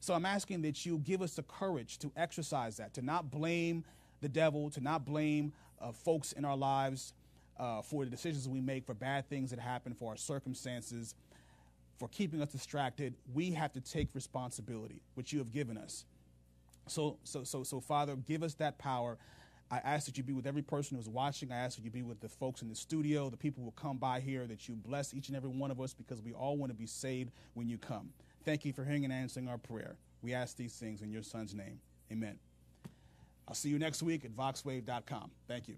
So 0.00 0.14
I'm 0.14 0.24
asking 0.24 0.62
that 0.62 0.86
you 0.86 0.98
give 0.98 1.20
us 1.20 1.34
the 1.34 1.42
courage 1.42 1.98
to 1.98 2.10
exercise 2.16 2.78
that, 2.78 2.94
to 2.94 3.02
not 3.02 3.30
blame 3.30 3.84
the 4.22 4.28
devil, 4.28 4.70
to 4.70 4.80
not 4.80 5.04
blame 5.04 5.52
uh, 5.80 5.92
folks 5.92 6.32
in 6.32 6.44
our 6.44 6.56
lives 6.56 7.12
uh, 7.58 7.82
for 7.82 8.04
the 8.04 8.10
decisions 8.10 8.48
we 8.48 8.60
make, 8.60 8.86
for 8.86 8.94
bad 8.94 9.28
things 9.28 9.50
that 9.50 9.58
happen, 9.58 9.92
for 9.92 10.10
our 10.10 10.16
circumstances, 10.16 11.14
for 11.98 12.08
keeping 12.08 12.40
us 12.40 12.48
distracted. 12.48 13.14
We 13.34 13.50
have 13.52 13.72
to 13.74 13.80
take 13.80 14.14
responsibility, 14.14 15.02
which 15.14 15.32
you 15.32 15.38
have 15.38 15.52
given 15.52 15.76
us. 15.76 16.06
So, 16.86 17.18
so, 17.24 17.44
so, 17.44 17.62
so, 17.62 17.80
Father, 17.80 18.16
give 18.16 18.42
us 18.42 18.54
that 18.54 18.78
power 18.78 19.18
I 19.70 19.78
ask 19.78 20.06
that 20.06 20.18
you 20.18 20.24
be 20.24 20.32
with 20.32 20.46
every 20.46 20.62
person 20.62 20.96
who's 20.96 21.08
watching. 21.08 21.52
I 21.52 21.56
ask 21.56 21.76
that 21.76 21.84
you 21.84 21.90
be 21.90 22.02
with 22.02 22.20
the 22.20 22.28
folks 22.28 22.60
in 22.62 22.68
the 22.68 22.74
studio, 22.74 23.30
the 23.30 23.36
people 23.36 23.62
who 23.62 23.70
come 23.72 23.98
by 23.98 24.18
here, 24.18 24.46
that 24.48 24.68
you 24.68 24.74
bless 24.74 25.14
each 25.14 25.28
and 25.28 25.36
every 25.36 25.50
one 25.50 25.70
of 25.70 25.80
us 25.80 25.94
because 25.94 26.20
we 26.20 26.32
all 26.32 26.56
want 26.56 26.70
to 26.72 26.76
be 26.76 26.86
saved 26.86 27.30
when 27.54 27.68
you 27.68 27.78
come. 27.78 28.10
Thank 28.44 28.64
you 28.64 28.72
for 28.72 28.84
hearing 28.84 29.04
and 29.04 29.12
answering 29.12 29.48
our 29.48 29.58
prayer. 29.58 29.96
We 30.22 30.34
ask 30.34 30.56
these 30.56 30.74
things 30.74 31.02
in 31.02 31.12
your 31.12 31.22
son's 31.22 31.54
name. 31.54 31.78
Amen. 32.10 32.38
I'll 33.46 33.54
see 33.54 33.68
you 33.68 33.78
next 33.78 34.02
week 34.02 34.24
at 34.24 34.36
voxwave.com. 34.36 35.30
Thank 35.46 35.68
you. 35.68 35.76